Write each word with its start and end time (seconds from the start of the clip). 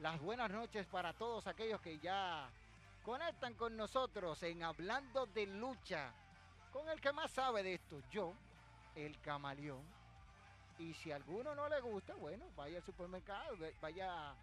las 0.00 0.20
buenas 0.20 0.50
noches 0.50 0.86
para 0.86 1.12
todos 1.12 1.46
aquellos 1.46 1.80
que 1.80 1.98
ya 1.98 2.48
conectan 3.04 3.54
con 3.54 3.76
nosotros 3.76 4.40
en 4.44 4.62
Hablando 4.62 5.26
de 5.26 5.46
Lucha, 5.46 6.12
con 6.72 6.88
el 6.88 7.00
que 7.00 7.12
más 7.12 7.32
sabe 7.32 7.62
de 7.64 7.74
esto, 7.74 8.00
yo, 8.10 8.32
el 8.94 9.20
camaleón. 9.20 9.82
Y 10.78 10.94
si 10.94 11.10
a 11.10 11.16
alguno 11.16 11.54
no 11.54 11.68
le 11.68 11.80
gusta, 11.80 12.14
bueno, 12.14 12.44
vaya 12.56 12.76
al 12.78 12.84
supermercado, 12.84 13.56
vaya 13.80 14.34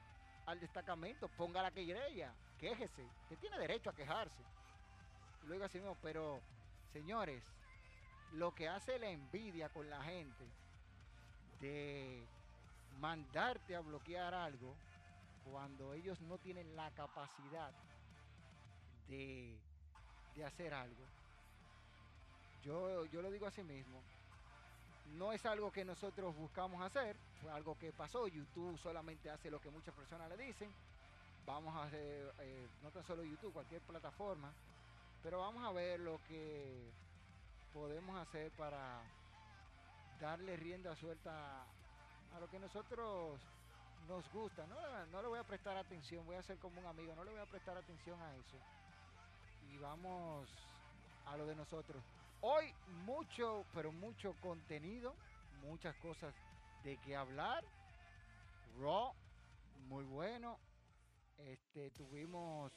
al 0.45 0.59
destacamento, 0.59 1.29
ponga 1.29 1.61
la 1.61 1.71
querella, 1.71 2.33
quéjese. 2.59 3.05
Usted 3.23 3.37
tiene 3.39 3.57
derecho 3.57 3.89
a 3.89 3.95
quejarse. 3.95 4.43
Luego 5.45 5.63
así 5.63 5.77
mismo, 5.77 5.95
pero 6.01 6.41
señores, 6.91 7.41
lo 8.33 8.53
que 8.53 8.67
hace 8.67 8.99
la 8.99 9.09
envidia 9.09 9.69
con 9.69 9.89
la 9.89 10.03
gente 10.03 10.45
de 11.61 12.27
mandarte 12.99 13.75
a 13.75 13.79
bloquear 13.79 14.33
algo 14.33 14.75
cuando 15.49 15.93
ellos 15.93 16.19
no 16.21 16.37
tienen 16.37 16.75
la 16.75 16.91
capacidad 16.91 17.71
de, 19.07 19.55
hacer 20.45 20.73
algo. 20.73 21.03
Yo, 22.63 23.05
yo 23.05 23.21
lo 23.21 23.31
digo 23.31 23.47
así 23.47 23.63
mismo. 23.63 24.01
No 25.17 25.31
es 25.31 25.45
algo 25.45 25.71
que 25.71 25.85
nosotros 25.85 26.35
buscamos 26.35 26.81
hacer, 26.81 27.15
fue 27.41 27.51
algo 27.51 27.77
que 27.77 27.91
pasó. 27.93 28.27
YouTube 28.27 28.77
solamente 28.79 29.29
hace 29.29 29.49
lo 29.49 29.61
que 29.61 29.69
muchas 29.69 29.93
personas 29.93 30.29
le 30.29 30.37
dicen. 30.37 30.69
Vamos 31.45 31.75
a 31.75 31.83
hacer, 31.83 32.33
eh, 32.39 32.67
no 32.81 32.89
tan 32.89 33.05
solo 33.05 33.23
YouTube, 33.23 33.53
cualquier 33.53 33.81
plataforma, 33.81 34.51
pero 35.21 35.39
vamos 35.39 35.63
a 35.63 35.71
ver 35.71 35.99
lo 35.99 36.19
que 36.27 36.91
podemos 37.71 38.17
hacer 38.19 38.51
para 38.53 39.01
darle 40.19 40.57
rienda 40.57 40.95
suelta 40.95 41.63
a 42.35 42.39
lo 42.39 42.49
que 42.49 42.59
nosotros 42.59 43.39
nos 44.07 44.31
gusta. 44.31 44.65
No, 44.67 45.05
no 45.07 45.21
le 45.21 45.27
voy 45.27 45.39
a 45.39 45.43
prestar 45.43 45.77
atención, 45.77 46.25
voy 46.25 46.35
a 46.35 46.43
ser 46.43 46.57
como 46.57 46.79
un 46.79 46.85
amigo, 46.85 47.13
no 47.15 47.23
le 47.23 47.31
voy 47.31 47.39
a 47.39 47.45
prestar 47.45 47.77
atención 47.77 48.21
a 48.21 48.35
eso. 48.35 48.57
Y 49.71 49.77
vamos 49.77 50.49
a 51.25 51.37
lo 51.37 51.45
de 51.45 51.55
nosotros. 51.55 52.03
Hoy 52.41 52.73
mucho, 53.05 53.65
pero 53.73 53.91
mucho 53.91 54.35
contenido, 54.41 55.15
muchas 55.61 55.95
cosas 55.97 56.33
de 56.83 56.97
qué 56.97 57.15
hablar. 57.15 57.63
Raw, 58.79 59.13
muy 59.87 60.03
bueno. 60.03 60.59
Este, 61.37 61.89
tuvimos 61.91 62.71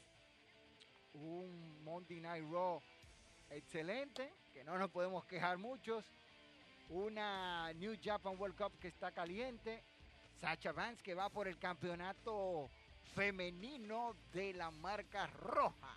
un 1.14 1.84
Monday 1.84 2.20
Night 2.20 2.44
Raw 2.50 2.80
excelente, 3.50 4.32
que 4.52 4.64
no 4.64 4.78
nos 4.78 4.90
podemos 4.90 5.24
quejar 5.26 5.58
muchos. 5.58 6.04
Una 6.90 7.72
New 7.74 7.98
Japan 8.02 8.38
World 8.38 8.56
Cup 8.56 8.78
que 8.80 8.88
está 8.88 9.12
caliente. 9.12 9.82
Sacha 10.40 10.72
Vance 10.72 11.02
que 11.02 11.14
va 11.14 11.28
por 11.28 11.48
el 11.48 11.58
campeonato 11.58 12.70
femenino 13.14 14.14
de 14.32 14.52
la 14.54 14.70
marca 14.70 15.26
roja. 15.26 15.96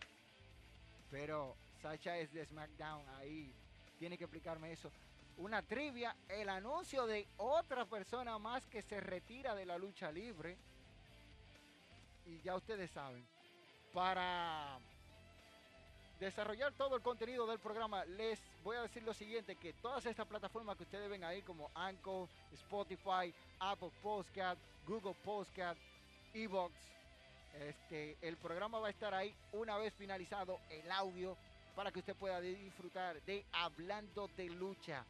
Pero 1.09 1.55
Sacha 1.81 2.17
es 2.17 2.31
de 2.33 2.45
SmackDown, 2.45 3.07
ahí 3.19 3.53
tiene 3.99 4.17
que 4.17 4.23
explicarme 4.23 4.71
eso. 4.71 4.91
Una 5.37 5.61
trivia, 5.61 6.15
el 6.27 6.49
anuncio 6.49 7.05
de 7.05 7.27
otra 7.37 7.85
persona 7.85 8.37
más 8.37 8.65
que 8.67 8.81
se 8.81 8.99
retira 8.99 9.55
de 9.55 9.65
la 9.65 9.77
lucha 9.77 10.11
libre. 10.11 10.57
Y 12.25 12.41
ya 12.41 12.55
ustedes 12.55 12.91
saben, 12.91 13.25
para 13.93 14.79
desarrollar 16.25 16.71
todo 16.73 16.95
el 16.95 17.01
contenido 17.01 17.47
del 17.47 17.57
programa, 17.57 18.05
les 18.05 18.39
voy 18.63 18.77
a 18.77 18.83
decir 18.83 19.01
lo 19.01 19.13
siguiente, 19.13 19.55
que 19.55 19.73
todas 19.73 20.05
estas 20.05 20.27
plataformas 20.27 20.77
que 20.77 20.83
ustedes 20.83 21.09
ven 21.09 21.23
ahí 21.23 21.41
como 21.41 21.71
Anchor, 21.73 22.29
Spotify, 22.53 23.33
Apple 23.59 23.91
Podcast, 24.03 24.61
Google 24.87 25.15
Podcast, 25.25 25.79
Evox, 26.35 26.73
este, 27.59 28.17
el 28.21 28.37
programa 28.37 28.79
va 28.79 28.87
a 28.87 28.91
estar 28.91 29.13
ahí 29.15 29.33
una 29.51 29.77
vez 29.77 29.93
finalizado 29.95 30.59
el 30.69 30.91
audio 30.91 31.35
para 31.75 31.91
que 31.91 31.99
usted 31.99 32.15
pueda 32.15 32.39
disfrutar 32.39 33.19
de 33.23 33.43
Hablando 33.51 34.29
de 34.37 34.45
Lucha. 34.45 35.03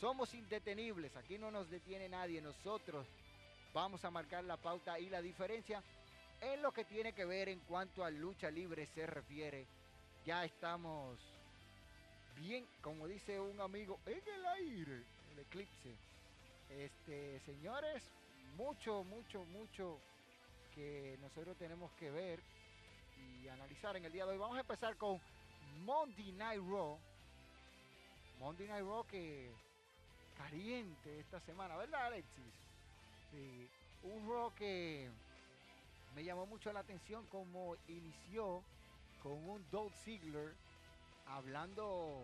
Somos 0.00 0.32
indetenibles, 0.32 1.14
aquí 1.16 1.36
no 1.36 1.50
nos 1.50 1.68
detiene 1.68 2.08
nadie, 2.08 2.40
nosotros 2.40 3.06
vamos 3.74 4.02
a 4.02 4.10
marcar 4.10 4.44
la 4.44 4.56
pauta 4.56 4.98
y 4.98 5.10
la 5.10 5.20
diferencia 5.20 5.82
en 6.40 6.62
lo 6.62 6.72
que 6.72 6.84
tiene 6.84 7.12
que 7.12 7.26
ver 7.26 7.50
en 7.50 7.60
cuanto 7.60 8.02
a 8.02 8.10
lucha 8.10 8.50
libre 8.50 8.86
se 8.86 9.06
refiere 9.06 9.66
ya 10.28 10.44
estamos 10.44 11.18
bien, 12.36 12.68
como 12.82 13.08
dice 13.08 13.40
un 13.40 13.58
amigo, 13.62 13.98
en 14.04 14.22
el 14.28 14.46
aire, 14.46 15.02
el 15.32 15.38
eclipse. 15.38 15.96
Este, 16.68 17.40
señores, 17.46 18.02
mucho, 18.54 19.04
mucho, 19.04 19.42
mucho 19.46 19.98
que 20.74 21.16
nosotros 21.22 21.56
tenemos 21.56 21.90
que 21.92 22.10
ver 22.10 22.40
y 23.16 23.48
analizar 23.48 23.96
en 23.96 24.04
el 24.04 24.12
día 24.12 24.26
de 24.26 24.32
hoy. 24.32 24.38
Vamos 24.38 24.58
a 24.58 24.60
empezar 24.60 24.98
con 24.98 25.18
Monday 25.86 26.32
Night 26.32 26.60
Raw. 26.60 26.98
Monday 28.38 28.68
Night 28.68 28.84
Raw 28.84 29.06
que 29.06 29.50
caliente 30.36 31.20
esta 31.20 31.40
semana, 31.40 31.74
¿verdad, 31.78 32.08
Alexis? 32.08 32.52
Sí, 33.30 33.66
un 34.02 34.28
Raw 34.28 34.54
que 34.56 35.08
me 36.14 36.22
llamó 36.22 36.44
mucho 36.44 36.70
la 36.70 36.80
atención 36.80 37.24
como 37.28 37.76
inició 37.88 38.62
con 39.22 39.32
un 39.32 39.64
Dolph 39.70 39.94
Ziggler 40.04 40.54
hablando 41.26 42.22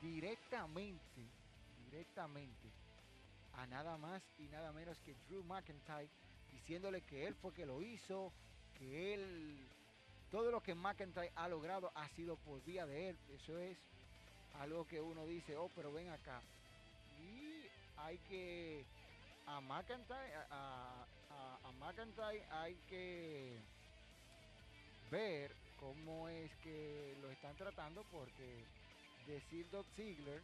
directamente, 0.00 1.22
directamente 1.90 2.68
a 3.56 3.66
nada 3.66 3.96
más 3.96 4.22
y 4.38 4.44
nada 4.48 4.72
menos 4.72 4.98
que 5.00 5.14
Drew 5.28 5.44
McIntyre, 5.44 6.08
diciéndole 6.52 7.02
que 7.02 7.26
él 7.26 7.34
fue 7.34 7.52
que 7.52 7.66
lo 7.66 7.82
hizo, 7.82 8.32
que 8.78 9.14
él, 9.14 9.56
todo 10.30 10.50
lo 10.50 10.60
que 10.60 10.74
McIntyre 10.74 11.32
ha 11.36 11.48
logrado 11.48 11.92
ha 11.94 12.08
sido 12.08 12.36
por 12.36 12.62
vía 12.64 12.86
de 12.86 13.10
él. 13.10 13.18
Eso 13.30 13.58
es 13.58 13.78
algo 14.60 14.86
que 14.86 15.00
uno 15.00 15.26
dice, 15.26 15.56
oh, 15.56 15.70
pero 15.74 15.92
ven 15.92 16.10
acá. 16.10 16.40
Y 17.20 17.66
hay 17.98 18.18
que, 18.28 18.84
a 19.46 19.60
McIntyre, 19.60 20.34
a, 20.50 21.06
a 21.62 21.72
McIntyre 21.72 22.44
hay 22.50 22.74
que 22.88 23.56
ver 25.10 25.63
cómo 25.84 26.30
es 26.30 26.50
que 26.62 27.14
lo 27.20 27.30
están 27.30 27.54
tratando, 27.56 28.02
porque 28.10 28.64
decir 29.26 29.68
Doc 29.70 29.86
Ziegler 29.94 30.40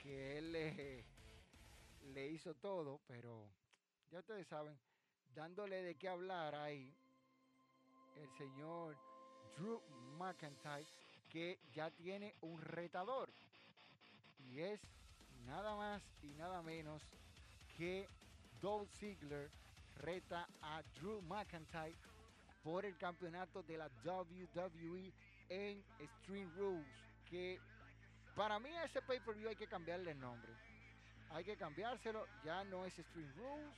que 0.00 0.38
él 0.38 0.52
le, 0.52 1.04
le 2.14 2.28
hizo 2.28 2.54
todo, 2.54 3.00
pero 3.08 3.48
ya 4.12 4.20
ustedes 4.20 4.46
saben, 4.46 4.78
dándole 5.34 5.82
de 5.82 5.96
qué 5.96 6.08
hablar 6.08 6.54
ahí, 6.54 6.94
el 8.14 8.28
señor 8.38 8.96
Drew 9.56 9.80
McIntyre, 10.16 10.86
que 11.28 11.58
ya 11.74 11.90
tiene 11.90 12.36
un 12.42 12.60
retador. 12.60 13.32
Y 14.38 14.60
es 14.60 14.80
nada 15.44 15.74
más 15.74 16.02
y 16.22 16.34
nada 16.34 16.62
menos 16.62 17.02
que 17.76 18.08
Dolph 18.60 18.90
Ziggler 19.00 19.50
reta 19.96 20.48
a 20.60 20.82
Drew 20.94 21.20
McIntyre 21.22 21.96
por 22.62 22.84
el 22.84 22.96
campeonato 22.96 23.62
de 23.62 23.78
la 23.78 23.90
WWE 24.04 25.12
en 25.48 25.84
Stream 26.22 26.50
Rules. 26.56 26.86
Que 27.28 27.60
para 28.34 28.58
mí 28.58 28.70
ese 28.84 29.02
pay-per-view 29.02 29.48
hay 29.48 29.56
que 29.56 29.66
cambiarle 29.66 30.12
el 30.12 30.20
nombre. 30.20 30.52
Hay 31.30 31.44
que 31.44 31.56
cambiárselo. 31.56 32.26
Ya 32.44 32.64
no 32.64 32.84
es 32.84 32.94
Stream 32.94 33.32
Rules. 33.36 33.74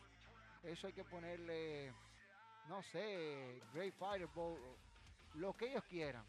Eso 0.65 0.87
hay 0.87 0.95
que 0.95 1.05
ponerle, 1.05 1.93
no 2.69 2.83
sé, 2.85 3.61
Great 3.75 3.95
Fireball, 3.99 4.59
lo 5.35 5.53
que 5.55 5.71
ellos 5.71 5.85
quieran. 5.85 6.25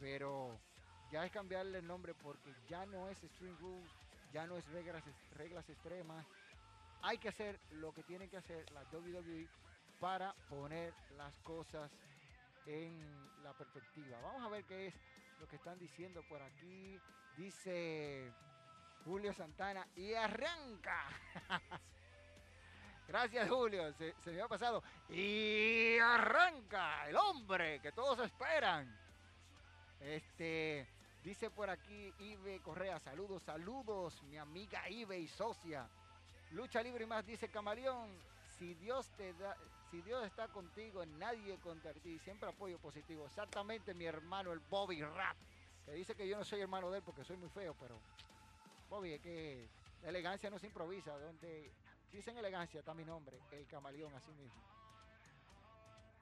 Pero 0.00 0.58
ya 1.12 1.24
es 1.24 1.30
cambiarle 1.30 1.78
el 1.78 1.86
nombre 1.86 2.12
porque 2.14 2.52
ya 2.68 2.84
no 2.86 3.08
es 3.08 3.18
Stream 3.18 3.56
Rules, 3.58 3.88
ya 4.32 4.46
no 4.46 4.56
es 4.56 4.66
reglas, 4.70 5.04
reglas 5.36 5.68
extremas. 5.68 6.26
Hay 7.02 7.18
que 7.18 7.28
hacer 7.28 7.60
lo 7.70 7.94
que 7.94 8.02
tienen 8.02 8.28
que 8.28 8.36
hacer 8.36 8.68
la 8.72 8.82
WWE 8.92 9.48
para 9.98 10.34
poner 10.48 10.92
las 11.16 11.34
cosas 11.38 11.90
en 12.66 13.42
la 13.42 13.52
perspectiva. 13.54 14.18
Vamos 14.20 14.42
a 14.42 14.48
ver 14.48 14.64
qué 14.64 14.88
es 14.88 14.94
lo 15.40 15.48
que 15.48 15.56
están 15.56 15.78
diciendo 15.78 16.22
por 16.28 16.42
aquí. 16.42 16.98
Dice 17.36 18.32
Julio 19.04 19.32
Santana 19.32 19.86
y 19.96 20.14
arranca. 20.14 21.06
Gracias 23.08 23.48
Julio, 23.48 23.92
se, 23.92 24.14
me 24.26 24.40
ha 24.42 24.48
pasado. 24.48 24.82
Y 25.08 25.96
arranca 25.98 27.08
el 27.08 27.16
hombre 27.16 27.80
que 27.80 27.92
todos 27.92 28.18
esperan. 28.18 28.98
Este, 30.00 30.86
dice 31.22 31.50
por 31.50 31.70
aquí 31.70 32.12
Ibe 32.18 32.60
Correa, 32.60 32.98
saludos, 32.98 33.42
saludos, 33.44 34.22
mi 34.24 34.36
amiga 34.36 34.88
Ibe 34.88 35.18
y 35.18 35.28
socia. 35.28 35.88
Lucha 36.50 36.82
libre 36.82 37.04
y 37.04 37.06
más, 37.06 37.24
dice 37.24 37.48
Camaleón 37.48 38.10
si 38.58 38.74
Dios 38.74 39.10
te 39.16 39.32
da, 39.34 39.56
si 39.90 40.02
Dios 40.02 40.24
está 40.24 40.48
contigo, 40.48 41.04
nadie 41.06 41.58
contra 41.58 41.92
ti. 41.94 42.18
Siempre 42.18 42.48
apoyo 42.48 42.78
positivo. 42.78 43.26
Exactamente 43.26 43.94
mi 43.94 44.04
hermano, 44.04 44.52
el 44.52 44.60
Bobby 44.60 45.02
Rat, 45.02 45.36
que 45.84 45.92
dice 45.92 46.14
que 46.14 46.28
yo 46.28 46.36
no 46.36 46.44
soy 46.44 46.60
hermano 46.60 46.90
de 46.90 46.98
él 46.98 47.04
porque 47.04 47.24
soy 47.24 47.36
muy 47.36 47.48
feo, 47.50 47.74
pero 47.80 47.98
Bobby, 48.88 49.12
es 49.12 49.20
que 49.20 49.68
elegancia 50.04 50.50
no 50.50 50.58
se 50.58 50.66
improvisa. 50.66 51.16
Donde 51.18 51.70
dicen 52.12 52.36
elegancia 52.36 52.80
está 52.80 52.94
mi 52.94 53.04
nombre, 53.04 53.38
el 53.52 53.66
camaleón, 53.66 54.14
así 54.14 54.32
mismo. 54.32 54.62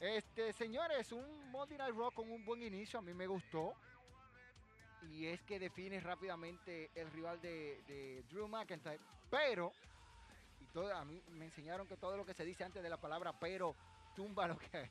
Este, 0.00 0.52
señores, 0.52 1.12
un 1.12 1.50
Monday 1.50 1.78
Night 1.78 1.94
Raw 1.94 2.12
con 2.12 2.30
un 2.30 2.44
buen 2.44 2.62
inicio, 2.62 2.98
a 2.98 3.02
mí 3.02 3.14
me 3.14 3.26
gustó. 3.26 3.74
Y 5.10 5.26
es 5.26 5.42
que 5.42 5.58
define 5.58 6.00
rápidamente 6.00 6.90
el 6.94 7.10
rival 7.10 7.40
de, 7.40 8.24
Drew 8.30 8.48
McIntyre. 8.48 9.00
Pero, 9.30 9.72
todo, 10.74 10.92
a 10.92 11.04
mí 11.04 11.22
me 11.28 11.44
enseñaron 11.44 11.86
que 11.86 11.96
todo 11.96 12.16
lo 12.16 12.26
que 12.26 12.34
se 12.34 12.44
dice 12.44 12.64
antes 12.64 12.82
de 12.82 12.90
la 12.90 13.00
palabra 13.00 13.32
pero 13.38 13.76
tumba 14.16 14.48
lo 14.48 14.58
que 14.58 14.90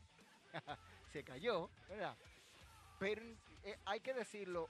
se 1.11 1.23
cayó, 1.23 1.69
¿verdad? 1.89 2.15
Pero 2.97 3.21
eh, 3.63 3.77
hay 3.85 3.99
que 3.99 4.13
decirlo, 4.13 4.69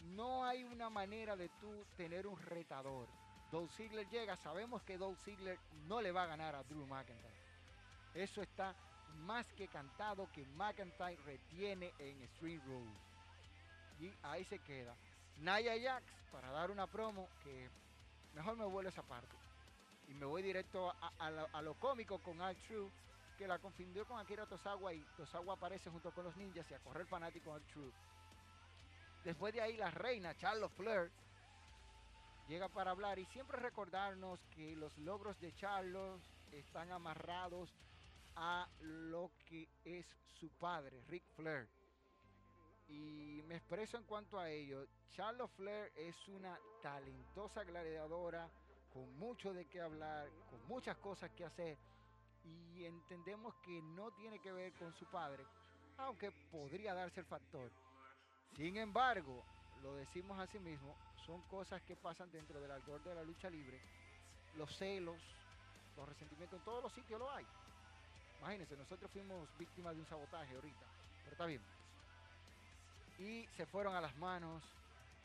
no 0.00 0.44
hay 0.44 0.64
una 0.64 0.90
manera 0.90 1.36
de 1.36 1.48
tú 1.60 1.86
tener 1.96 2.26
un 2.26 2.36
retador. 2.36 3.08
Dolph 3.52 3.70
Ziggler 3.72 4.08
llega, 4.08 4.36
sabemos 4.36 4.82
que 4.82 4.98
Dolph 4.98 5.20
Ziggler 5.20 5.56
no 5.86 6.00
le 6.00 6.10
va 6.10 6.24
a 6.24 6.26
ganar 6.26 6.56
a 6.56 6.64
Drew 6.64 6.84
McIntyre. 6.84 7.32
Eso 8.12 8.42
está 8.42 8.74
más 9.18 9.52
que 9.52 9.68
cantado 9.68 10.28
que 10.32 10.44
McIntyre 10.46 11.22
retiene 11.24 11.94
en 12.00 12.20
Street 12.22 12.60
Road. 12.66 12.92
Y 14.00 14.12
ahí 14.22 14.44
se 14.44 14.58
queda. 14.58 14.96
Naya 15.36 15.74
Jax 15.80 16.12
para 16.32 16.50
dar 16.50 16.72
una 16.72 16.88
promo 16.88 17.28
que 17.44 17.70
mejor 18.34 18.56
me 18.56 18.64
vuelvo 18.64 18.88
esa 18.88 19.02
parte. 19.04 19.43
Y 20.08 20.14
me 20.14 20.26
voy 20.26 20.42
directo 20.42 20.92
a, 21.18 21.62
lo, 21.62 21.74
cómico 21.74 22.18
con 22.18 22.40
Al 22.40 22.56
True, 22.56 22.90
que 23.38 23.48
la 23.48 23.58
confundió 23.58 24.06
con 24.06 24.18
Akira 24.18 24.46
Tosawa 24.46 24.92
y 24.92 25.04
Tosawa 25.16 25.54
aparece 25.54 25.90
junto 25.90 26.12
con 26.12 26.24
los 26.24 26.36
ninjas 26.36 26.70
y 26.70 26.74
a 26.74 26.78
correr 26.80 27.06
fanático 27.06 27.52
Al 27.52 27.62
True. 27.66 27.92
Después 29.24 29.54
de 29.54 29.62
ahí 29.62 29.76
la 29.76 29.90
reina 29.90 30.36
Charlotte 30.36 30.72
Flair 30.72 31.10
llega 32.46 32.68
para 32.68 32.90
hablar 32.90 33.18
y 33.18 33.24
siempre 33.26 33.58
recordarnos 33.58 34.38
que 34.54 34.76
los 34.76 34.96
logros 34.98 35.40
de 35.40 35.54
Charlotte 35.54 36.20
están 36.52 36.92
amarrados 36.92 37.74
a 38.36 38.68
lo 38.80 39.30
que 39.48 39.68
es 39.84 40.06
su 40.38 40.50
padre, 40.50 41.02
Rick 41.08 41.24
Flair. 41.36 41.68
Y 42.88 43.42
me 43.46 43.56
expreso 43.56 43.96
en 43.96 44.04
cuanto 44.04 44.38
a 44.38 44.50
ello. 44.50 44.86
Charlotte 45.10 45.50
Flair 45.56 45.92
es 45.96 46.16
una 46.28 46.58
talentosa 46.82 47.64
gladiadora 47.64 48.50
con 48.94 49.18
mucho 49.18 49.52
de 49.52 49.66
qué 49.66 49.80
hablar, 49.80 50.30
con 50.48 50.64
muchas 50.68 50.96
cosas 50.98 51.30
que 51.32 51.44
hacer. 51.44 51.76
Y 52.44 52.84
entendemos 52.84 53.54
que 53.56 53.82
no 53.82 54.12
tiene 54.12 54.38
que 54.38 54.52
ver 54.52 54.72
con 54.74 54.92
su 54.94 55.04
padre, 55.06 55.44
aunque 55.98 56.30
podría 56.30 56.94
darse 56.94 57.20
el 57.20 57.26
factor. 57.26 57.70
Sin 58.56 58.76
embargo, 58.76 59.44
lo 59.82 59.94
decimos 59.96 60.38
así 60.38 60.60
mismo, 60.60 60.94
son 61.26 61.42
cosas 61.48 61.82
que 61.82 61.96
pasan 61.96 62.30
dentro 62.30 62.60
del 62.60 62.70
algor 62.70 63.02
de 63.02 63.14
la 63.14 63.24
lucha 63.24 63.50
libre. 63.50 63.80
Los 64.56 64.76
celos, 64.76 65.20
los 65.96 66.08
resentimientos, 66.08 66.60
en 66.60 66.64
todos 66.64 66.82
los 66.82 66.92
sitios 66.92 67.18
lo 67.18 67.30
hay. 67.32 67.46
Imagínense, 68.38 68.76
nosotros 68.76 69.10
fuimos 69.10 69.48
víctimas 69.58 69.94
de 69.94 70.00
un 70.00 70.06
sabotaje 70.06 70.54
ahorita, 70.54 70.86
pero 71.24 71.32
está 71.32 71.46
bien. 71.46 71.62
Y 73.18 73.48
se 73.56 73.66
fueron 73.66 73.96
a 73.96 74.00
las 74.00 74.14
manos, 74.18 74.62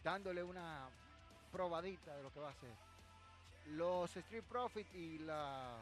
dándole 0.03 0.41
una 0.41 0.89
probadita 1.51 2.15
de 2.15 2.23
lo 2.23 2.31
que 2.31 2.39
va 2.39 2.49
a 2.49 2.55
ser. 2.55 2.88
Los 3.67 4.15
Street 4.17 4.43
Profit 4.43 4.87
y 4.93 5.19
la, 5.19 5.77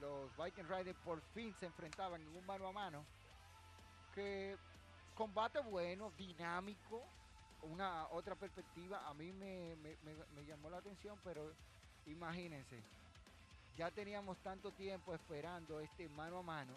los 0.00 0.30
Viking 0.36 0.64
Riders 0.64 0.98
por 1.04 1.20
fin 1.34 1.54
se 1.60 1.66
enfrentaban 1.66 2.22
en 2.22 2.36
un 2.36 2.46
mano 2.46 2.66
a 2.68 2.72
mano. 2.72 3.04
Que 4.14 4.56
combate 5.14 5.60
bueno, 5.60 6.12
dinámico, 6.16 7.02
una 7.62 8.08
otra 8.08 8.34
perspectiva. 8.34 9.06
A 9.08 9.14
mí 9.14 9.32
me, 9.32 9.76
me 9.76 10.44
llamó 10.46 10.70
la 10.70 10.78
atención, 10.78 11.18
pero 11.22 11.52
imagínense, 12.06 12.82
ya 13.76 13.90
teníamos 13.90 14.38
tanto 14.38 14.72
tiempo 14.72 15.14
esperando 15.14 15.80
este 15.80 16.08
mano 16.08 16.38
a 16.38 16.42
mano 16.42 16.76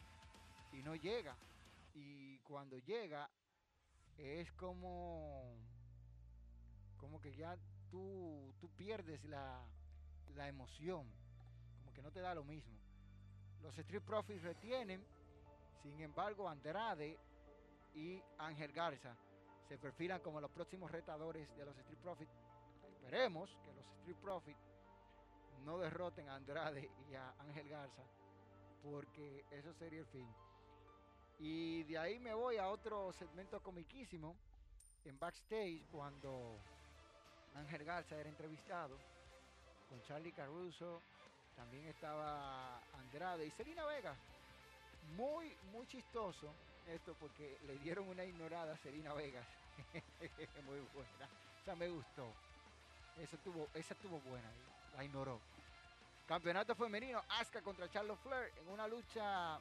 y 0.72 0.82
no 0.84 0.96
llega. 0.96 1.36
Y 1.96 2.38
cuando 2.40 2.78
llega 2.80 3.30
es 4.18 4.52
como, 4.54 5.56
como 6.98 7.22
que 7.22 7.34
ya 7.36 7.58
tú, 7.90 8.54
tú 8.60 8.70
pierdes 8.70 9.24
la, 9.26 9.60
la 10.36 10.48
emoción, 10.48 11.08
como 11.80 11.94
que 11.94 12.02
no 12.02 12.12
te 12.12 12.22
da 12.22 12.34
lo 12.34 12.44
mismo. 12.44 12.78
Los 13.62 13.78
Street 13.78 14.04
Profits 14.04 14.42
retienen, 14.42 15.06
sin 15.82 16.00
embargo 16.02 16.50
Andrade 16.50 17.18
y 17.94 18.22
Ángel 18.38 18.72
Garza 18.74 19.16
se 19.68 19.78
perfilan 19.78 20.22
como 20.22 20.42
los 20.42 20.52
próximos 20.52 20.92
retadores 20.92 21.48
de 21.56 21.66
los 21.66 21.78
Street 21.78 22.00
Profits. 22.00 22.32
Esperemos 22.84 23.58
que 23.64 23.74
los 23.74 23.86
Street 24.00 24.18
Profits 24.18 24.60
no 25.64 25.78
derroten 25.78 26.28
a 26.30 26.36
Andrade 26.36 26.90
y 27.10 27.16
a 27.16 27.34
Ángel 27.40 27.70
Garza, 27.70 28.04
porque 28.84 29.46
eso 29.52 29.74
sería 29.74 30.00
el 30.00 30.06
fin. 30.08 30.28
Y 31.40 31.84
de 31.84 31.98
ahí 31.98 32.20
me 32.20 32.34
voy 32.34 32.58
a 32.58 32.70
otro 32.70 33.14
segmento 33.14 33.62
comiquísimo, 33.62 34.36
en 35.06 35.20
backstage, 35.20 35.86
cuando 35.92 36.60
Ángel 37.56 37.84
Garza 37.84 38.18
era 38.18 38.30
entrevistado 38.30 38.98
con 39.94 40.02
Charlie 40.08 40.32
Caruso, 40.32 41.02
también 41.56 41.86
estaba 41.86 42.82
Andrade 42.98 43.46
y 43.46 43.52
Selena 43.52 43.86
Vega. 43.86 44.16
Muy, 45.16 45.56
muy 45.72 45.86
chistoso 45.86 46.52
esto 46.88 47.16
porque 47.20 47.60
le 47.68 47.78
dieron 47.78 48.08
una 48.08 48.24
ignorada 48.24 48.74
a 48.74 48.78
Selena 48.78 49.14
Vega. 49.14 49.42
muy 50.66 50.80
buena. 50.96 51.30
O 51.68 51.76
me 51.76 51.90
gustó. 51.90 52.28
Eso 53.22 53.38
tuvo, 53.44 53.68
esa 53.76 53.94
estuvo 53.94 54.20
buena, 54.22 54.50
la 54.98 55.04
ignoró. 55.04 55.40
Campeonato 56.28 56.74
femenino, 56.74 57.22
Asuka 57.30 57.62
contra 57.62 57.88
Charlotte 57.92 58.20
Flair 58.24 58.52
en 58.62 58.70
una 58.70 58.88
lucha 58.88 59.60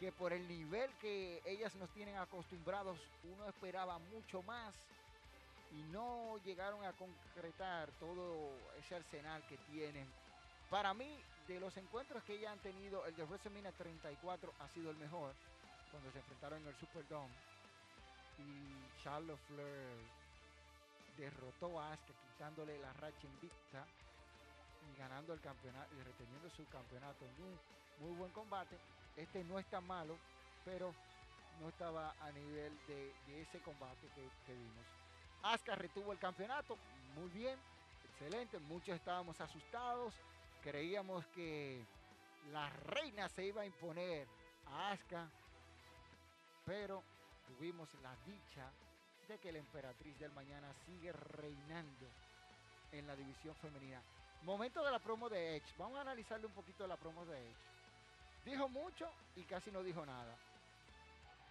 que 0.00 0.10
por 0.10 0.32
el 0.32 0.48
nivel 0.48 0.90
que 1.02 1.42
ellas 1.44 1.74
nos 1.74 1.90
tienen 1.90 2.16
acostumbrados, 2.16 2.98
uno 3.24 3.46
esperaba 3.46 3.98
mucho 3.98 4.42
más 4.44 4.74
y 5.74 5.82
no 5.92 6.38
llegaron 6.44 6.84
a 6.84 6.92
concretar 6.92 7.90
todo 8.00 8.50
ese 8.78 8.94
arsenal 8.94 9.42
que 9.48 9.56
tienen. 9.72 10.08
Para 10.70 10.94
mí, 10.94 11.20
de 11.46 11.60
los 11.60 11.76
encuentros 11.76 12.22
que 12.24 12.34
ellas 12.34 12.52
han 12.52 12.60
tenido, 12.60 13.04
el 13.06 13.14
de 13.16 13.24
WrestleMania 13.24 13.72
34 13.72 14.52
ha 14.60 14.68
sido 14.68 14.90
el 14.90 14.96
mejor, 14.96 15.34
cuando 15.90 16.10
se 16.12 16.18
enfrentaron 16.18 16.62
en 16.62 16.68
el 16.68 16.76
Superdome. 16.76 17.34
Y 18.38 19.02
Charlotte 19.02 19.38
Flair 19.48 20.24
derrotó 21.16 21.80
a 21.80 21.92
Asuka 21.92 22.24
quitándole 22.32 22.78
la 22.78 22.92
racha 22.94 23.26
invicta 23.26 23.86
y 24.90 24.98
ganando 24.98 25.32
el 25.32 25.40
campeonato 25.40 25.94
y 25.94 26.02
reteniendo 26.02 26.50
su 26.50 26.66
campeonato 26.68 27.24
en 27.24 27.44
un 27.44 27.60
muy 28.00 28.16
buen 28.16 28.32
combate. 28.32 28.76
Este 29.16 29.44
no 29.44 29.58
está 29.58 29.80
malo, 29.80 30.16
pero 30.64 30.92
no 31.60 31.68
estaba 31.68 32.14
a 32.20 32.32
nivel 32.32 32.76
de, 32.88 33.12
ese 33.40 33.60
combate 33.60 34.08
que, 34.14 34.52
vimos. 34.52 35.03
Asuka 35.44 35.74
retuvo 35.74 36.10
el 36.12 36.18
campeonato, 36.18 36.78
muy 37.14 37.28
bien, 37.28 37.58
excelente. 38.10 38.58
Muchos 38.60 38.96
estábamos 38.96 39.38
asustados, 39.40 40.14
creíamos 40.62 41.26
que 41.28 41.84
la 42.50 42.70
reina 42.70 43.28
se 43.28 43.44
iba 43.44 43.60
a 43.60 43.66
imponer 43.66 44.26
a 44.66 44.92
Asuka, 44.92 45.28
pero 46.64 47.02
tuvimos 47.46 47.92
la 48.02 48.16
dicha 48.24 48.70
de 49.28 49.38
que 49.38 49.52
la 49.52 49.58
emperatriz 49.58 50.18
del 50.18 50.32
mañana 50.32 50.72
sigue 50.86 51.12
reinando 51.12 52.06
en 52.92 53.06
la 53.06 53.14
división 53.14 53.54
femenina. 53.56 54.00
Momento 54.44 54.82
de 54.82 54.90
la 54.90 54.98
promo 54.98 55.28
de 55.28 55.56
Edge. 55.56 55.74
Vamos 55.76 55.98
a 55.98 56.02
analizarle 56.02 56.46
un 56.46 56.52
poquito 56.52 56.86
la 56.86 56.96
promo 56.96 57.24
de 57.26 57.38
Edge. 57.38 57.56
Dijo 58.46 58.68
mucho 58.70 59.10
y 59.36 59.42
casi 59.42 59.70
no 59.70 59.82
dijo 59.82 60.04
nada. 60.06 60.34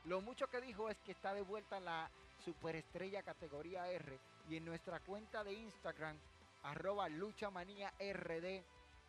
Lo 0.05 0.21
mucho 0.21 0.47
que 0.47 0.61
dijo 0.61 0.89
es 0.89 0.97
que 0.99 1.11
está 1.11 1.33
de 1.33 1.41
vuelta 1.41 1.79
la 1.79 2.09
superestrella 2.43 3.23
categoría 3.23 3.89
R. 3.89 4.19
Y 4.49 4.57
en 4.57 4.65
nuestra 4.65 4.99
cuenta 4.99 5.43
de 5.43 5.53
Instagram, 5.53 6.17
arroba 6.63 7.07
luchamanía 7.09 7.93
RD, 7.99 8.63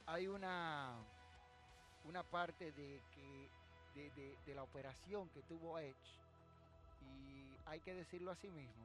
hay 0.06 0.28
una, 0.28 0.94
una 2.04 2.22
parte 2.22 2.72
de, 2.72 3.00
que, 3.12 3.50
de, 3.94 4.38
de 4.44 4.54
la 4.54 4.62
operación 4.62 5.28
que 5.30 5.42
tuvo 5.42 5.78
Edge. 5.78 6.20
Y 7.00 7.56
hay 7.66 7.80
que 7.80 7.94
decirlo 7.94 8.30
así 8.30 8.50
mismo 8.50 8.84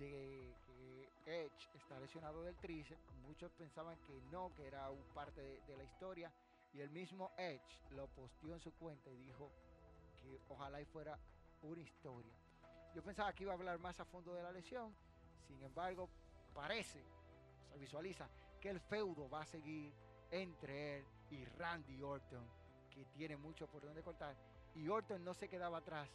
de 0.00 0.54
que 0.66 1.08
Edge 1.26 1.68
está 1.74 2.00
lesionado 2.00 2.42
del 2.42 2.56
tríceps. 2.56 3.00
Muchos 3.26 3.52
pensaban 3.52 3.96
que 4.06 4.20
no, 4.32 4.50
que 4.56 4.66
era 4.66 4.88
parte 5.14 5.40
de, 5.42 5.76
la 5.76 5.84
historia. 5.84 6.32
Y 6.72 6.80
el 6.80 6.90
mismo 6.90 7.30
Edge 7.36 7.82
lo 7.90 8.06
posteó 8.08 8.54
en 8.54 8.60
su 8.60 8.72
cuenta 8.72 9.10
y 9.10 9.16
dijo 9.16 9.50
que 10.20 10.40
ojalá 10.48 10.80
y 10.80 10.84
fuera 10.84 11.18
una 11.62 11.80
historia. 11.80 12.32
Yo 12.94 13.02
pensaba 13.02 13.32
que 13.32 13.44
iba 13.44 13.52
a 13.52 13.56
hablar 13.56 13.78
más 13.78 13.98
a 14.00 14.04
fondo 14.04 14.34
de 14.34 14.42
la 14.42 14.52
lesión. 14.52 14.94
Sin 15.46 15.62
embargo, 15.62 16.08
parece, 16.54 17.04
se 17.68 17.78
visualiza 17.78 18.28
que 18.60 18.70
el 18.70 18.80
feudo 18.80 19.28
va 19.28 19.42
a 19.42 19.46
seguir 19.46 19.92
entre 20.30 20.98
él 20.98 21.04
y 21.30 21.44
Randy 21.44 22.02
Orton, 22.02 22.46
que 22.90 23.04
tiene 23.06 23.36
mucho 23.36 23.66
por 23.68 23.82
donde 23.82 24.02
cortar. 24.02 24.36
Y 24.74 24.88
Orton 24.88 25.24
no 25.24 25.34
se 25.34 25.48
quedaba 25.48 25.78
atrás 25.78 26.08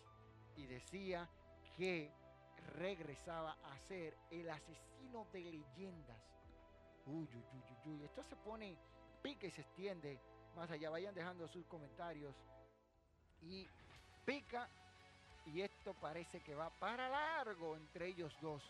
y 0.56 0.66
decía 0.66 1.30
que 1.78 2.12
regresaba 2.78 3.58
a 3.64 3.80
ser 3.80 4.18
el 4.32 4.50
asesino 4.50 5.28
de 5.32 5.40
leyendas. 5.40 6.22
Uy, 7.06 7.28
uy, 7.36 7.44
uy, 7.54 7.92
uy, 7.92 8.04
Esto 8.04 8.24
se 8.24 8.36
pone 8.38 8.78
pique 9.22 9.48
y 9.48 9.52
se 9.52 9.62
extiende 9.62 10.20
más 10.56 10.70
allá. 10.72 10.90
Vayan 10.90 11.14
dejando 11.14 11.48
sus 11.48 11.66
comentarios 11.66 12.36
y 13.42 13.68
pica 14.26 14.68
y 15.46 15.62
esto 15.62 15.94
parece 15.94 16.42
que 16.42 16.56
va 16.56 16.70
para 16.72 17.08
largo 17.08 17.76
entre 17.76 18.08
ellos 18.08 18.36
dos, 18.42 18.64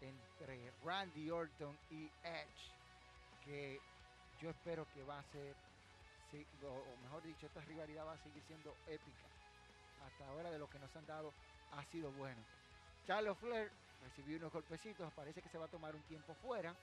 entre 0.00 0.72
Randy 0.84 1.30
Orton 1.30 1.78
y 1.90 2.10
Edge, 2.24 2.72
que 3.44 3.80
yo 4.40 4.50
espero 4.50 4.86
que 4.92 5.04
va 5.04 5.18
a 5.18 5.24
ser, 5.24 5.54
o 6.64 7.02
mejor 7.02 7.22
dicho, 7.22 7.46
esta 7.46 7.60
rivalidad 7.62 8.06
va 8.06 8.12
a 8.12 8.18
seguir 8.18 8.42
siendo 8.44 8.74
épica. 8.86 9.26
Hasta 10.06 10.26
ahora 10.28 10.50
de 10.50 10.58
lo 10.58 10.68
que 10.68 10.78
nos 10.78 10.94
han 10.96 11.06
dado 11.06 11.32
ha 11.72 11.84
sido 11.84 12.10
bueno. 12.12 12.42
Charles 13.06 13.36
Flair 13.38 13.70
recibió 14.02 14.38
unos 14.38 14.52
golpecitos, 14.52 15.12
parece 15.12 15.42
que 15.42 15.48
se 15.48 15.58
va 15.58 15.66
a 15.66 15.68
tomar 15.68 15.94
un 15.94 16.02
tiempo 16.02 16.34
fuera 16.34 16.74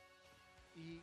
y 0.75 1.01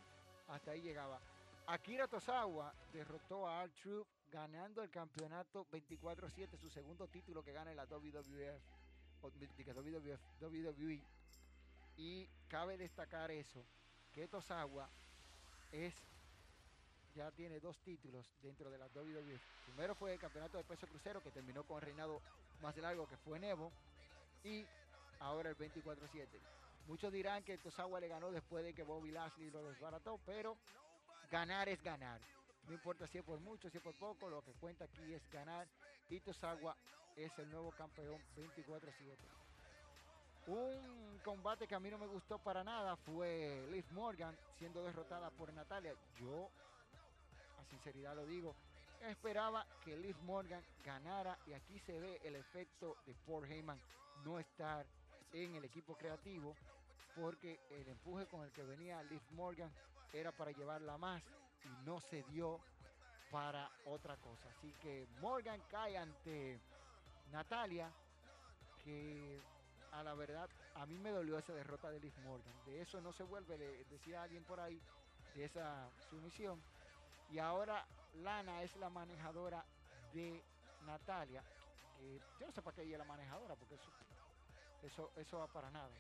hasta 0.49 0.71
ahí 0.71 0.81
llegaba. 0.81 1.19
Akira 1.67 2.07
Tosawa 2.07 2.73
derrotó 2.93 3.49
a 3.49 3.65
R-Truth 3.65 4.07
ganando 4.35 4.83
el 4.83 4.91
campeonato 4.91 5.65
24-7, 5.71 6.59
su 6.59 6.69
segundo 6.69 7.07
título 7.07 7.45
que 7.45 7.53
gana 7.53 7.71
en 7.71 7.77
la 7.77 7.87
WWF, 7.87 8.61
WWE. 10.41 11.01
Y 11.97 12.29
cabe 12.49 12.77
destacar 12.77 13.31
eso, 13.31 13.65
que 14.13 14.27
Tosawa 14.27 14.91
es, 15.71 15.95
ya 17.15 17.31
tiene 17.31 17.61
dos 17.61 17.79
títulos 17.85 18.27
dentro 18.43 18.69
de 18.71 18.79
la 18.79 18.89
WWF. 18.89 19.41
Primero 19.67 19.95
fue 19.95 20.15
el 20.15 20.19
campeonato 20.19 20.59
de 20.59 20.65
peso 20.65 20.89
crucero 20.89 21.23
que 21.23 21.31
terminó 21.31 21.63
con 21.63 21.81
reinado 21.81 22.21
más 22.61 22.77
largo 22.79 23.07
que 23.07 23.17
fue 23.19 23.39
Nevo. 23.39 23.71
Y 24.43 24.67
ahora 25.21 25.51
el 25.51 25.57
24-7. 25.57 26.27
Muchos 26.89 27.13
dirán 27.13 27.45
que 27.45 27.57
Tosawa 27.59 28.01
le 28.01 28.09
ganó 28.09 28.33
después 28.33 28.65
de 28.65 28.75
que 28.75 28.83
Bobby 28.83 29.13
Lashley 29.13 29.49
lo 29.51 29.63
desbarató, 29.69 30.19
pero 30.27 30.57
ganar 31.31 31.69
es 31.69 31.81
ganar. 31.85 32.21
No 32.67 32.73
importa 32.73 33.07
si 33.07 33.19
es 33.19 33.25
por 33.25 33.41
mucho, 33.41 33.69
si 33.69 33.77
es 33.77 33.83
por 33.83 33.95
poco, 33.95 34.29
lo 34.29 34.43
que 34.43 34.53
cuenta 34.53 34.85
aquí 34.85 35.13
es 35.13 35.29
ganar. 35.31 35.69
Y 36.09 36.21
Tosagua 36.21 36.77
es 37.17 37.39
el 37.39 37.51
nuevo 37.51 37.73
campeón 37.73 38.21
24-7. 38.37 39.17
Un 40.47 41.19
combate 41.25 41.67
que 41.67 41.75
a 41.75 41.81
mí 41.81 41.91
no 41.91 41.99
me 41.99 42.07
gustó 42.07 42.39
para 42.39 42.63
nada 42.63 42.97
fue 42.97 43.67
Liv 43.71 43.87
Morgan 43.93 44.37
siendo 44.59 44.83
derrotada 44.85 45.31
por 45.31 45.53
Natalia. 45.53 45.95
Yo, 46.19 46.51
a 47.59 47.65
sinceridad 47.65 48.15
lo 48.15 48.27
digo, 48.27 48.55
esperaba 49.01 49.67
que 49.83 49.97
Liv 49.97 50.17
Morgan 50.23 50.63
ganara 50.85 51.39
y 51.47 51.53
aquí 51.53 51.79
se 51.81 51.99
ve 51.99 52.21
el 52.25 52.37
efecto 52.37 52.97
de 53.07 53.15
Paul 53.27 53.51
Heyman 53.51 53.81
no 54.25 54.39
estar 54.39 54.87
en 55.33 55.55
el 55.55 55.65
equipo 55.65 55.95
creativo 55.97 56.55
porque 57.15 57.61
el 57.71 57.89
empuje 57.89 58.27
con 58.27 58.43
el 58.43 58.53
que 58.53 58.63
venía 58.65 59.03
Liv 59.05 59.23
Morgan 59.31 59.73
era 60.13 60.33
para 60.33 60.53
llevarla 60.53 60.99
más 60.99 61.23
y 61.65 61.69
no 61.85 62.01
se 62.01 62.23
dio 62.25 62.61
para 63.31 63.71
otra 63.87 64.17
cosa. 64.19 64.49
Así 64.51 64.73
que 64.81 65.07
Morgan 65.21 65.61
cae 65.71 65.97
ante 65.97 66.61
Natalia, 67.31 67.91
que 68.83 69.43
a 69.93 70.03
la 70.03 70.15
verdad 70.15 70.49
a 70.75 70.87
mí 70.87 70.99
me 70.99 71.11
dolió 71.11 71.39
esa 71.39 71.53
derrota 71.53 71.91
de 71.91 72.01
Liv 72.01 72.15
Morgan. 72.25 72.55
De 72.65 72.81
eso 72.81 73.01
no 73.01 73.13
se 73.13 73.23
vuelve, 73.23 73.57
decía 73.91 74.23
alguien 74.23 74.45
por 74.45 74.61
ahí, 74.61 74.81
de 75.35 75.45
esa 75.45 75.91
sumisión. 76.11 76.63
Y 77.31 77.39
ahora 77.39 77.87
Lana 78.23 78.63
es 78.63 78.77
la 78.77 78.91
manejadora 78.91 79.65
de 80.13 80.43
Natalia. 80.87 81.43
yo 82.39 82.47
no 82.47 82.53
sé 82.53 82.63
para 82.63 82.77
qué 82.77 82.83
ella 82.83 82.93
es 82.93 82.99
la 82.99 83.05
manejadora, 83.05 83.57
porque 83.57 83.75
eso, 83.75 83.91
eso, 84.83 85.11
eso 85.17 85.39
va 85.39 85.47
para 85.49 85.71
nada. 85.71 85.91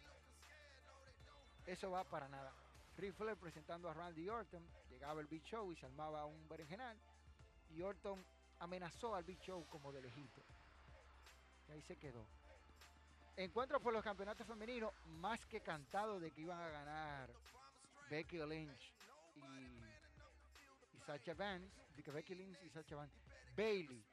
Eso 1.67 1.91
va 1.91 2.05
para 2.05 2.29
nada. 2.29 2.53
Ric 2.97 3.15
presentando 3.41 3.89
a 3.89 3.95
Randy 3.95 4.29
Orton, 4.29 4.65
llegaba 4.89 5.21
el 5.21 5.27
Big 5.27 5.43
Show 5.45 5.73
y 5.73 5.77
se 5.77 5.87
armaba 5.87 6.25
un 6.25 6.49
berenjenal. 6.49 6.97
Y 7.71 7.83
Orton 7.83 8.25
amenazó 8.61 9.15
al 9.15 9.25
Big 9.25 9.41
Show 9.41 9.67
como 9.69 9.93
de 9.93 10.01
lejito. 10.01 10.43
Y 11.69 11.73
ahí 11.73 11.83
se 11.83 11.97
quedó. 11.97 12.25
Encuentro 13.37 13.81
por 13.81 13.93
los 13.93 14.05
campeonatos 14.05 14.47
femeninos, 14.47 14.93
más 15.07 15.45
que 15.47 15.61
cantado 15.61 16.21
de 16.21 16.31
que 16.31 16.43
iban 16.43 16.61
a 16.61 16.69
ganar 16.69 17.31
Becky 18.09 18.39
Lynch 18.39 18.93
y, 19.35 20.97
y 20.97 21.01
Sacha 21.05 21.35
Vance, 21.35 21.69
Becky 22.13 22.35
Lynch 22.35 22.63
y 22.63 22.71
Sacha 22.71 22.95
Vance, 22.95 23.17
Bailey, 23.57 24.05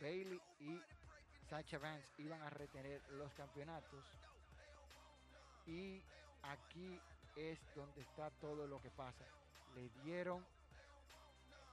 Bailey 0.00 0.40
y 0.60 0.80
Sacha 1.50 1.78
Vance 1.78 2.08
iban 2.18 2.40
a 2.40 2.48
retener 2.48 3.02
los 3.10 3.32
campeonatos. 3.34 4.04
Y 5.66 6.02
aquí 6.42 6.98
es 7.36 7.58
donde 7.74 8.02
está 8.02 8.30
todo 8.30 8.66
lo 8.66 8.80
que 8.80 8.90
pasa. 8.90 9.24
Le 9.74 9.88
dieron 10.02 10.44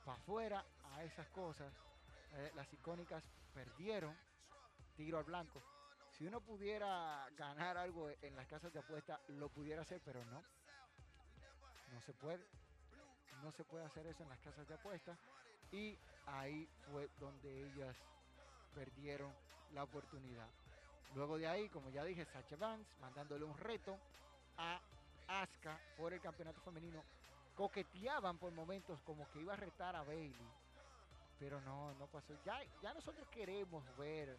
para 0.06 0.18
afuera 0.18 0.66
a 0.94 1.04
esas 1.04 1.28
cosas. 1.30 1.74
Eh, 2.34 2.52
las 2.56 2.72
icónicas 2.74 3.24
perdieron 3.54 4.16
tiro 4.96 5.18
al 5.20 5.24
blanco. 5.24 5.62
Si 6.18 6.26
uno 6.26 6.42
pudiera 6.42 7.30
ganar 7.38 7.78
algo 7.78 8.10
en 8.10 8.36
las 8.36 8.48
casas 8.48 8.74
de 8.74 8.80
apuesta, 8.80 9.20
lo 9.28 9.50
pudiera 9.50 9.84
hacer, 9.84 10.02
pero 10.04 10.26
no. 10.26 10.44
No 11.94 12.02
se 12.02 12.14
puede. 12.14 12.44
No 13.44 13.52
se 13.52 13.64
puede 13.64 13.86
hacer 13.86 14.08
eso 14.08 14.24
en 14.24 14.30
las 14.30 14.40
casas 14.40 14.68
de 14.68 14.74
apuesta. 14.74 15.16
Y 15.72 15.98
ahí 16.26 16.68
fue 16.92 17.10
donde 17.20 17.68
ellas 17.68 17.96
perdieron 18.74 19.32
la 19.74 19.84
oportunidad. 19.84 20.48
Luego 21.16 21.38
de 21.38 21.48
ahí, 21.48 21.70
como 21.70 21.90
ya 21.90 22.04
dije, 22.04 22.26
Sacha 22.26 22.56
Vance 22.56 22.90
mandándole 23.00 23.46
un 23.46 23.58
reto 23.58 23.98
a 24.58 24.82
Asuka 25.28 25.80
por 25.98 26.14
el 26.14 26.22
campeonato 26.22 26.62
femenino. 26.62 27.04
Coqueteaban 27.56 28.38
por 28.38 28.52
momentos 28.52 29.00
como 29.02 29.30
que 29.32 29.42
iba 29.42 29.54
a 29.54 29.58
retar 29.58 29.96
a 29.96 30.04
Bailey. 30.04 30.50
Pero 31.40 31.62
no, 31.62 31.94
no 31.96 32.08
pasó. 32.08 32.34
Ya, 32.44 32.60
ya 32.82 32.94
nosotros 32.94 33.28
queremos 33.30 33.84
ver 33.98 34.38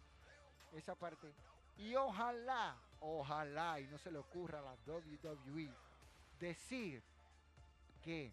esa 0.73 0.95
parte. 0.95 1.33
Y 1.77 1.95
ojalá, 1.95 2.77
ojalá, 2.99 3.79
y 3.79 3.87
no 3.87 3.97
se 3.97 4.11
le 4.11 4.17
ocurra 4.17 4.59
a 4.59 4.61
la 4.61 4.75
WWE 4.85 5.69
decir 6.39 7.01
que 8.03 8.31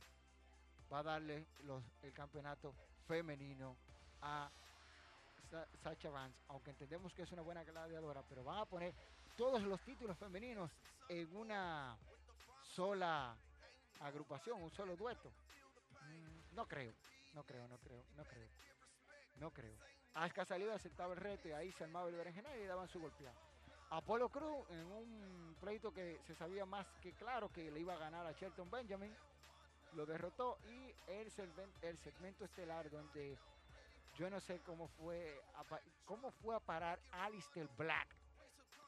va 0.92 1.00
a 1.00 1.02
darle 1.02 1.46
el 2.02 2.12
campeonato 2.12 2.74
femenino 3.06 3.76
a 4.22 4.50
Sacha 5.82 6.10
Vance, 6.10 6.38
aunque 6.48 6.70
entendemos 6.70 7.14
que 7.14 7.22
es 7.22 7.32
una 7.32 7.42
buena 7.42 7.62
gladiadora, 7.64 8.22
pero 8.28 8.42
van 8.42 8.58
a 8.58 8.64
poner 8.64 8.94
todos 9.36 9.62
los 9.62 9.80
títulos 9.82 10.16
femeninos 10.18 10.70
en 11.08 11.34
una 11.36 11.96
sola 12.76 13.34
agrupación, 14.00 14.62
un 14.62 14.70
solo 14.70 14.96
dueto. 14.96 15.32
Mm, 16.02 16.54
no 16.54 16.68
creo, 16.68 16.92
no 17.32 17.42
creo, 17.42 17.66
no 17.68 17.78
creo, 17.78 18.04
no 18.14 18.24
creo, 18.24 18.48
no 19.36 19.50
creo. 19.50 19.78
Asuka 20.12 20.44
salió, 20.44 20.72
aceptaba 20.74 21.14
el 21.14 21.20
reto 21.20 21.48
y 21.48 21.52
ahí 21.52 21.72
se 21.72 21.84
armaba 21.84 22.10
el 22.10 22.16
berenjenal 22.16 22.58
y 22.58 22.66
daban 22.66 22.86
su 22.88 23.00
golpeada. 23.00 23.34
Apolo 23.90 24.28
Cruz 24.28 24.68
en 24.70 24.84
un 24.92 25.56
pleito 25.58 25.92
que 25.94 26.20
se 26.26 26.34
sabía 26.34 26.66
más 26.66 26.86
que 27.00 27.12
claro 27.12 27.50
que 27.50 27.70
le 27.70 27.80
iba 27.80 27.94
a 27.94 27.98
ganar 27.98 28.26
a 28.26 28.32
Shelton 28.32 28.70
Benjamin, 28.70 29.14
lo 29.94 30.04
derrotó 30.04 30.58
y 30.68 30.92
el, 31.06 31.32
el 31.82 31.96
segmento 31.96 32.44
estelar 32.44 32.90
donde 32.90 33.38
yo 34.18 34.28
no 34.28 34.38
sé 34.40 34.60
cómo 34.60 34.88
fue, 34.88 35.40
cómo 36.04 36.30
fue 36.30 36.54
a 36.54 36.60
parar 36.60 36.98
Alistair 37.12 37.68
Black 37.78 38.08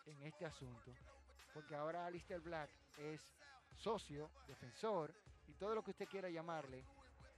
en 0.06 0.22
este 0.24 0.44
asunto, 0.44 0.92
porque 1.54 1.74
ahora 1.74 2.06
Alistair 2.06 2.40
Black 2.40 2.70
es 2.98 3.38
socio, 3.78 4.30
defensor 4.46 5.14
y 5.46 5.54
todo 5.54 5.74
lo 5.74 5.82
que 5.82 5.92
usted 5.92 6.08
quiera 6.08 6.28
llamarle 6.28 6.84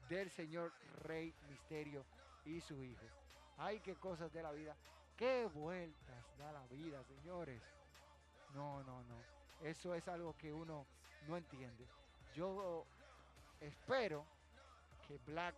del 0.08 0.30
señor 0.30 0.72
Rey 1.02 1.34
Misterio 1.48 2.04
y 2.44 2.60
su 2.60 2.82
hijo. 2.82 3.06
Ay, 3.58 3.80
qué 3.80 3.94
cosas 3.94 4.32
de 4.32 4.42
la 4.42 4.52
vida. 4.52 4.74
Qué 5.16 5.46
vueltas 5.46 6.38
da 6.38 6.50
la 6.52 6.66
vida, 6.66 7.04
señores. 7.04 7.62
No, 8.54 8.82
no, 8.82 9.02
no. 9.04 9.22
Eso 9.60 9.94
es 9.94 10.08
algo 10.08 10.34
que 10.36 10.52
uno 10.52 10.86
no 11.28 11.36
entiende. 11.36 11.86
Yo 12.34 12.86
espero 13.60 14.24
que 15.06 15.18
Black 15.18 15.54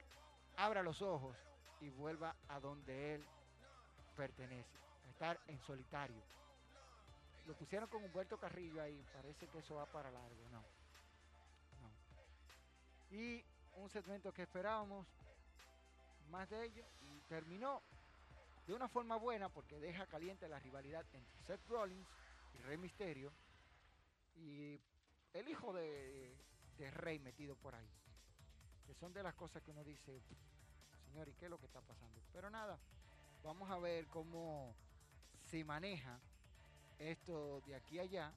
abra 0.56 0.82
los 0.82 1.00
ojos 1.00 1.36
y 1.80 1.90
vuelva 1.90 2.34
a 2.48 2.58
donde 2.58 3.14
él 3.14 3.24
pertenece, 4.16 4.76
a 5.06 5.10
estar 5.10 5.40
en 5.46 5.60
solitario 5.60 6.22
lo 7.46 7.54
pusieron 7.54 7.88
con 7.88 8.04
Humberto 8.04 8.38
Carrillo 8.38 8.82
ahí, 8.82 9.04
parece 9.12 9.48
que 9.48 9.58
eso 9.58 9.74
va 9.74 9.86
para 9.86 10.10
largo, 10.10 10.48
no. 10.50 10.64
Y 13.10 13.44
un 13.76 13.90
segmento 13.90 14.32
que 14.32 14.42
esperábamos 14.42 15.06
más 16.30 16.48
de 16.48 16.64
ello 16.64 16.84
y 17.00 17.20
terminó 17.22 17.82
de 18.66 18.74
una 18.74 18.88
forma 18.88 19.16
buena 19.16 19.48
porque 19.48 19.78
deja 19.78 20.06
caliente 20.06 20.48
la 20.48 20.58
rivalidad 20.58 21.04
entre 21.12 21.42
Seth 21.42 21.66
Rollins 21.68 22.08
y 22.54 22.58
Rey 22.62 22.78
Misterio 22.78 23.32
y 24.36 24.80
el 25.34 25.48
hijo 25.48 25.72
de, 25.72 26.34
de 26.78 26.90
Rey 26.90 27.18
metido 27.18 27.56
por 27.56 27.74
ahí. 27.74 27.90
Que 28.86 28.94
son 28.94 29.12
de 29.12 29.22
las 29.22 29.34
cosas 29.34 29.62
que 29.62 29.70
uno 29.70 29.84
dice, 29.84 30.22
señor, 31.04 31.28
¿y 31.28 31.34
qué 31.34 31.46
es 31.46 31.50
lo 31.50 31.58
que 31.58 31.66
está 31.66 31.80
pasando? 31.80 32.20
Pero 32.32 32.50
nada, 32.50 32.78
vamos 33.42 33.70
a 33.70 33.78
ver 33.78 34.06
cómo 34.06 34.74
se 35.50 35.64
maneja 35.64 36.18
esto 37.10 37.60
de 37.66 37.74
aquí 37.74 37.98
a 37.98 38.02
allá 38.02 38.32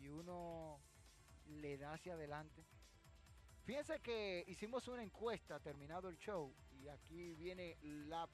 y 0.00 0.08
uno 0.08 0.80
le 1.46 1.78
da 1.78 1.94
hacia 1.94 2.14
adelante. 2.14 2.64
Fíjense 3.64 4.00
que 4.00 4.44
hicimos 4.46 4.86
una 4.88 5.02
encuesta 5.02 5.58
terminado 5.60 6.08
el 6.08 6.18
show 6.18 6.54
y 6.80 6.88
aquí 6.88 7.34
viene 7.34 7.76
la 7.82 8.28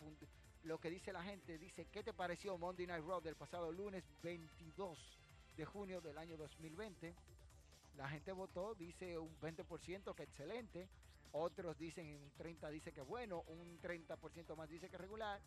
lo 0.65 0.79
que 0.79 0.91
dice 0.91 1.13
la 1.13 1.23
gente. 1.23 1.59
Dice, 1.59 1.87
¿qué 1.87 2.03
te 2.03 2.13
pareció 2.13 2.57
Monday 2.59 2.87
Night 2.87 3.05
Raw 3.05 3.21
del 3.21 3.37
pasado 3.37 3.73
lunes 3.73 4.05
22 4.23 5.19
de 5.57 5.65
junio 5.65 6.01
del 6.01 6.19
año 6.19 6.37
2020? 6.37 7.15
La 7.97 8.09
gente 8.09 8.33
votó, 8.33 8.75
dice 8.75 9.19
un 9.19 9.39
20% 9.41 10.15
que 10.15 10.23
excelente, 10.23 10.89
otros 11.33 11.79
dicen 11.79 12.15
un 12.15 12.33
30% 12.37 12.71
dice 12.71 12.93
que 12.93 13.03
bueno, 13.03 13.43
un 13.49 13.81
30% 13.81 14.57
más 14.57 14.69
dice 14.69 14.89
que 14.89 14.99
regular 14.99 15.41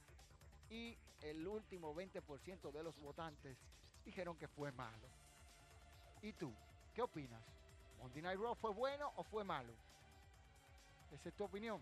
y 0.70 0.98
el 1.22 1.48
último 1.48 1.94
20% 1.94 2.72
de 2.72 2.84
los 2.84 2.98
votantes 3.00 3.58
dijeron 4.04 4.38
que 4.38 4.48
fue 4.48 4.72
malo. 4.72 5.08
¿Y 6.22 6.34
tú? 6.34 6.54
¿Qué 6.94 7.02
opinas? 7.02 7.42
¿Monday 8.00 8.22
Night 8.22 8.40
Raw 8.40 8.56
fue 8.56 8.72
bueno 8.72 9.12
o 9.16 9.24
fue 9.24 9.44
malo? 9.44 9.74
Esa 11.12 11.30
es 11.30 11.36
tu 11.36 11.44
opinión. 11.44 11.82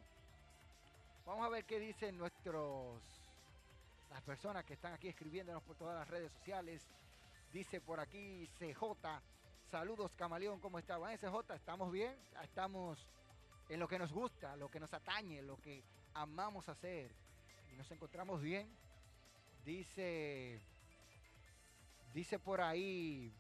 Vamos 1.26 1.46
a 1.46 1.50
ver 1.50 1.66
qué 1.66 1.80
dicen 1.80 2.18
nuestros 2.18 3.02
las 4.10 4.22
personas 4.22 4.64
que 4.64 4.74
están 4.74 4.94
aquí 4.94 5.08
escribiéndonos 5.08 5.64
por 5.64 5.76
todas 5.76 5.98
las 5.98 6.08
redes 6.08 6.32
sociales. 6.34 6.82
Dice 7.52 7.82
por 7.82 8.00
aquí 8.00 8.48
CJ, 8.60 8.82
saludos 9.72 10.12
Camaleón, 10.16 10.60
¿cómo 10.60 10.80
está? 10.80 10.98
CJ, 10.98 11.56
¿estamos 11.56 11.92
bien? 11.92 12.16
Estamos 12.42 13.08
en 13.70 13.80
lo 13.80 13.88
que 13.88 13.98
nos 13.98 14.12
gusta, 14.12 14.56
lo 14.56 14.70
que 14.70 14.80
nos 14.80 14.94
atañe, 14.94 15.42
lo 15.42 15.58
que 15.58 15.84
amamos 16.14 16.68
hacer. 16.70 17.12
Y 17.74 17.78
nos 17.78 17.90
encontramos 17.92 18.42
bien. 18.42 18.68
Dice, 19.66 20.60
dice 22.14 22.38
por 22.38 22.62
ahí 22.62 23.34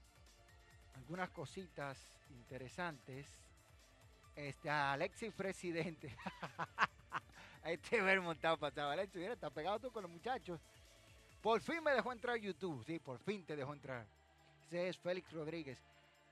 algunas 0.95 1.29
cositas 1.29 1.97
interesantes. 2.31 3.27
Este, 4.35 4.69
Alexis 4.69 5.31
Presidente. 5.33 6.15
este 7.65 8.01
Vermont 8.01 8.35
está 8.37 8.57
pasado. 8.57 8.89
Alexis, 8.89 9.21
mira, 9.21 9.33
está 9.33 9.49
pegado 9.51 9.79
tú 9.79 9.91
con 9.91 10.01
los 10.01 10.11
muchachos. 10.11 10.59
Por 11.41 11.61
fin 11.61 11.83
me 11.83 11.91
dejó 11.91 12.11
entrar 12.11 12.37
YouTube. 12.37 12.83
Sí, 12.85 12.97
por 12.99 13.19
fin 13.19 13.45
te 13.45 13.55
dejó 13.55 13.73
entrar. 13.73 14.05
Ese 14.65 14.89
es 14.89 14.97
Félix 14.97 15.31
Rodríguez. 15.31 15.77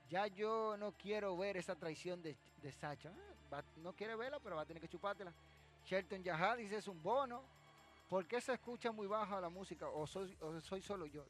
Ya 0.08 0.26
yo 0.26 0.76
no 0.76 0.92
quiero 0.92 1.36
ver 1.36 1.56
esa 1.56 1.76
traición 1.76 2.20
de, 2.22 2.36
de 2.62 2.72
Sacha. 2.72 3.12
Ah, 3.52 3.62
no 3.76 3.92
quiere 3.92 4.16
verla, 4.16 4.40
pero 4.40 4.56
va 4.56 4.62
a 4.62 4.66
tener 4.66 4.80
que 4.80 4.88
chupártela. 4.88 5.32
Shelton 5.84 6.24
Yahad 6.24 6.56
dice 6.56 6.78
es 6.78 6.88
un 6.88 7.00
bono. 7.02 7.61
¿Por 8.12 8.26
qué 8.26 8.42
se 8.42 8.52
escucha 8.52 8.92
muy 8.92 9.06
baja 9.06 9.40
la 9.40 9.48
música? 9.48 9.88
¿O 9.88 10.06
soy, 10.06 10.36
solo 10.82 11.06
yo? 11.06 11.24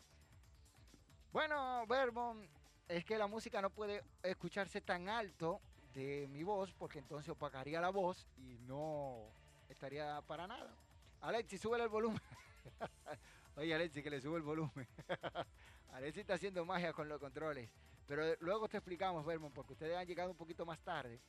Bueno, 1.30 1.86
Vermont, 1.86 2.44
es 2.88 3.04
que 3.04 3.16
la 3.16 3.28
música 3.28 3.62
no 3.62 3.70
puede 3.70 4.02
escucharse 4.20 4.80
tan 4.80 5.08
alto 5.08 5.60
de 5.94 6.26
mi 6.28 6.42
voz 6.42 6.72
porque 6.72 6.98
entonces 6.98 7.28
opagaría 7.28 7.80
la 7.80 7.90
voz 7.90 8.26
y 8.36 8.58
no 8.62 9.32
estaría 9.68 10.20
para 10.22 10.48
nada. 10.48 10.76
Alexi, 11.20 11.56
sube 11.56 11.80
el 11.80 11.88
volumen. 11.88 12.20
Oye, 13.54 13.72
Alexi, 13.72 14.02
que 14.02 14.10
le 14.10 14.20
sube 14.20 14.38
el 14.38 14.42
volumen. 14.42 14.88
Alexi 15.92 16.18
está 16.18 16.34
haciendo 16.34 16.64
magia 16.64 16.92
con 16.92 17.08
los 17.08 17.20
controles. 17.20 17.70
Pero 18.08 18.24
luego 18.40 18.68
te 18.68 18.78
explicamos, 18.78 19.24
Vermont, 19.24 19.54
porque 19.54 19.74
ustedes 19.74 19.96
han 19.96 20.06
llegado 20.08 20.32
un 20.32 20.36
poquito 20.36 20.66
más 20.66 20.80
tarde. 20.80 21.20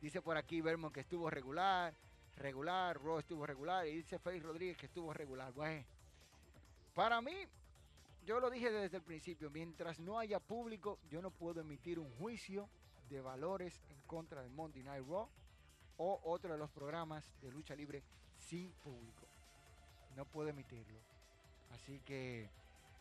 Dice 0.00 0.22
por 0.22 0.38
aquí 0.38 0.62
Vermont 0.62 0.94
que 0.94 1.00
estuvo 1.00 1.28
regular, 1.28 1.94
regular, 2.36 3.00
Ro 3.00 3.18
estuvo 3.18 3.46
regular, 3.46 3.86
y 3.86 3.96
dice 3.96 4.18
Félix 4.18 4.44
Rodríguez 4.44 4.76
que 4.76 4.86
estuvo 4.86 5.12
regular. 5.12 5.52
Bueno, 5.52 5.84
para 6.94 7.20
mí, 7.20 7.34
yo 8.24 8.40
lo 8.40 8.50
dije 8.50 8.70
desde 8.70 8.98
el 8.98 9.02
principio, 9.02 9.50
mientras 9.50 9.98
no 9.98 10.18
haya 10.18 10.38
público, 10.40 10.98
yo 11.10 11.22
no 11.22 11.30
puedo 11.30 11.60
emitir 11.60 11.98
un 11.98 12.10
juicio 12.18 12.68
de 13.08 13.20
valores 13.20 13.80
en 13.88 14.00
contra 14.06 14.42
de 14.42 14.48
Monday 14.48 14.82
Night 14.82 15.06
Raw 15.06 15.28
o 15.98 16.20
otro 16.24 16.52
de 16.52 16.58
los 16.58 16.70
programas 16.70 17.24
de 17.42 17.50
lucha 17.50 17.74
libre 17.74 18.02
sin 18.38 18.70
público. 18.72 19.26
No 20.16 20.24
puedo 20.24 20.48
emitirlo. 20.48 20.98
Así 21.72 22.00
que 22.00 22.48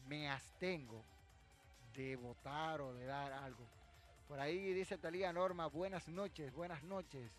me 0.07 0.29
abstengo 0.29 1.03
de 1.95 2.15
votar 2.15 2.81
o 2.81 2.93
de 2.93 3.05
dar 3.05 3.31
algo. 3.31 3.65
Por 4.27 4.39
ahí 4.39 4.73
dice 4.73 4.97
Talía 4.97 5.33
Norma, 5.33 5.67
buenas 5.67 6.07
noches, 6.07 6.53
buenas 6.53 6.83
noches. 6.83 7.31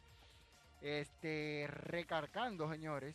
Este, 0.80 1.66
recargando, 1.68 2.70
señores, 2.70 3.14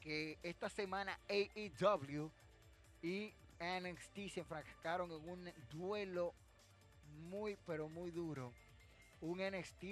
que 0.00 0.38
esta 0.42 0.68
semana 0.68 1.18
AEW 1.28 2.30
y 3.02 3.32
NXT 3.60 4.34
se 4.34 4.40
enfrascaron 4.40 5.10
en 5.10 5.28
un 5.28 5.52
duelo 5.72 6.34
muy, 7.30 7.56
pero 7.66 7.88
muy 7.88 8.10
duro. 8.10 8.52
Un 9.20 9.38
NXT 9.38 9.84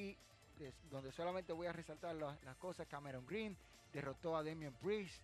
donde 0.90 1.12
solamente 1.12 1.52
voy 1.52 1.66
a 1.66 1.72
resaltar 1.72 2.14
las, 2.14 2.56
cosas. 2.56 2.86
Cameron 2.86 3.26
Green 3.26 3.56
derrotó 3.92 4.36
a 4.36 4.44
Damian 4.44 4.74
Priest. 4.74 5.22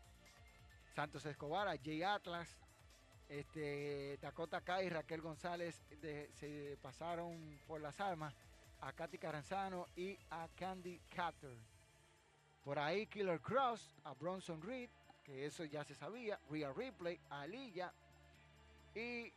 Santos 0.95 1.25
Escobar, 1.27 1.69
a 1.69 1.77
Jay 1.77 2.03
Atlas. 2.03 2.57
Este, 3.29 4.19
Dakota 4.21 4.61
Kai 4.61 4.87
y 4.87 4.91
Raquel 4.91 5.23
González 5.23 5.83
se 6.35 6.77
pasaron 6.83 7.59
por 7.67 7.81
las 7.81 7.99
armas 8.01 8.35
a 8.83 8.93
Katy 8.93 9.19
Caranzano 9.19 9.87
y 9.97 10.19
a 10.31 10.49
Candy 10.57 11.01
Catter. 11.09 11.57
Por 12.63 12.79
ahí 12.79 13.07
Killer 13.07 13.41
Cross, 13.41 13.97
a 14.05 14.13
Bronson 14.15 14.61
Reed, 14.61 14.91
que 15.25 15.47
eso 15.47 15.65
ya 15.65 15.85
se 15.85 15.95
sabía, 15.95 16.39
Rhea 16.51 16.73
Ripley, 16.73 17.21
a 17.31 17.43
Aliyah 17.43 17.93
y 18.95 19.33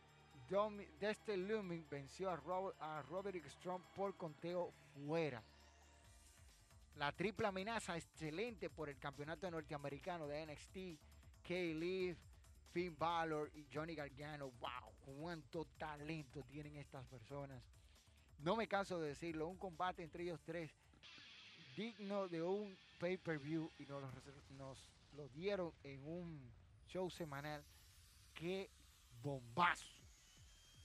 Dexter 1.00 1.38
Lumen 1.38 1.86
venció 1.88 2.30
a, 2.30 2.40
a 2.80 3.02
Roderick 3.02 3.46
Strong 3.48 3.82
por 3.94 4.16
conteo 4.16 4.72
fuera. 4.94 5.42
La 6.96 7.12
triple 7.12 7.46
amenaza 7.46 7.96
excelente 7.96 8.70
por 8.70 8.88
el 8.88 8.98
campeonato 8.98 9.50
norteamericano 9.50 10.26
de 10.26 10.46
NXT, 10.46 10.76
Lee, 11.48 12.16
Finn 12.72 12.96
Balor 12.98 13.50
y 13.54 13.66
Johnny 13.72 13.94
Gargano. 13.94 14.50
¡Wow! 14.60 14.92
¡Cuánto 15.04 15.66
talento 15.78 16.42
tienen 16.44 16.76
estas 16.76 17.06
personas! 17.06 17.62
No 18.38 18.56
me 18.56 18.68
canso 18.68 19.00
de 19.00 19.08
decirlo, 19.08 19.48
un 19.48 19.56
combate 19.56 20.02
entre 20.02 20.24
ellos 20.24 20.40
tres 20.44 20.70
digno 21.76 22.26
de 22.28 22.42
un 22.42 22.76
pay-per-view 22.98 23.70
y 23.78 23.84
nos, 23.84 24.02
nos 24.56 24.78
lo 25.14 25.28
dieron 25.28 25.72
en 25.84 26.06
un 26.06 26.40
show 26.88 27.10
semanal. 27.10 27.62
¡Qué 28.34 28.70
bombazo! 29.22 29.86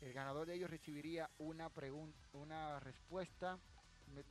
El 0.02 0.14
ganador 0.14 0.48
de 0.48 0.56
ellos 0.56 0.70
recibiría 0.70 1.30
una 1.38 1.70
pregunta, 1.70 2.18
una 2.34 2.80
respuesta, 2.80 3.58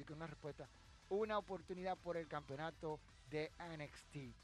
una 0.08 0.26
respuesta, 0.26 0.68
una 1.08 1.38
oportunidad 1.38 1.96
por 1.96 2.16
el 2.16 2.28
campeonato 2.28 3.00
de 3.30 3.50
NXT. 3.58 4.34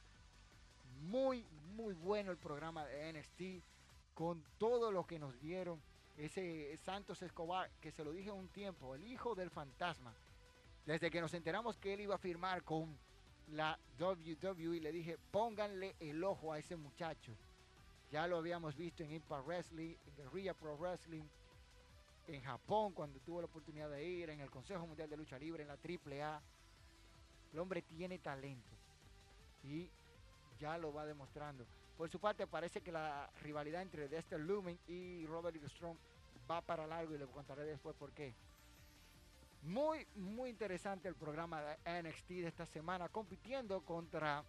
Muy, 1.02 1.44
muy 1.74 1.92
bueno 1.94 2.30
el 2.30 2.38
programa 2.38 2.86
de 2.86 3.12
NXT 3.12 3.64
con 4.14 4.42
todo 4.56 4.90
lo 4.90 5.06
que 5.06 5.18
nos 5.18 5.38
dieron. 5.40 5.82
Ese 6.16 6.76
Santos 6.78 7.22
Escobar, 7.22 7.70
que 7.80 7.92
se 7.92 8.04
lo 8.04 8.12
dije 8.12 8.30
un 8.30 8.48
tiempo, 8.48 8.94
el 8.94 9.06
hijo 9.06 9.34
del 9.34 9.50
fantasma. 9.50 10.14
Desde 10.86 11.10
que 11.10 11.20
nos 11.20 11.34
enteramos 11.34 11.76
que 11.78 11.94
él 11.94 12.00
iba 12.00 12.14
a 12.14 12.18
firmar 12.18 12.62
con 12.62 12.96
la 13.48 13.78
WWE, 13.98 14.80
le 14.80 14.92
dije, 14.92 15.18
pónganle 15.30 15.96
el 16.00 16.22
ojo 16.24 16.52
a 16.52 16.58
ese 16.58 16.76
muchacho 16.76 17.36
ya 18.10 18.26
lo 18.26 18.38
habíamos 18.38 18.76
visto 18.76 19.02
en 19.02 19.12
Impact 19.12 19.46
Wrestling, 19.46 19.94
en 20.06 20.16
Guerrilla 20.16 20.54
Pro 20.54 20.76
Wrestling, 20.76 21.24
en 22.28 22.40
Japón 22.42 22.92
cuando 22.92 23.18
tuvo 23.20 23.40
la 23.40 23.46
oportunidad 23.46 23.90
de 23.90 24.04
ir, 24.04 24.30
en 24.30 24.40
el 24.40 24.50
Consejo 24.50 24.86
Mundial 24.86 25.08
de 25.08 25.16
Lucha 25.16 25.38
Libre, 25.38 25.62
en 25.62 25.68
la 25.68 25.74
AAA. 25.74 26.40
El 27.52 27.58
hombre 27.58 27.82
tiene 27.82 28.18
talento 28.18 28.76
y 29.64 29.90
ya 30.58 30.78
lo 30.78 30.92
va 30.92 31.04
demostrando. 31.04 31.66
Por 31.96 32.10
su 32.10 32.20
parte, 32.20 32.46
parece 32.46 32.82
que 32.82 32.92
la 32.92 33.28
rivalidad 33.40 33.80
entre 33.80 34.08
Dexter 34.08 34.38
Lumen 34.38 34.78
y 34.86 35.24
Robert 35.26 35.56
Strong 35.68 35.96
va 36.50 36.60
para 36.60 36.86
largo 36.86 37.14
y 37.14 37.18
le 37.18 37.26
contaré 37.26 37.64
después 37.64 37.96
por 37.96 38.12
qué. 38.12 38.34
Muy, 39.62 40.06
muy 40.14 40.50
interesante 40.50 41.08
el 41.08 41.14
programa 41.14 41.60
de 41.62 42.02
NXT 42.02 42.28
de 42.28 42.48
esta 42.48 42.66
semana, 42.66 43.08
compitiendo 43.08 43.80
contra 43.80 44.44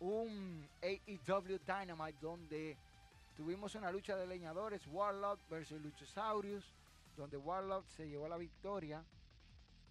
un 0.00 0.66
AEW 0.82 1.58
Dynamite 1.64 2.18
donde 2.20 2.76
tuvimos 3.36 3.74
una 3.74 3.90
lucha 3.92 4.16
de 4.16 4.26
leñadores, 4.26 4.86
Warlock 4.88 5.38
versus 5.48 5.80
Luchasaurus, 5.80 6.64
donde 7.16 7.36
Warlock 7.36 7.86
se 7.88 8.08
llevó 8.08 8.28
la 8.28 8.36
victoria 8.36 9.04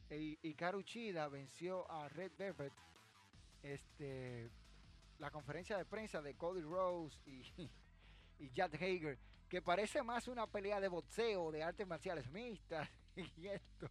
y 0.10 0.54
Karuchida 0.54 1.28
venció 1.28 1.90
a 1.90 2.10
Red 2.10 2.32
Velvet. 2.38 2.74
Este, 3.64 4.50
la 5.20 5.32
conferencia 5.32 5.78
de 5.78 5.86
prensa 5.86 6.22
de 6.22 6.36
Cody 6.36 6.62
Rose 6.62 7.18
y, 7.26 7.44
y 8.40 8.52
Jack 8.52 8.76
Hager, 8.76 9.18
que 9.50 9.62
parece 9.62 10.04
más 10.04 10.28
una 10.28 10.48
pelea 10.48 10.80
de 10.80 10.88
boxeo, 10.88 11.52
de 11.52 11.64
artes 11.64 11.88
marciales 11.88 12.30
mixtas 12.32 12.90
y 13.16 13.48
esto, 13.48 13.90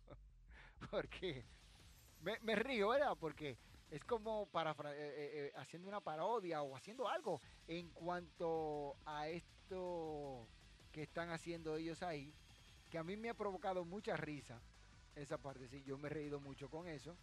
porque 0.90 1.44
me, 2.20 2.38
me 2.40 2.56
río, 2.56 2.88
¿verdad? 2.88 3.16
Porque 3.18 3.56
es 3.90 4.02
como 4.04 4.46
para 4.46 4.72
eh, 4.72 4.74
eh, 4.92 5.30
eh, 5.34 5.52
haciendo 5.56 5.88
una 5.88 6.00
parodia 6.00 6.62
o 6.62 6.74
haciendo 6.74 7.08
algo 7.08 7.40
en 7.68 7.90
cuanto 7.90 8.96
a 9.04 9.28
esto 9.28 10.48
que 10.90 11.02
están 11.02 11.30
haciendo 11.30 11.76
ellos 11.76 12.02
ahí, 12.02 12.34
que 12.90 12.98
a 12.98 13.04
mí 13.04 13.16
me 13.16 13.28
ha 13.28 13.34
provocado 13.34 13.84
mucha 13.84 14.16
risa 14.16 14.60
esa 15.14 15.38
parte, 15.38 15.68
sí, 15.68 15.82
yo 15.84 15.96
me 15.96 16.08
he 16.08 16.10
reído 16.10 16.40
mucho 16.40 16.68
con 16.68 16.88
eso, 16.88 17.16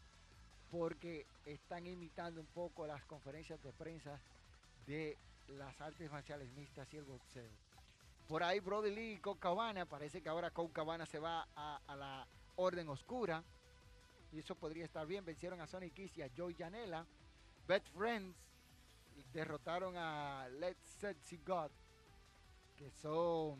porque 0.71 1.27
están 1.45 1.86
imitando 1.86 2.39
un 2.39 2.47
poco 2.47 2.88
las 2.88 3.03
conferencias 3.05 3.62
de 3.62 3.73
prensa 3.73 4.19
de 4.88 5.17
las 5.49 5.79
artes 5.81 6.10
marciales 6.10 6.51
mixtas 6.53 6.91
y 6.93 6.97
el 6.97 7.03
boxeo. 7.03 7.51
Por 8.27 8.41
ahí 8.41 8.62
Brody 8.62 8.89
Lee 8.89 9.13
y 9.13 9.19
Colt 9.19 9.39
Cabana, 9.39 9.86
parece 9.86 10.21
que 10.21 10.29
ahora 10.29 10.49
Colt 10.51 10.71
Cabana 10.71 11.05
se 11.05 11.19
va 11.19 11.45
a, 11.53 11.95
la 11.97 12.25
Orden 12.55 12.88
Oscura. 12.88 13.43
Y 14.31 14.39
eso 14.39 14.55
podría 14.55 14.86
estar 14.86 15.05
bien. 15.05 15.25
Vencieron 15.25 15.60
a 15.60 15.67
Sonic 15.67 15.93
Kiss 15.93 16.17
y 16.17 16.21
a 16.21 16.29
Joey 16.36 16.55
Janela. 16.55 17.05
Best 17.67 17.89
Friends 17.89 18.38
derrotaron 19.34 19.97
a 19.97 20.47
Let's 20.47 20.89
Set 21.01 21.17
See 21.23 21.41
God. 21.45 21.69
Que 22.77 22.89
son 22.89 23.60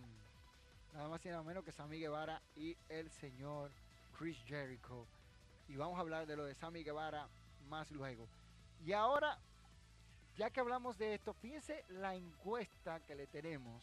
nada 0.94 1.10
más 1.10 1.26
y 1.26 1.30
nada 1.30 1.44
menos 1.44 1.66
que 1.66 1.74
Sammy 1.74 2.00
Guevara 2.00 2.42
y 2.56 2.78
el 2.88 3.12
señor 3.12 3.72
Chris 4.18 4.38
Jericho. 4.46 5.06
Y 5.72 5.78
vamos 5.78 5.98
a 5.98 6.02
hablar 6.02 6.28
de 6.28 6.36
lo 6.36 6.44
de 6.44 6.54
Sammy 6.54 6.84
Guevara 6.84 7.30
más 7.70 7.90
luego. 7.92 8.28
Y 8.86 8.92
ahora, 8.92 9.40
ya 10.36 10.50
que 10.50 10.60
hablamos 10.60 10.98
de 10.98 11.14
esto, 11.14 11.34
fíjense 11.34 11.86
la 11.88 12.14
encuesta 12.14 13.00
que 13.06 13.16
le 13.16 13.26
tenemos. 13.28 13.82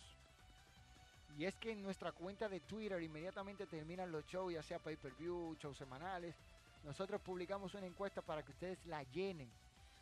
Y 1.39 1.47
es 1.47 1.57
que 1.57 1.73
en 1.73 1.83
nuestra 1.83 2.13
cuenta 2.13 2.47
de 2.47 2.61
Twitter 2.61 3.01
inmediatamente 3.01 3.67
terminan 3.67 4.13
los 4.13 4.27
shows, 4.27 4.53
ya 4.53 4.63
sea 4.63 4.79
pay-per-view, 4.79 5.57
shows 5.59 5.79
semanales. 5.79 6.35
Nosotros 6.85 7.23
publicamos 7.23 7.73
una 7.73 7.87
encuesta 7.87 8.21
para 8.21 8.43
que 8.43 8.51
ustedes 8.53 8.85
la 8.85 9.03
llenen 9.05 9.51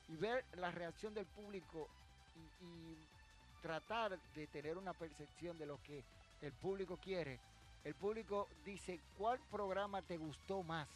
y 0.08 0.16
ver 0.16 0.44
la 0.54 0.72
reacción 0.72 1.14
del 1.14 1.26
público 1.26 1.88
y, 2.34 2.64
y 2.64 2.96
tratar 3.62 4.18
de 4.34 4.46
tener 4.48 4.76
una 4.76 4.92
percepción 4.92 5.56
de 5.56 5.66
lo 5.66 5.80
que 5.84 6.02
el 6.42 6.52
público 6.52 6.96
quiere. 6.96 7.38
El 7.84 7.94
público 7.94 8.48
dice, 8.64 8.98
¿cuál 9.16 9.38
programa 9.52 10.02
te 10.02 10.16
gustó 10.16 10.64
más? 10.64 10.88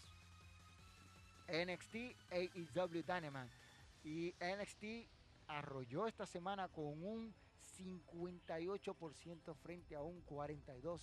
NXT, 1.51 1.95
AEW 2.31 3.03
Dynamite. 3.03 3.53
Y 4.05 4.35
NXT 4.41 5.09
arrolló 5.49 6.07
esta 6.07 6.27
semana 6.27 6.69
con 6.69 7.03
un 7.03 7.35
58% 7.79 9.55
frente 9.57 9.97
a 9.97 10.03
un 10.03 10.25
42% 10.27 11.01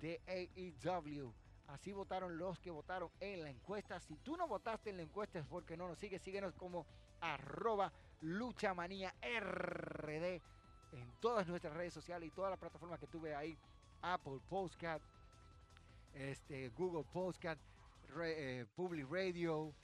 de 0.00 0.20
AEW. 0.26 1.34
Así 1.66 1.92
votaron 1.92 2.38
los 2.38 2.58
que 2.60 2.70
votaron 2.70 3.10
en 3.20 3.42
la 3.42 3.50
encuesta. 3.50 4.00
Si 4.00 4.16
tú 4.16 4.36
no 4.36 4.48
votaste 4.48 4.90
en 4.90 4.96
la 4.96 5.02
encuesta 5.02 5.38
es 5.38 5.46
porque 5.46 5.76
no 5.76 5.86
nos 5.86 5.98
sigues. 5.98 6.22
Síguenos 6.22 6.54
como 6.54 6.86
arroba 7.20 7.92
luchamanía 8.22 9.14
RD 9.20 10.40
en 10.92 11.12
todas 11.20 11.46
nuestras 11.46 11.74
redes 11.74 11.92
sociales 11.92 12.28
y 12.28 12.30
todas 12.30 12.50
las 12.50 12.58
plataformas 12.58 12.98
que 12.98 13.06
tuve 13.06 13.34
ahí. 13.34 13.58
Apple 14.00 14.40
Postcat, 14.48 15.02
este, 16.14 16.70
Google 16.70 17.04
Postcat, 17.12 17.58
Re, 18.08 18.60
eh, 18.60 18.66
Public 18.74 19.06
Radio, 19.10 19.74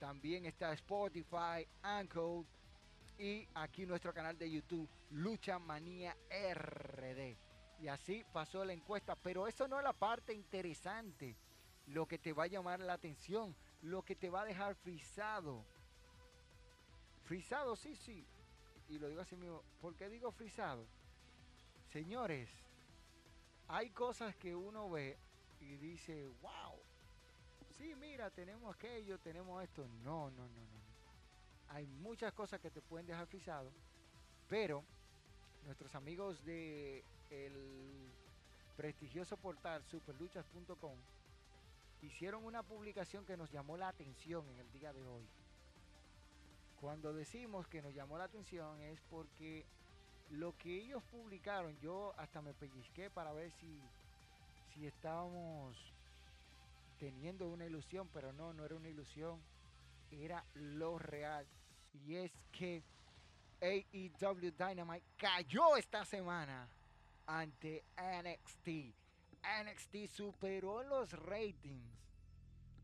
también 0.00 0.46
está 0.46 0.72
Spotify, 0.72 1.68
Anchor 1.82 2.46
y 3.18 3.46
aquí 3.54 3.84
nuestro 3.84 4.14
canal 4.14 4.36
de 4.38 4.50
YouTube, 4.50 4.88
Lucha 5.10 5.58
Manía 5.58 6.16
RD. 6.30 7.36
Y 7.80 7.88
así 7.88 8.24
pasó 8.32 8.64
la 8.64 8.72
encuesta, 8.72 9.14
pero 9.14 9.46
eso 9.46 9.68
no 9.68 9.78
es 9.78 9.84
la 9.84 9.92
parte 9.92 10.32
interesante, 10.32 11.36
lo 11.86 12.08
que 12.08 12.18
te 12.18 12.32
va 12.32 12.44
a 12.44 12.48
llamar 12.48 12.80
la 12.80 12.94
atención, 12.94 13.54
lo 13.82 14.02
que 14.02 14.16
te 14.16 14.30
va 14.30 14.40
a 14.40 14.46
dejar 14.46 14.74
frisado. 14.74 15.64
Frisado, 17.24 17.76
sí, 17.76 17.94
sí. 17.94 18.26
Y 18.88 18.98
lo 18.98 19.08
digo 19.08 19.20
así 19.20 19.36
mismo. 19.36 19.62
¿Por 19.82 19.94
qué 19.96 20.08
digo 20.08 20.32
frisado? 20.32 20.86
Señores, 21.92 22.48
hay 23.68 23.90
cosas 23.90 24.34
que 24.36 24.56
uno 24.56 24.88
ve 24.90 25.18
y 25.60 25.76
dice, 25.76 26.26
wow, 26.40 26.79
mira, 28.20 28.30
tenemos 28.30 28.74
aquello, 28.74 29.18
tenemos 29.18 29.62
esto. 29.62 29.88
No, 30.04 30.30
no, 30.30 30.42
no, 30.42 30.60
no. 30.60 30.80
Hay 31.68 31.86
muchas 31.86 32.34
cosas 32.34 32.60
que 32.60 32.70
te 32.70 32.82
pueden 32.82 33.06
dejar 33.06 33.26
frisado, 33.26 33.72
pero 34.46 34.84
nuestros 35.64 35.94
amigos 35.94 36.44
de 36.44 37.02
el 37.30 38.12
prestigioso 38.76 39.38
portal 39.38 39.82
superluchas.com 39.84 40.98
hicieron 42.02 42.44
una 42.44 42.62
publicación 42.62 43.24
que 43.24 43.38
nos 43.38 43.50
llamó 43.50 43.78
la 43.78 43.88
atención 43.88 44.44
en 44.50 44.58
el 44.58 44.72
día 44.72 44.92
de 44.92 45.02
hoy. 45.02 45.26
Cuando 46.78 47.14
decimos 47.14 47.66
que 47.68 47.80
nos 47.80 47.94
llamó 47.94 48.18
la 48.18 48.24
atención 48.24 48.82
es 48.82 49.00
porque 49.08 49.64
lo 50.32 50.54
que 50.58 50.76
ellos 50.76 51.02
publicaron, 51.04 51.74
yo 51.78 52.12
hasta 52.18 52.42
me 52.42 52.52
pellizqué 52.52 53.08
para 53.08 53.32
ver 53.32 53.50
si, 53.52 53.80
si 54.74 54.86
estábamos 54.86 55.90
teniendo 57.00 57.48
una 57.48 57.64
ilusión, 57.64 58.10
pero 58.12 58.30
no, 58.34 58.52
no 58.52 58.66
era 58.66 58.76
una 58.76 58.90
ilusión, 58.90 59.42
era 60.10 60.44
lo 60.52 60.98
real. 60.98 61.46
Y 61.94 62.16
es 62.16 62.30
que 62.52 62.84
AEW 63.62 64.52
Dynamite 64.52 65.06
cayó 65.16 65.76
esta 65.76 66.04
semana 66.04 66.68
ante 67.26 67.84
NXT. 67.96 68.94
NXT 69.64 70.10
superó 70.12 70.82
los 70.82 71.12
ratings 71.12 71.90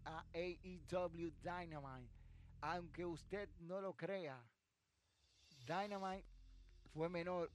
a 0.06 0.24
AEW 0.32 1.30
Dynamite. 1.42 2.08
Aunque 2.62 3.04
usted 3.04 3.50
no 3.60 3.82
lo 3.82 3.94
crea, 3.94 4.42
Dynamite 5.66 6.24
fue 6.94 7.10
menor 7.10 7.50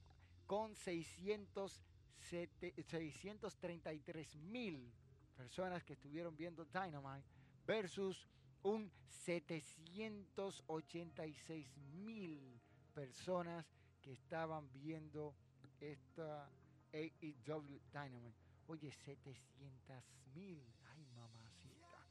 con 0.45 0.75
600, 0.75 1.81
633 2.29 4.35
mil 4.35 4.93
personas 5.41 5.83
que 5.83 5.93
estuvieron 5.93 6.37
viendo 6.37 6.65
Dynamite 6.65 7.25
versus 7.65 8.27
un 8.61 8.91
786 9.07 11.77
mil 12.05 12.61
personas 12.93 13.65
que 14.03 14.13
estaban 14.13 14.71
viendo 14.71 15.33
esta 15.79 16.47
AEW 16.93 17.81
Dynamite. 17.91 18.37
Oye, 18.67 18.91
700 18.91 20.03
mil. 20.35 20.63
Ay, 20.93 21.03
mamacita. 21.15 22.05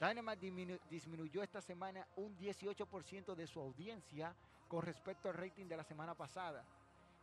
Dynamite 0.00 0.80
disminuyó 0.88 1.42
esta 1.42 1.60
semana 1.60 2.08
un 2.16 2.34
18% 2.38 3.34
de 3.34 3.46
su 3.46 3.60
audiencia 3.60 4.34
con 4.68 4.80
respecto 4.82 5.28
al 5.28 5.34
rating 5.34 5.66
de 5.66 5.76
la 5.76 5.84
semana 5.84 6.14
pasada, 6.14 6.64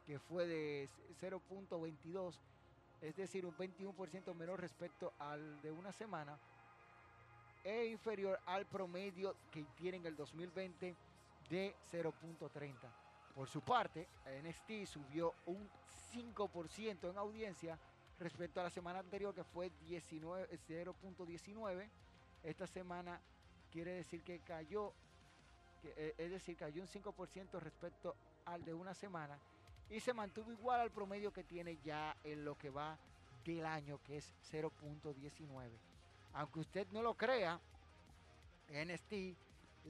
que 0.06 0.20
fue 0.20 0.46
de 0.46 0.88
0.22, 1.20 2.40
es 3.06 3.16
decir, 3.16 3.46
un 3.46 3.56
21% 3.56 4.34
menor 4.34 4.60
respecto 4.60 5.14
al 5.20 5.62
de 5.62 5.72
una 5.72 5.92
semana, 5.92 6.40
e 7.64 7.86
inferior 7.86 8.40
al 8.46 8.66
promedio 8.66 9.36
que 9.52 9.64
tiene 9.76 9.98
en 9.98 10.06
el 10.06 10.16
2020 10.16 10.96
de 11.50 11.76
0.30. 11.92 12.76
Por 13.34 13.48
su 13.48 13.62
parte, 13.62 14.08
NXT 14.44 14.86
subió 14.86 15.34
un 15.48 15.68
5% 16.14 17.10
en 17.10 17.18
audiencia 17.18 17.80
respecto 18.20 18.60
a 18.60 18.64
la 18.64 18.70
semana 18.70 19.00
anterior 19.00 19.34
que 19.34 19.44
fue 19.44 19.72
0.19. 19.72 21.90
Esta 22.44 22.68
semana 22.68 23.20
quiere 23.72 23.94
decir 23.94 24.22
que 24.22 24.40
cayó 24.40 24.94
eh, 25.84 26.16
es 26.18 26.32
decir, 26.32 26.58
cayó 26.58 26.82
un 26.82 26.88
5% 26.88 27.60
respecto 27.60 28.16
al 28.46 28.64
de 28.64 28.74
una 28.74 28.94
semana 28.94 29.40
y 29.90 30.00
se 30.00 30.14
mantuvo 30.14 30.52
igual 30.52 30.82
al 30.82 30.92
promedio 30.92 31.32
que 31.32 31.44
tiene 31.44 31.78
ya 31.84 32.16
en 32.24 32.44
lo 32.44 32.58
que 32.58 32.70
va 32.70 32.98
del 33.44 33.66
año, 33.66 34.00
que 34.06 34.18
es 34.18 34.34
0.19. 34.52 35.70
Aunque 36.34 36.60
usted 36.60 36.88
no 36.92 37.02
lo 37.02 37.14
crea, 37.14 37.60
NXT 38.70 39.14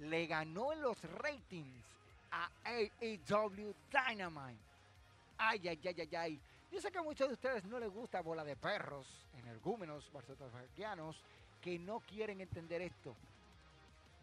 le 0.02 0.28
ganó 0.28 0.74
en 0.74 0.82
los 0.82 1.02
ratings 1.04 1.86
a 2.32 2.50
AEW 2.66 3.74
Dynamite. 3.90 4.60
Ay, 5.38 5.68
ay, 5.68 5.80
ay, 5.84 5.96
ay, 5.98 6.16
ay. 6.16 6.42
Yo 6.72 6.82
sé 6.82 6.92
que 6.92 6.98
a 6.98 7.04
muchos 7.04 7.28
de 7.28 7.34
ustedes 7.34 7.64
no 7.66 7.80
les 7.80 7.90
gusta 7.90 8.22
bola 8.22 8.44
de 8.44 8.56
perros, 8.56 9.08
energúmenos, 9.40 10.12
barcelonianos, 10.12 11.22
que 11.62 11.80
no 11.80 12.02
quieren 12.02 12.42
entender 12.42 12.82
esto. 12.82 13.16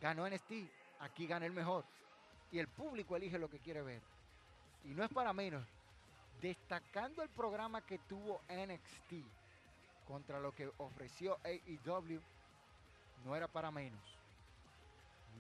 Ganó 0.00 0.28
NXT 0.28 0.52
aquí 1.00 1.26
gana 1.26 1.46
el 1.46 1.52
mejor. 1.52 1.84
Y 2.50 2.58
el 2.58 2.68
público 2.68 3.16
elige 3.16 3.38
lo 3.38 3.48
que 3.48 3.58
quiere 3.58 3.82
ver. 3.82 4.02
Y 4.84 4.94
no 4.94 5.04
es 5.04 5.10
para 5.10 5.32
menos. 5.32 5.66
Destacando 6.40 7.22
el 7.22 7.28
programa 7.28 7.82
que 7.82 7.98
tuvo 7.98 8.40
NXT 8.48 9.24
contra 10.06 10.40
lo 10.40 10.52
que 10.52 10.70
ofreció 10.78 11.38
AEW, 11.44 12.20
no 13.24 13.36
era 13.36 13.46
para 13.46 13.70
menos. 13.70 14.00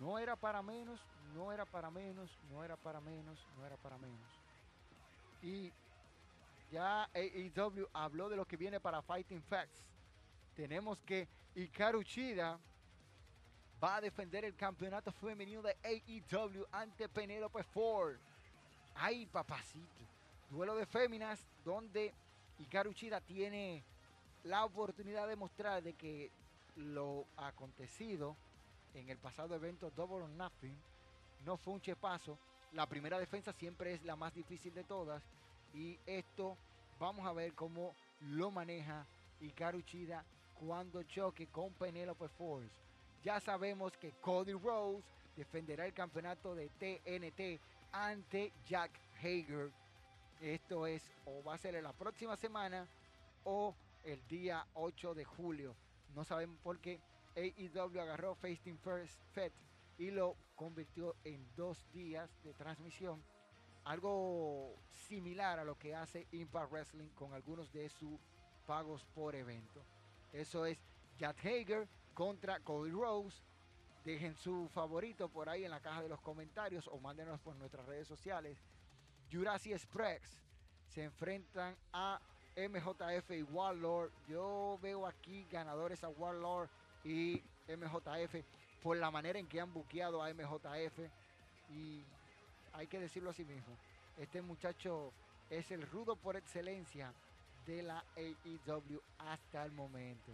No 0.00 0.18
era 0.18 0.36
para 0.36 0.62
menos, 0.62 1.00
no 1.34 1.52
era 1.52 1.64
para 1.64 1.90
menos, 1.90 2.30
no 2.50 2.64
era 2.64 2.76
para 2.76 3.00
menos, 3.00 3.38
no 3.56 3.66
era 3.66 3.76
para 3.76 3.98
menos. 3.98 4.42
Y 5.42 5.72
ya 6.70 7.08
AEW 7.14 7.88
habló 7.92 8.28
de 8.28 8.36
lo 8.36 8.46
que 8.46 8.56
viene 8.56 8.80
para 8.80 9.02
Fighting 9.02 9.42
Facts. 9.42 9.84
Tenemos 10.54 10.98
que 11.00 11.28
Ikaru 11.54 12.02
Chida 12.04 12.58
va 13.82 13.96
a 13.96 14.00
defender 14.00 14.44
el 14.44 14.54
campeonato 14.54 15.12
femenino 15.12 15.62
de 15.62 15.76
AEW 15.82 16.66
ante 16.70 17.08
Penelope 17.08 17.62
Ford. 17.64 18.16
Ay, 18.94 19.26
papacito. 19.26 20.02
Duelo 20.50 20.76
de 20.76 20.86
féminas 20.86 21.44
donde 21.64 22.12
Hikaru 22.58 22.92
Chida 22.92 23.20
tiene 23.20 23.82
la 24.44 24.64
oportunidad 24.64 25.28
de 25.28 25.36
mostrar 25.36 25.82
de 25.82 25.94
que 25.94 26.30
lo 26.76 27.26
acontecido 27.36 28.36
en 28.94 29.08
el 29.08 29.18
pasado 29.18 29.54
evento 29.54 29.90
Double 29.90 30.24
or 30.24 30.28
Nothing 30.28 30.76
no 31.44 31.56
fue 31.56 31.74
un 31.74 31.80
chepazo 31.80 32.38
la 32.72 32.86
primera 32.86 33.18
defensa 33.18 33.52
siempre 33.52 33.92
es 33.92 34.02
la 34.02 34.16
más 34.16 34.34
difícil 34.34 34.72
de 34.72 34.84
todas. 34.84 35.22
Y 35.74 35.98
esto 36.06 36.56
vamos 36.98 37.26
a 37.26 37.32
ver 37.32 37.52
cómo 37.52 37.94
lo 38.20 38.50
maneja 38.50 39.06
Hikaru 39.40 39.82
Chida 39.82 40.24
cuando 40.58 41.02
choque 41.02 41.48
con 41.48 41.72
Penelope 41.74 42.28
Force. 42.28 42.70
Ya 43.22 43.40
sabemos 43.40 43.92
que 43.98 44.12
Cody 44.22 44.52
Rose 44.52 45.04
defenderá 45.36 45.86
el 45.86 45.92
campeonato 45.92 46.54
de 46.54 46.68
TNT 46.70 47.60
ante 47.92 48.52
Jack 48.66 48.98
Hager. 49.22 49.70
Esto 50.40 50.86
es 50.86 51.08
o 51.26 51.42
va 51.44 51.54
a 51.54 51.58
ser 51.58 51.76
en 51.76 51.84
la 51.84 51.92
próxima 51.92 52.36
semana 52.36 52.88
o 53.44 53.74
el 54.02 54.26
día 54.26 54.66
8 54.74 55.14
de 55.14 55.24
julio. 55.24 55.76
No 56.14 56.24
sabemos 56.24 56.58
por 56.62 56.80
qué 56.80 57.00
AEW 57.36 58.00
agarró 58.00 58.34
Facing 58.34 58.78
First 58.78 59.20
Fed 59.32 59.52
y 59.98 60.10
lo 60.10 60.36
convirtió 60.56 61.14
en 61.24 61.46
dos 61.54 61.86
días 61.92 62.30
de 62.42 62.54
transmisión. 62.54 63.22
Algo 63.84 64.74
similar 65.08 65.58
a 65.58 65.64
lo 65.64 65.78
que 65.78 65.94
hace 65.94 66.26
Impact 66.32 66.72
Wrestling 66.72 67.08
con 67.10 67.32
algunos 67.32 67.72
de 67.72 67.88
sus 67.88 68.18
pagos 68.66 69.04
por 69.14 69.34
evento. 69.34 69.84
Eso 70.32 70.66
es 70.66 70.78
Jack 71.18 71.38
Hager 71.44 71.88
contra 72.14 72.60
Cody 72.60 72.90
Rose. 72.90 73.42
Dejen 74.04 74.34
su 74.34 74.68
favorito 74.74 75.28
por 75.28 75.48
ahí 75.48 75.64
en 75.64 75.70
la 75.70 75.80
caja 75.80 76.02
de 76.02 76.08
los 76.08 76.20
comentarios 76.20 76.88
o 76.88 76.98
mándenos 76.98 77.40
por 77.40 77.54
nuestras 77.56 77.86
redes 77.86 78.08
sociales. 78.08 78.58
Jurassic 79.30 79.72
Express 79.72 80.42
se 80.88 81.04
enfrentan 81.04 81.76
a 81.92 82.20
MJF 82.56 83.30
y 83.30 83.42
Warlord. 83.44 84.10
Yo 84.28 84.78
veo 84.82 85.06
aquí 85.06 85.46
ganadores 85.50 86.02
a 86.02 86.08
Warlord 86.08 86.68
y 87.04 87.42
MJF 87.68 88.44
por 88.82 88.96
la 88.96 89.10
manera 89.10 89.38
en 89.38 89.46
que 89.46 89.60
han 89.60 89.72
buqueado 89.72 90.22
a 90.22 90.32
MJF. 90.34 90.98
Y 91.70 92.04
hay 92.72 92.86
que 92.88 92.98
decirlo 92.98 93.30
así 93.30 93.44
mismo. 93.44 93.76
Este 94.18 94.42
muchacho 94.42 95.12
es 95.48 95.70
el 95.70 95.82
rudo 95.82 96.16
por 96.16 96.36
excelencia 96.36 97.14
de 97.66 97.82
la 97.82 98.04
AEW 98.16 99.00
hasta 99.18 99.64
el 99.64 99.72
momento. 99.72 100.32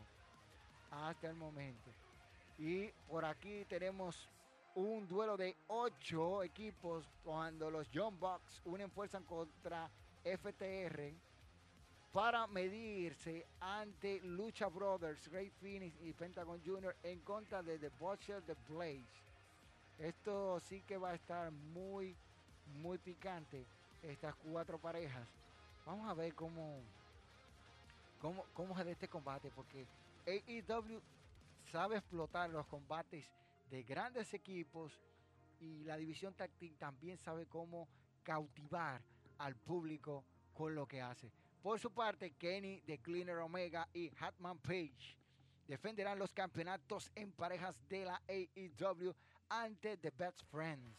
Hasta 0.90 1.28
el 1.28 1.35
momento. 1.35 1.90
Y 2.59 2.88
por 3.09 3.25
aquí 3.25 3.64
tenemos 3.66 4.29
un 4.75 5.07
duelo 5.07 5.37
de 5.37 5.57
ocho 5.68 6.42
equipos 6.42 7.05
cuando 7.25 7.71
los 7.71 7.88
John 7.94 8.18
Bucks 8.18 8.61
unen 8.64 8.90
fuerzas 8.90 9.23
contra 9.25 9.88
FTR 10.25 11.14
para 12.12 12.47
medirse 12.49 13.47
ante 13.61 14.21
Lucha 14.21 14.66
Brothers, 14.66 15.29
Great 15.29 15.53
Phoenix 15.61 15.97
y 16.03 16.12
Pentagon 16.12 16.61
Jr. 16.64 16.97
en 17.05 17.21
contra 17.21 17.62
de 17.62 17.79
The 17.79 17.90
Butcher 18.01 18.42
The 18.42 18.57
Blaze. 18.68 19.07
Esto 19.99 20.59
sí 20.61 20.83
que 20.83 20.97
va 20.97 21.11
a 21.11 21.14
estar 21.14 21.51
muy, 21.51 22.16
muy 22.81 22.99
picante, 22.99 23.64
estas 24.03 24.35
cuatro 24.37 24.79
parejas. 24.79 25.27
Vamos 25.87 26.09
a 26.09 26.14
ver 26.14 26.35
cómo, 26.35 26.81
cómo, 28.21 28.44
cómo 28.55 28.79
es 28.79 28.85
de 28.85 28.92
este 28.92 29.09
combate, 29.09 29.51
porque 29.55 29.87
AEW 30.27 31.01
sabe 31.70 31.96
explotar 31.96 32.50
los 32.50 32.66
combates 32.66 33.31
de 33.70 33.83
grandes 33.83 34.33
equipos 34.35 35.00
y 35.61 35.85
la 35.85 35.96
división 35.96 36.35
táctil 36.35 36.76
también 36.76 37.18
sabe 37.18 37.46
cómo 37.46 37.88
cautivar 38.22 39.02
al 39.38 39.57
público 39.57 40.24
con 40.52 40.74
lo 40.74 40.87
que 40.87 41.00
hace. 41.00 41.33
Por 41.62 41.78
su 41.78 41.92
parte, 41.92 42.33
Kenny 42.33 42.81
de 42.81 42.98
Cleaner 42.98 43.38
Omega 43.38 43.88
y 43.92 44.11
Hatman 44.18 44.59
Page 44.59 45.16
defenderán 45.66 46.18
los 46.18 46.33
campeonatos 46.33 47.11
en 47.14 47.33
parejas 47.33 47.76
de 47.88 48.04
la 48.04 48.22
AEW 48.28 49.14
ante 49.48 49.96
The 49.98 50.11
Best 50.11 50.42
Friends. 50.50 50.96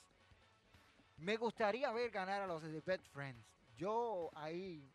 Me 1.17 1.37
gustaría 1.37 1.91
ver 1.91 2.11
ganar 2.11 2.41
a 2.41 2.47
los 2.47 2.61
The 2.61 2.81
Best 2.81 3.07
Friends. 3.07 3.45
Yo 3.75 4.29
ahí 4.35 4.91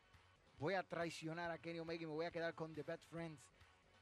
voy 0.58 0.74
a 0.74 0.82
traicionar 0.82 1.50
a 1.50 1.58
Kenny 1.58 1.80
Omega 1.80 2.04
y 2.04 2.06
me 2.06 2.12
voy 2.12 2.26
a 2.26 2.30
quedar 2.30 2.54
con 2.54 2.74
The 2.74 2.82
Best 2.82 3.04
Friends. 3.10 3.42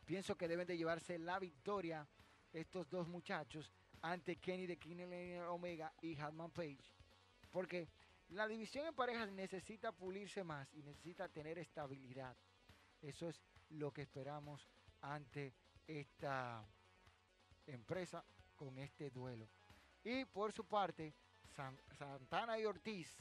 Pienso 0.05 0.37
que 0.37 0.49
deben 0.49 0.67
de 0.67 0.77
llevarse 0.77 1.19
la 1.19 1.39
victoria 1.39 2.07
estos 2.53 2.89
dos 2.91 3.09
muchachos 3.09 3.73
ante 4.03 4.37
Kenny 4.37 4.67
de 4.67 4.79
Cleaner 4.79 5.45
Omega 5.45 5.93
y 6.03 6.19
Hatman 6.19 6.51
Page. 6.51 6.95
Porque 7.51 7.89
la 8.31 8.49
división 8.49 8.87
en 8.87 8.95
parejas 8.95 9.31
necesita 9.31 9.93
pulirse 9.93 10.43
más 10.43 10.73
y 10.75 10.83
necesita 10.83 11.29
tener 11.29 11.59
estabilidad. 11.59 12.37
Eso 13.01 13.29
es 13.29 13.43
lo 13.71 13.93
que 13.93 14.03
esperamos 14.03 14.67
ante 15.01 15.55
esta 15.87 16.65
empresa 17.67 18.25
con 18.57 18.79
este 18.79 19.11
duelo. 19.11 19.49
Y 20.05 20.25
por 20.25 20.53
su 20.53 20.65
parte, 20.65 21.15
Santana 21.97 22.59
y 22.59 22.65
Ortiz 22.65 23.17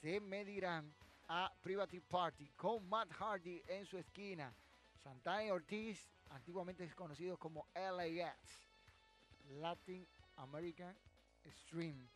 se 0.00 0.20
medirán 0.20 0.94
a 1.28 1.52
Private 1.60 2.00
Party 2.00 2.48
con 2.56 2.88
Matt 2.88 3.12
Hardy 3.12 3.62
en 3.68 3.84
su 3.86 3.98
esquina. 3.98 4.54
Santana 5.02 5.52
Ortiz, 5.52 6.08
antiguamente 6.30 6.88
conocidos 6.94 7.38
como 7.38 7.66
LAX, 7.74 8.36
Latin 9.48 10.06
American 10.36 10.96
Stream, 11.46 12.08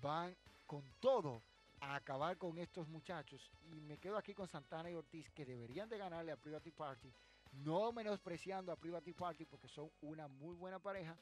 van 0.00 0.36
con 0.66 0.84
todo 1.00 1.42
a 1.80 1.96
acabar 1.96 2.38
con 2.38 2.58
estos 2.58 2.88
muchachos. 2.88 3.50
Y 3.72 3.80
me 3.80 3.98
quedo 3.98 4.16
aquí 4.16 4.34
con 4.34 4.46
Santana 4.46 4.90
y 4.90 4.94
Ortiz, 4.94 5.30
que 5.30 5.44
deberían 5.44 5.88
de 5.88 5.98
ganarle 5.98 6.32
a 6.32 6.36
Private 6.36 6.70
Party. 6.70 7.12
No 7.52 7.92
menospreciando 7.92 8.72
a 8.72 8.76
Private 8.76 9.12
Party 9.14 9.44
porque 9.44 9.68
son 9.68 9.90
una 10.00 10.28
muy 10.28 10.54
buena 10.54 10.78
pareja. 10.78 11.16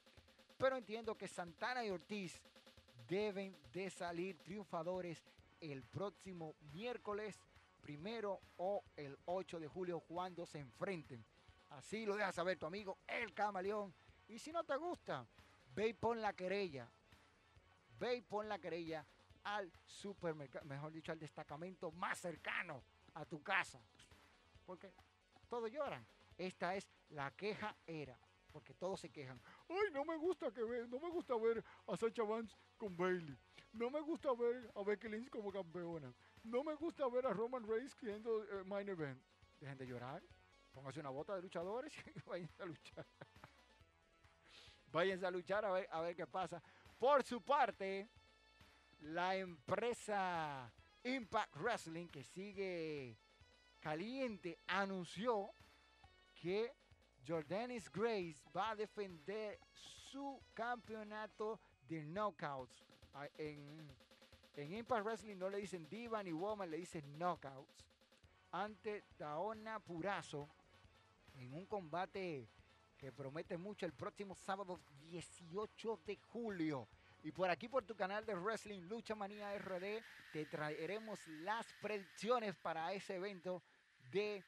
Pero 0.59 0.77
entiendo 0.77 1.17
que 1.17 1.27
Santana 1.27 1.85
y 1.85 1.91
Ortiz 1.91 2.41
deben 3.09 3.57
de 3.73 3.89
salir 3.91 4.37
triunfadores 4.39 5.25
el 5.61 5.83
próximo 5.83 6.55
miércoles 6.73 7.41
primero 7.81 8.41
o 8.59 8.85
el 8.97 9.19
8 9.25 9.59
de 9.61 9.69
julio 9.69 10.01
cuando 10.01 10.47
se 10.47 10.59
enfrenten. 10.59 11.25
Así 11.71 12.05
lo 12.05 12.17
deja 12.17 12.33
saber 12.33 12.59
tu 12.59 12.67
amigo 12.67 12.99
el 13.07 13.33
camaleón. 13.33 13.95
Y 14.29 14.39
si 14.39 14.53
no 14.53 14.65
te 14.65 14.77
gusta, 14.77 15.27
ve 15.75 15.89
y 15.89 15.93
pon 15.93 16.21
la 16.21 16.33
querella. 16.33 16.91
Ve 17.99 18.17
y 18.17 18.23
pon 18.23 18.49
la 18.49 18.59
querella 18.59 19.07
al 19.45 19.73
supermercado, 19.85 20.65
mejor 20.67 20.93
dicho, 20.93 21.13
al 21.13 21.19
destacamento 21.19 21.91
más 21.93 22.19
cercano 22.19 22.83
a 23.15 23.25
tu 23.25 23.43
casa. 23.43 23.81
Porque 24.65 24.93
todos 25.49 25.71
lloran. 25.71 26.07
Esta 26.39 26.75
es 26.75 26.89
la 27.11 27.31
queja 27.33 27.77
era. 27.87 28.19
Porque 28.53 28.75
todos 28.75 29.01
se 29.01 29.11
quejan. 29.11 29.41
Ay, 29.69 29.93
no 29.93 30.05
me 30.05 30.17
gusta 30.17 30.51
que 30.51 30.65
ver, 30.65 30.89
no 30.89 30.99
me 30.99 31.09
gusta 31.09 31.37
ver 31.37 31.65
a 31.87 31.97
Sacha 31.97 32.25
Vance 32.25 32.57
con 32.77 32.97
Bailey. 32.97 33.39
No 33.73 33.91
me 33.91 34.01
gusta 34.01 34.33
ver 34.35 34.71
a 34.75 34.83
Becky 34.83 35.09
Lynch 35.09 35.31
como 35.31 35.53
campeona. 35.53 36.13
No 36.43 36.65
me 36.65 36.75
gusta 36.75 37.07
ver 37.09 37.27
a 37.27 37.33
Roman 37.33 37.67
Reigns 37.67 37.95
queriendo 37.95 38.43
eh, 38.45 38.65
main 38.65 38.89
event. 38.89 39.21
Dejen 39.61 39.77
de 39.79 39.87
llorar. 39.87 40.23
Pónganse 40.73 41.01
una 41.01 41.11
bota 41.11 41.35
de 41.35 41.43
luchadores 41.43 41.93
y 42.17 42.21
vayan 42.29 42.51
a 42.59 42.65
luchar. 42.65 43.07
Váyanse 44.87 45.27
a 45.27 45.31
luchar 45.31 45.65
a 45.65 45.73
ver, 45.73 45.89
a 45.91 46.01
ver 46.01 46.17
qué 46.17 46.27
pasa. 46.27 46.63
Por 46.99 47.23
su 47.23 47.41
parte, 47.43 48.09
la 49.01 49.37
empresa 49.37 50.73
Impact 51.05 51.57
Wrestling, 51.57 52.09
que 52.09 52.23
sigue 52.25 53.17
caliente, 53.81 54.59
anunció 54.67 55.51
que 56.35 56.73
Jordanis 57.27 57.91
Grace 57.91 58.43
va 58.55 58.71
a 58.71 58.77
defender 58.77 59.59
su 59.73 60.43
campeonato 60.55 61.61
de 61.89 62.03
knockouts. 62.03 62.85
Ah, 63.15 63.29
en, 63.39 63.91
en 64.63 64.75
Impact 64.75 65.05
Wrestling 65.05 65.37
no 65.37 65.49
le 65.49 65.59
dicen 65.59 65.89
diva 65.89 66.23
ni 66.23 66.33
woman, 66.33 66.71
le 66.71 66.79
dicen 66.79 67.19
knockouts. 67.19 67.87
Ante 68.53 69.05
Daona 69.19 69.79
Purazo 69.81 70.49
en 71.37 71.55
un 71.55 71.67
combate 71.67 72.49
que 72.99 73.13
promete 73.13 73.57
mucho 73.57 73.87
el 73.87 73.93
próximo 73.93 74.35
sábado 74.35 74.81
18 75.01 76.01
de 76.07 76.19
julio. 76.33 76.89
Y 77.23 77.33
por 77.33 77.51
aquí, 77.51 77.69
por 77.69 77.85
tu 77.85 77.95
canal 77.95 78.25
de 78.25 78.35
Wrestling 78.35 78.83
Lucha 78.83 79.15
Manía 79.15 79.57
RD, 79.59 80.03
te 80.33 80.47
traeremos 80.47 81.27
las 81.29 81.67
predicciones 81.81 82.57
para 82.57 82.93
ese 82.93 83.17
evento 83.17 83.63
de 84.11 84.43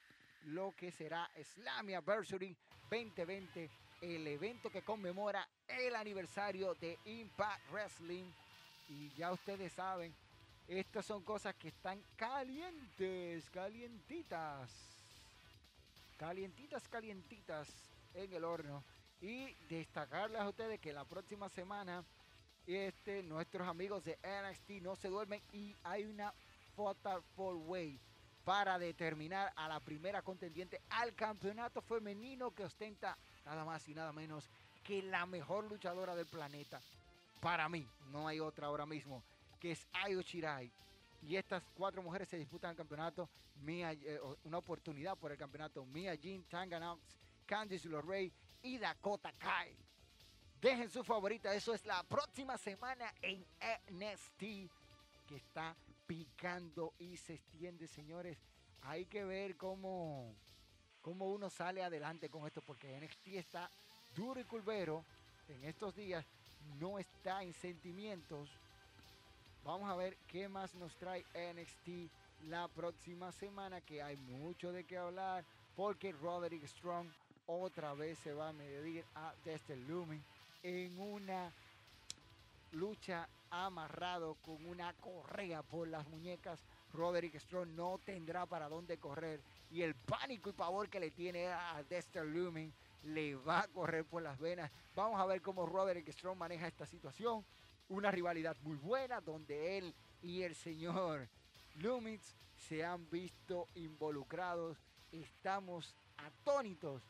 lo 0.44 0.74
que 0.76 0.90
será 0.90 1.30
Anniversary 1.78 2.56
2020, 2.90 3.70
el 4.00 4.26
evento 4.26 4.70
que 4.70 4.82
conmemora 4.82 5.48
el 5.68 5.94
aniversario 5.94 6.74
de 6.74 6.98
Impact 7.04 7.70
Wrestling. 7.70 8.24
Y 8.92 9.10
ya 9.16 9.32
ustedes 9.32 9.72
saben, 9.72 10.14
estas 10.68 11.06
son 11.06 11.22
cosas 11.22 11.54
que 11.54 11.68
están 11.68 12.02
calientes, 12.14 13.48
calientitas. 13.48 14.70
Calientitas, 16.18 16.86
calientitas 16.88 17.68
en 18.12 18.32
el 18.34 18.44
horno. 18.44 18.84
Y 19.20 19.54
destacarles 19.68 20.40
a 20.40 20.48
ustedes 20.48 20.78
que 20.78 20.92
la 20.92 21.04
próxima 21.04 21.48
semana 21.48 22.04
este, 22.66 23.22
nuestros 23.22 23.66
amigos 23.66 24.04
de 24.04 24.18
NXT 24.22 24.82
no 24.82 24.94
se 24.94 25.08
duermen 25.08 25.42
y 25.52 25.74
hay 25.84 26.04
una 26.04 26.34
Fatal 26.76 27.22
Four 27.34 27.56
Way 27.56 27.98
para 28.44 28.78
determinar 28.78 29.52
a 29.56 29.68
la 29.68 29.80
primera 29.80 30.22
contendiente 30.22 30.80
al 30.90 31.14
campeonato 31.14 31.80
femenino 31.80 32.50
que 32.50 32.64
ostenta 32.64 33.16
nada 33.46 33.64
más 33.64 33.88
y 33.88 33.94
nada 33.94 34.12
menos 34.12 34.48
que 34.84 35.02
la 35.02 35.24
mejor 35.26 35.64
luchadora 35.64 36.14
del 36.14 36.26
planeta. 36.26 36.80
Para 37.42 37.68
mí, 37.68 37.84
no 38.12 38.28
hay 38.28 38.38
otra 38.38 38.68
ahora 38.68 38.86
mismo. 38.86 39.24
que 39.58 39.72
es 39.72 39.86
Ayo 39.92 40.22
Shirai. 40.22 40.70
Y 41.22 41.36
estas 41.36 41.62
cuatro 41.74 42.02
mujeres 42.02 42.28
se 42.28 42.36
disputan 42.36 42.70
el 42.70 42.76
campeonato, 42.76 43.28
Mia, 43.62 43.92
eh, 43.92 44.20
una 44.44 44.58
oportunidad 44.58 45.16
por 45.16 45.32
el 45.32 45.38
campeonato. 45.38 45.84
Mia 45.84 46.14
Jean, 46.14 46.44
Tanganox, 46.44 47.00
Candice 47.44 47.88
LeRae 47.88 48.32
y 48.62 48.78
Dakota 48.78 49.32
Kai. 49.32 49.76
Dejen 50.60 50.88
su 50.88 51.02
favorita, 51.02 51.52
eso 51.52 51.74
es 51.74 51.84
la 51.84 52.04
próxima 52.04 52.56
semana 52.58 53.12
en 53.20 53.44
NXT 53.90 54.40
que 55.26 55.36
está 55.36 55.76
picando 56.06 56.94
y 56.98 57.16
se 57.16 57.34
extiende, 57.34 57.88
señores. 57.88 58.38
Hay 58.82 59.06
que 59.06 59.24
ver 59.24 59.56
cómo, 59.56 60.34
cómo 61.00 61.32
uno 61.32 61.50
sale 61.50 61.82
adelante 61.82 62.28
con 62.28 62.46
esto, 62.46 62.62
porque 62.62 63.00
NXT 63.00 63.28
está 63.28 63.68
duro 64.14 64.40
y 64.40 64.44
culvero 64.44 65.04
en 65.48 65.64
estos 65.64 65.94
días, 65.94 66.24
no 66.80 66.98
está 66.98 67.42
en 67.42 67.52
sentimientos. 67.54 68.48
Vamos 69.64 69.88
a 69.90 69.96
ver 69.96 70.16
qué 70.26 70.48
más 70.48 70.74
nos 70.74 70.94
trae 70.96 71.24
NXT 71.34 72.10
la 72.48 72.68
próxima 72.68 73.30
semana, 73.32 73.80
que 73.80 74.02
hay 74.02 74.16
mucho 74.16 74.72
de 74.72 74.84
qué 74.84 74.98
hablar, 74.98 75.44
porque 75.76 76.12
Roderick 76.12 76.66
Strong 76.66 77.08
otra 77.46 77.94
vez 77.94 78.18
se 78.18 78.32
va 78.32 78.48
a 78.48 78.52
medir 78.52 79.04
a 79.14 79.32
Dexter 79.44 79.78
Lumen 79.88 80.22
en 80.62 80.98
una 80.98 81.52
lucha 82.72 83.28
amarrado 83.50 84.36
con 84.44 84.64
una 84.66 84.92
correa 84.94 85.62
por 85.62 85.88
las 85.88 86.06
muñecas. 86.08 86.58
Roderick 86.92 87.38
Strong 87.38 87.68
no 87.70 87.98
tendrá 88.04 88.46
para 88.46 88.68
dónde 88.68 88.98
correr 88.98 89.40
y 89.70 89.82
el 89.82 89.94
pánico 89.94 90.50
y 90.50 90.52
pavor 90.52 90.88
que 90.88 91.00
le 91.00 91.10
tiene 91.10 91.46
a 91.46 91.82
Dexter 91.88 92.24
Lumen 92.24 92.72
le 93.02 93.34
va 93.34 93.60
a 93.60 93.68
correr 93.68 94.04
por 94.04 94.22
las 94.22 94.38
venas. 94.38 94.70
Vamos 94.94 95.20
a 95.20 95.26
ver 95.26 95.42
cómo 95.42 95.66
Roderick 95.66 96.08
Strong 96.10 96.38
maneja 96.38 96.66
esta 96.66 96.86
situación. 96.86 97.44
Una 97.88 98.10
rivalidad 98.10 98.56
muy 98.62 98.76
buena 98.76 99.20
donde 99.20 99.78
él 99.78 99.94
y 100.22 100.42
el 100.42 100.54
señor 100.54 101.28
Lumix 101.74 102.36
se 102.56 102.84
han 102.84 103.08
visto 103.10 103.68
involucrados. 103.74 104.78
Estamos 105.10 105.94
atónitos 106.16 107.02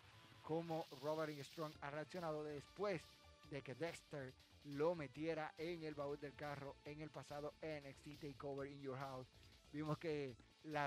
como 0.42 0.86
Roderick 1.00 1.44
Strong 1.44 1.72
ha 1.80 1.90
reaccionado 1.90 2.42
después 2.42 3.02
de 3.50 3.62
que 3.62 3.74
Dexter 3.74 4.32
lo 4.64 4.94
metiera 4.94 5.52
en 5.58 5.82
el 5.82 5.94
baúl 5.94 6.18
del 6.18 6.34
carro 6.34 6.76
en 6.84 7.00
el 7.00 7.10
pasado 7.10 7.54
NXT 7.62 8.20
Takeover 8.20 8.70
in 8.70 8.80
Your 8.80 8.98
House. 8.98 9.28
Vimos 9.72 9.98
que 9.98 10.36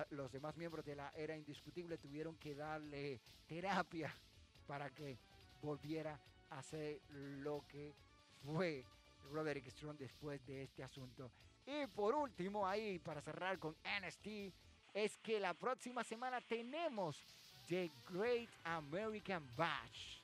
los 0.09 0.31
demás 0.31 0.55
miembros 0.55 0.85
de 0.85 0.95
la 0.95 1.11
era 1.15 1.35
indiscutible 1.35 1.97
tuvieron 1.97 2.35
que 2.37 2.55
darle 2.55 3.19
terapia 3.47 4.13
para 4.67 4.89
que 4.89 5.17
volviera 5.61 6.19
a 6.49 6.61
ser 6.61 6.99
lo 7.09 7.63
que 7.67 7.93
fue 8.43 8.83
Roderick 9.31 9.67
Strong 9.67 9.97
después 9.97 10.45
de 10.45 10.63
este 10.63 10.83
asunto. 10.83 11.31
Y 11.65 11.87
por 11.87 12.13
último, 12.13 12.67
ahí 12.67 12.99
para 12.99 13.21
cerrar 13.21 13.57
con 13.57 13.75
NXT, 13.83 14.53
es 14.93 15.17
que 15.17 15.39
la 15.39 15.53
próxima 15.53 16.03
semana 16.03 16.39
tenemos 16.41 17.21
The 17.67 17.91
Great 18.09 18.49
American 18.63 19.43
Bash. 19.55 20.19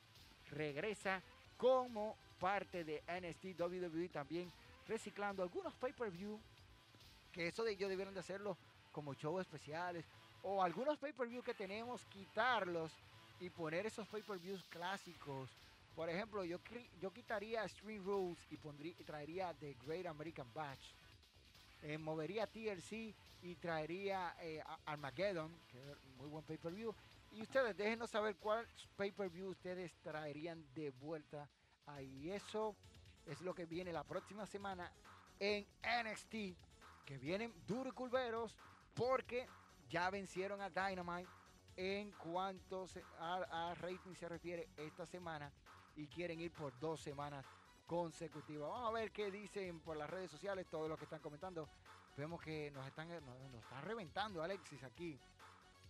Regresa 0.50 1.20
como 1.56 2.16
parte 2.38 2.84
de 2.84 3.02
NXT 3.06 3.60
WWE 3.60 4.08
también 4.08 4.50
reciclando 4.88 5.42
algunos 5.42 5.74
pay-per-view 5.74 6.40
que 7.32 7.48
eso 7.48 7.64
de 7.64 7.72
ellos 7.72 7.88
debieron 7.88 8.12
de 8.12 8.20
hacerlo 8.20 8.56
como 8.90 9.14
shows 9.14 9.42
especiales 9.42 10.04
o 10.42 10.62
algunos 10.62 10.98
pay-per-view 10.98 11.42
que 11.42 11.54
tenemos 11.54 12.04
quitarlos 12.06 12.92
y 13.42 13.50
poner 13.50 13.86
esos 13.86 14.06
pay-per-views 14.06 14.62
clásicos. 14.68 15.50
Por 15.96 16.08
ejemplo, 16.08 16.44
yo, 16.44 16.58
yo 17.00 17.12
quitaría 17.12 17.68
Stream 17.68 18.04
Rules 18.04 18.38
y, 18.50 18.56
pondría, 18.56 18.94
y 18.96 19.04
traería 19.04 19.52
The 19.54 19.76
Great 19.84 20.06
American 20.06 20.46
Bash. 20.54 20.92
Eh, 21.82 21.98
movería 21.98 22.46
TLC 22.46 23.12
y 23.42 23.56
traería 23.56 24.36
eh, 24.40 24.62
Armageddon, 24.86 25.52
que 25.68 25.78
es 25.90 25.98
muy 26.16 26.28
buen 26.28 26.44
pay-per-view. 26.44 26.94
Y 27.32 27.42
ustedes 27.42 27.76
déjenos 27.76 28.10
saber 28.10 28.36
cuál 28.36 28.64
pay-per-view 28.96 29.48
ustedes 29.48 29.92
traerían 30.02 30.64
de 30.74 30.90
vuelta 30.90 31.48
ahí. 31.86 32.30
Eso 32.30 32.76
es 33.26 33.40
lo 33.40 33.54
que 33.54 33.66
viene 33.66 33.92
la 33.92 34.04
próxima 34.04 34.46
semana 34.46 34.92
en 35.40 35.66
NXT, 35.82 36.34
que 37.04 37.18
vienen 37.18 37.52
duros 37.66 37.92
y 37.92 37.96
culveros 37.96 38.56
porque 38.94 39.48
ya 39.90 40.10
vencieron 40.10 40.60
a 40.60 40.70
Dynamite 40.70 41.28
en 41.76 42.10
cuanto 42.12 42.86
a, 43.18 43.74
rating 43.74 44.14
se 44.14 44.28
refiere 44.28 44.68
esta 44.76 45.06
semana 45.06 45.50
y 45.96 46.06
quieren 46.06 46.40
ir 46.40 46.52
por 46.52 46.78
dos 46.78 47.00
semanas 47.00 47.44
consecutivas. 47.86 48.70
Vamos 48.70 48.88
a 48.88 48.92
ver 48.92 49.10
qué 49.12 49.30
dicen 49.30 49.80
por 49.80 49.96
las 49.96 50.08
redes 50.08 50.30
sociales, 50.30 50.66
todos 50.70 50.88
los 50.88 50.98
que 50.98 51.04
están 51.04 51.20
comentando. 51.20 51.68
Vemos 52.16 52.40
que 52.42 52.70
nos 52.70 52.86
están, 52.86 53.08
nos, 53.08 53.62
están 53.62 53.84
reventando 53.84 54.42
Alexis 54.42 54.82
aquí. 54.84 55.18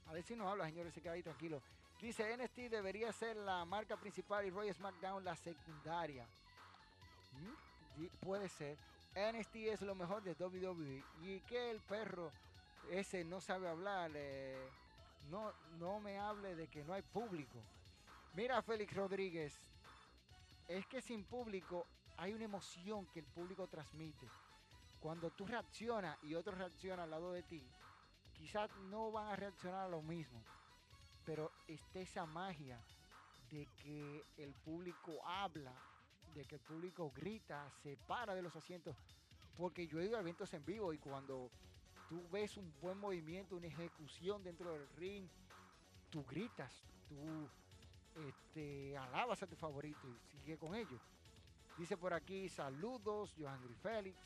A 0.06 0.12
ver 0.12 0.22
si 0.22 0.36
nos 0.36 0.46
habla, 0.48 0.66
señores, 0.66 0.94
se 0.94 1.00
queda 1.00 1.12
ahí 1.12 1.22
tranquilo. 1.22 1.62
Dice 2.00 2.36
NXT 2.36 2.56
debería 2.70 3.12
ser 3.12 3.36
la 3.36 3.64
marca 3.64 3.96
principal 3.96 4.44
y 4.44 4.50
Roy 4.50 4.72
SmackDown 4.72 5.24
la 5.24 5.36
secundaria. 5.36 6.26
¿Mm? 7.32 8.06
Puede 8.20 8.48
ser. 8.48 8.76
NXT 9.14 9.56
es 9.56 9.82
lo 9.82 9.94
mejor 9.94 10.22
de 10.22 10.32
WWE. 10.32 11.04
Y 11.22 11.40
que 11.40 11.70
el 11.70 11.80
perro 11.80 12.30
ese 12.90 13.24
no 13.24 13.40
sabe 13.40 13.68
hablar. 13.68 14.10
Eh, 14.14 14.68
no, 15.30 15.52
no 15.78 16.00
me 16.00 16.18
hable 16.18 16.54
de 16.54 16.68
que 16.68 16.85
no 16.85 16.92
hay 16.92 17.02
público. 17.02 17.58
Mira, 18.35 18.62
Félix 18.62 18.94
Rodríguez, 18.94 19.54
es 20.68 20.87
que 20.87 21.02
sin 21.02 21.24
público 21.24 21.87
hay 22.16 22.32
una 22.32 22.44
emoción 22.44 23.06
que 23.06 23.20
el 23.20 23.26
público 23.26 23.66
transmite. 23.66 24.26
Cuando 25.00 25.30
tú 25.30 25.46
reaccionas 25.46 26.16
y 26.22 26.35
otro 26.35 26.54
reacciona 26.54 27.02
al 27.02 27.11
lado 27.11 27.32
de 27.32 27.42
ti, 27.42 27.62
quizás 28.32 28.70
no 28.90 29.11
van 29.11 29.28
a 29.28 29.37
reaccionar 29.37 29.87
a 29.87 29.88
lo 29.88 30.02
mismo, 30.02 30.40
pero 31.24 31.50
está 31.66 32.00
esa 32.00 32.24
magia 32.26 32.78
de 33.50 33.66
que 33.82 34.24
el 34.38 34.54
público 34.54 35.20
habla, 35.26 35.72
de 36.35 36.44
que 36.44 36.54
el 36.54 36.61
público 36.61 37.12
grita, 37.14 37.70
se 37.82 37.96
para 37.96 38.35
de 38.35 38.42
los 38.42 38.54
asientos, 38.56 38.96
porque 39.56 39.87
yo 39.87 40.00
he 40.00 40.06
ido 40.06 40.16
a 40.16 40.20
eventos 40.20 40.54
en 40.54 40.64
vivo 40.64 40.92
y 40.92 40.98
cuando 40.98 41.50
tú 42.08 42.22
ves 42.30 42.56
un 42.56 42.72
buen 42.80 42.98
movimiento, 42.98 43.56
una 43.56 43.66
ejecución 43.66 44.42
dentro 44.42 44.72
del 44.72 44.88
ring, 44.96 45.26
tú 46.10 46.24
gritas, 46.24 46.72
tú 47.08 47.48
este, 48.28 48.96
alabas 48.96 49.42
a 49.42 49.46
tu 49.46 49.56
favorito 49.56 50.08
y 50.08 50.18
sigue 50.30 50.56
con 50.58 50.74
ello. 50.74 50.98
Dice 51.78 51.96
por 51.96 52.12
aquí, 52.12 52.48
saludos, 52.48 53.34
Johan 53.38 53.60
Félix. 53.82 54.18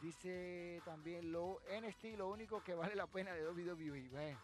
Dice 0.00 0.80
también 0.84 1.32
lo 1.32 1.60
NXT, 1.80 2.16
lo 2.16 2.28
único 2.28 2.62
que 2.62 2.74
vale 2.74 2.94
la 2.94 3.08
pena 3.08 3.32
de 3.32 3.44
WWE. 3.48 4.36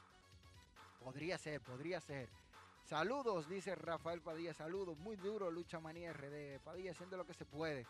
podría 1.03 1.39
ser, 1.39 1.61
podría 1.61 2.01
ser. 2.01 2.29
Saludos, 2.83 3.49
dice 3.49 3.75
Rafael 3.77 4.21
Padilla, 4.21 4.53
saludos, 4.53 4.99
muy 4.99 5.17
duro, 5.17 5.51
lucha 5.51 5.81
manía 5.81 6.13
RD. 6.13 6.61
Padilla 6.61 6.91
haciendo 6.91 7.17
lo 7.17 7.25
que 7.25 7.33
se 7.33 7.47
puede. 7.47 7.87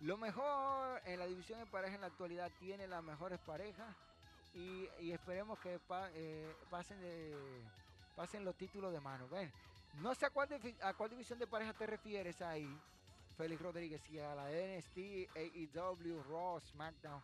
Lo 0.00 0.18
mejor 0.18 1.00
en 1.06 1.18
la 1.18 1.26
división 1.26 1.58
de 1.58 1.66
pareja 1.66 1.94
en 1.94 2.02
la 2.02 2.08
actualidad 2.08 2.50
tiene 2.58 2.86
las 2.86 3.02
mejores 3.02 3.38
parejas 3.40 3.96
y, 4.54 4.88
esperemos 5.10 5.58
que 5.58 5.80
eh, 6.14 6.54
pasen, 6.70 6.98
pasen 8.14 8.44
los 8.44 8.56
títulos 8.56 8.92
de 8.92 9.00
mano. 9.00 9.28
Ven, 9.28 9.50
no 10.00 10.14
sé 10.14 10.26
a 10.26 10.30
cuál, 10.30 10.48
a 10.82 10.94
cuál 10.94 11.10
división 11.10 11.38
de 11.38 11.46
pareja 11.46 11.72
te 11.72 11.86
refieres 11.86 12.42
ahí, 12.42 12.68
Félix 13.36 13.60
Rodríguez, 13.60 14.00
si 14.02 14.18
a 14.18 14.34
la 14.34 14.48
NXT, 14.50 14.98
AEW, 15.34 16.22
Raw, 16.24 16.60
SmackDown. 16.60 17.22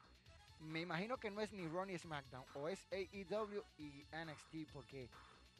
Me 0.60 0.80
imagino 0.80 1.18
que 1.18 1.30
no 1.30 1.40
es 1.40 1.52
ni 1.52 1.66
Raw 1.66 1.84
ni 1.84 1.98
SmackDown, 1.98 2.44
o 2.54 2.68
es 2.68 2.86
AEW 2.90 3.62
y 3.78 4.06
NXT, 4.12 4.72
porque 4.72 5.10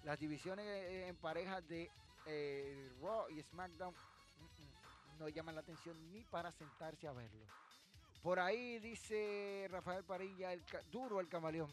las 0.04 0.18
divisiones 0.18 0.66
en 1.08 1.16
pareja 1.16 1.60
de 1.60 1.90
eh, 2.26 2.90
Raw 3.02 3.28
y 3.30 3.42
SmackDown 3.42 3.94
no 5.22 5.28
llaman 5.28 5.54
la 5.54 5.60
atención 5.60 5.96
ni 6.12 6.24
para 6.24 6.50
sentarse 6.50 7.06
a 7.06 7.12
verlo. 7.12 7.46
Por 8.22 8.40
ahí 8.40 8.80
dice 8.80 9.68
Rafael 9.70 10.02
Padilla, 10.04 10.52
el 10.52 10.64
duro 10.90 11.20
el 11.20 11.28
camaleón, 11.28 11.72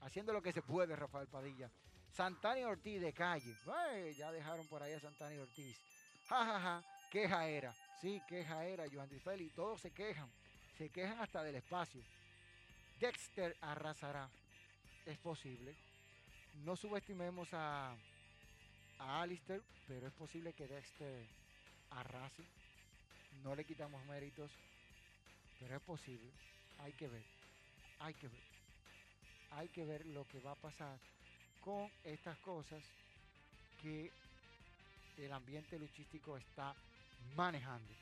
haciendo 0.00 0.32
lo 0.32 0.40
que 0.40 0.52
se 0.52 0.62
puede 0.62 0.94
Rafael 0.94 1.26
Padilla. 1.26 1.68
Santani 2.12 2.62
Ortiz 2.62 3.00
de 3.00 3.12
calle. 3.12 3.52
ya 4.16 4.30
dejaron 4.30 4.66
por 4.68 4.80
ahí 4.80 4.92
a 4.92 5.00
Santani 5.00 5.38
Ortiz. 5.38 5.76
Ja, 6.28 6.44
ja, 6.44 6.60
ja, 6.60 6.84
queja 7.10 7.48
era. 7.48 7.74
Sí, 8.00 8.22
queja 8.28 8.64
era, 8.64 8.84
Joan 8.92 9.08
Feli. 9.08 9.50
Todos 9.50 9.80
se 9.80 9.90
quejan. 9.90 10.30
Se 10.78 10.88
quejan 10.90 11.18
hasta 11.18 11.42
del 11.42 11.56
espacio. 11.56 12.00
Dexter 13.00 13.56
arrasará. 13.60 14.28
Es 15.04 15.18
posible. 15.18 15.74
No 16.64 16.76
subestimemos 16.76 17.48
a, 17.52 17.96
a 19.00 19.22
Alistair, 19.22 19.62
pero 19.88 20.06
es 20.06 20.12
posible 20.12 20.52
que 20.52 20.68
Dexter 20.68 21.26
arrase 21.90 22.44
no 23.44 23.54
le 23.54 23.64
quitamos 23.64 24.04
méritos, 24.06 24.50
pero 25.60 25.76
es 25.76 25.82
posible. 25.82 26.30
Hay 26.78 26.92
que 26.92 27.06
ver, 27.06 27.22
hay 28.00 28.14
que 28.14 28.26
ver, 28.26 28.42
hay 29.52 29.68
que 29.68 29.84
ver 29.84 30.04
lo 30.06 30.26
que 30.26 30.40
va 30.40 30.52
a 30.52 30.56
pasar 30.56 30.98
con 31.60 31.88
estas 32.04 32.36
cosas 32.38 32.82
que 33.80 34.10
el 35.18 35.32
ambiente 35.32 35.78
luchístico 35.78 36.36
está 36.36 36.74
manejando. 37.36 37.92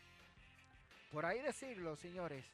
Por 1.11 1.27
ahí 1.27 1.41
decirlo, 1.41 1.97
señores, 1.97 2.45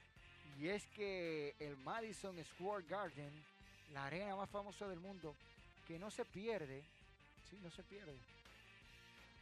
Y 0.59 0.69
es 0.69 0.85
que 0.89 1.55
el 1.61 1.77
Madison 1.77 2.37
Square 2.45 2.85
Garden, 2.89 3.31
la 3.93 4.07
arena 4.07 4.35
más 4.35 4.51
famosa 4.51 4.89
del 4.89 4.99
mundo, 4.99 5.33
que 5.87 6.01
no 6.01 6.11
se 6.11 6.25
pierde, 6.25 6.83
sí, 7.49 7.59
no 7.63 7.71
se 7.71 7.85
pierde, 7.85 8.19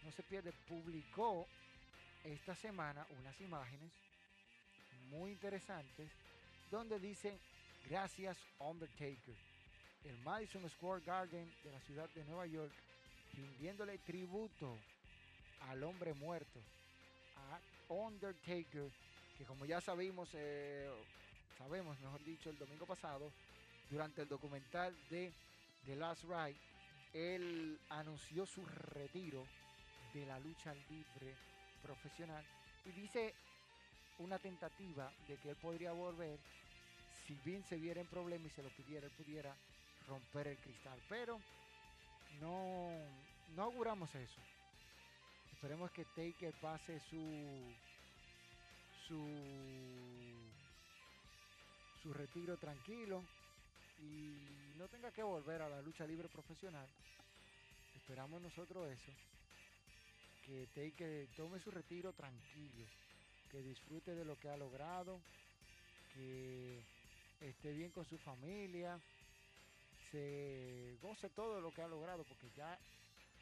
no 0.05 0.13
se 0.13 0.23
pierde, 0.23 0.53
publicó 0.69 1.47
esta 2.33 2.55
semana 2.55 3.07
unas 3.21 3.41
imágenes 3.41 3.93
muy 5.11 5.31
interesantes 5.31 6.11
donde 6.71 6.99
dicen 6.99 7.39
gracias 7.89 8.37
Undertaker. 8.59 9.35
El 10.05 10.19
Madison 10.19 10.69
Square 10.69 11.05
Garden 11.05 11.53
de 11.63 11.73
la 11.73 11.81
ciudad 11.81 12.09
de 12.11 12.25
Nueva 12.25 12.47
York 12.47 12.73
rindiéndole 13.35 13.99
tributo 13.99 14.77
al 15.69 15.83
hombre 15.83 16.15
muerto, 16.15 16.61
a 17.37 17.61
Undertaker, 17.93 18.91
que 19.37 19.45
como 19.45 19.65
ya 19.67 19.81
sabemos, 19.81 20.29
eh, 20.35 20.89
sabemos, 21.59 21.99
mejor 22.01 22.25
dicho, 22.25 22.51
el 22.51 22.59
domingo 22.59 22.87
pasado, 22.87 23.31
durante 23.91 24.23
el 24.23 24.29
documental 24.29 24.97
de 25.11 25.33
The 25.85 25.97
Last 25.97 26.25
Ride, 26.25 26.57
él 27.13 27.79
anunció 27.89 28.47
su 28.47 28.65
retiro 28.67 29.45
de 30.13 30.27
la 30.27 30.39
lucha 30.41 30.75
libre 30.89 31.35
profesional 31.87 32.45
y 32.85 32.91
dice 32.91 33.33
una 34.19 34.39
tentativa 34.39 35.13
de 35.29 35.37
que 35.37 35.51
él 35.51 35.57
podría 35.57 35.93
volver 35.93 36.39
si 37.27 37.35
bien 37.45 37.63
se 37.65 37.77
viera 37.77 38.01
en 38.01 38.07
problema 38.07 38.47
y 38.47 38.51
se 38.51 38.63
lo 38.63 38.69
pidiera, 38.71 39.07
él 39.07 39.13
pudiera 39.13 39.55
romper 40.09 40.49
el 40.49 40.57
cristal. 40.59 40.99
Pero 41.09 41.41
no, 42.41 42.91
no 43.55 43.63
auguramos 43.63 44.15
eso. 44.15 44.41
Esperemos 45.53 45.91
que 45.91 46.05
Taker 46.05 46.55
pase 46.61 47.01
su 47.01 47.75
su 49.09 49.21
su 52.03 52.13
retiro 52.13 52.57
tranquilo 52.57 53.23
y 54.01 54.77
no 54.79 54.87
tenga 54.89 55.11
que 55.11 55.23
volver 55.23 55.63
a 55.63 55.69
la 55.69 55.83
lucha 55.83 56.07
libre 56.07 56.29
profesional. 56.29 56.87
Esperamos 57.97 58.41
nosotros 58.41 58.89
eso. 58.89 59.13
Que 60.47 60.69
Taker 60.69 61.27
tome 61.37 61.59
su 61.59 61.73
retiro 61.73 62.13
tranquilo, 62.13 62.87
que 63.51 63.61
disfrute 63.63 64.15
de 64.15 64.25
lo 64.25 64.39
que 64.39 64.49
ha 64.49 64.57
logrado, 64.57 65.19
que 66.15 66.79
esté 67.41 67.73
bien 67.73 67.91
con 67.91 68.05
su 68.05 68.17
familia, 68.19 68.97
se 70.13 70.97
goce 71.03 71.29
todo 71.31 71.61
lo 71.61 71.73
que 71.73 71.83
ha 71.83 71.89
logrado, 71.89 72.23
porque 72.23 72.49
ya 72.57 72.79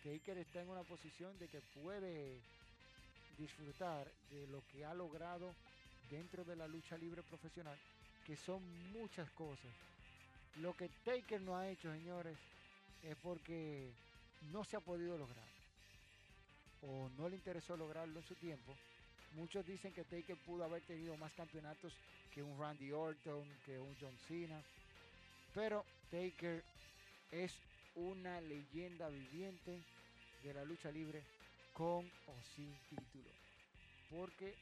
Taker 0.02 0.38
está 0.38 0.62
en 0.62 0.70
una 0.70 0.82
posición 0.82 1.38
de 1.38 1.46
que 1.48 1.60
puede 1.82 2.40
disfrutar 3.36 4.10
de 4.30 4.46
lo 4.46 4.62
que 4.72 4.86
ha 4.86 4.94
logrado 4.94 5.52
dentro 6.10 6.42
de 6.42 6.56
la 6.56 6.66
lucha 6.66 6.96
libre 6.96 7.22
profesional, 7.22 7.76
que 8.26 8.34
son 8.34 8.62
muchas 8.92 9.28
cosas. 9.32 9.72
Lo 10.62 10.74
que 10.74 10.88
Taker 11.04 11.42
no 11.42 11.54
ha 11.54 11.68
hecho, 11.68 11.92
señores, 11.92 12.38
es 13.02 13.16
porque 13.22 13.90
no 14.52 14.64
se 14.64 14.78
ha 14.78 14.80
podido 14.80 15.18
lograr 15.18 15.53
o 16.86 17.08
no 17.16 17.28
le 17.28 17.36
interesó 17.36 17.76
lograrlo 17.76 18.18
en 18.18 18.26
su 18.26 18.34
tiempo. 18.34 18.74
Muchos 19.34 19.66
dicen 19.66 19.92
que 19.92 20.04
Taker 20.04 20.36
pudo 20.46 20.64
haber 20.64 20.82
tenido 20.82 21.16
más 21.16 21.32
campeonatos 21.32 21.92
que 22.32 22.42
un 22.42 22.58
Randy 22.58 22.92
Orton, 22.92 23.44
que 23.64 23.78
un 23.78 23.96
John 24.00 24.16
Cena. 24.28 24.62
Pero 25.54 25.84
Taker 26.10 26.62
es 27.30 27.52
una 27.96 28.40
leyenda 28.40 29.08
viviente 29.08 29.82
de 30.42 30.54
la 30.54 30.64
lucha 30.64 30.90
libre 30.90 31.22
con 31.72 32.06
o 32.26 32.34
sin 32.54 32.72
título. 32.88 33.30
Porque 34.10 34.54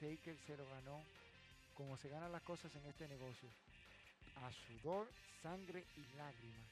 Taker 0.00 0.36
se 0.46 0.56
lo 0.56 0.68
ganó 0.68 1.02
como 1.74 1.96
se 1.96 2.08
ganan 2.08 2.32
las 2.32 2.42
cosas 2.42 2.74
en 2.74 2.86
este 2.86 3.08
negocio. 3.08 3.48
A 4.36 4.50
sudor, 4.52 5.08
sangre 5.42 5.84
y 5.96 6.16
lágrimas. 6.16 6.68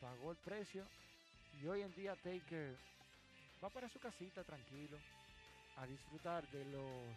Pagó 0.00 0.32
el 0.32 0.36
precio 0.38 0.84
y 1.60 1.66
hoy 1.66 1.82
en 1.82 1.94
día 1.94 2.14
Taker 2.16 2.76
va 3.64 3.70
para 3.70 3.88
su 3.88 3.98
casita 3.98 4.44
tranquilo 4.44 4.98
a 5.76 5.86
disfrutar 5.86 6.46
de 6.50 6.66
los 6.66 7.16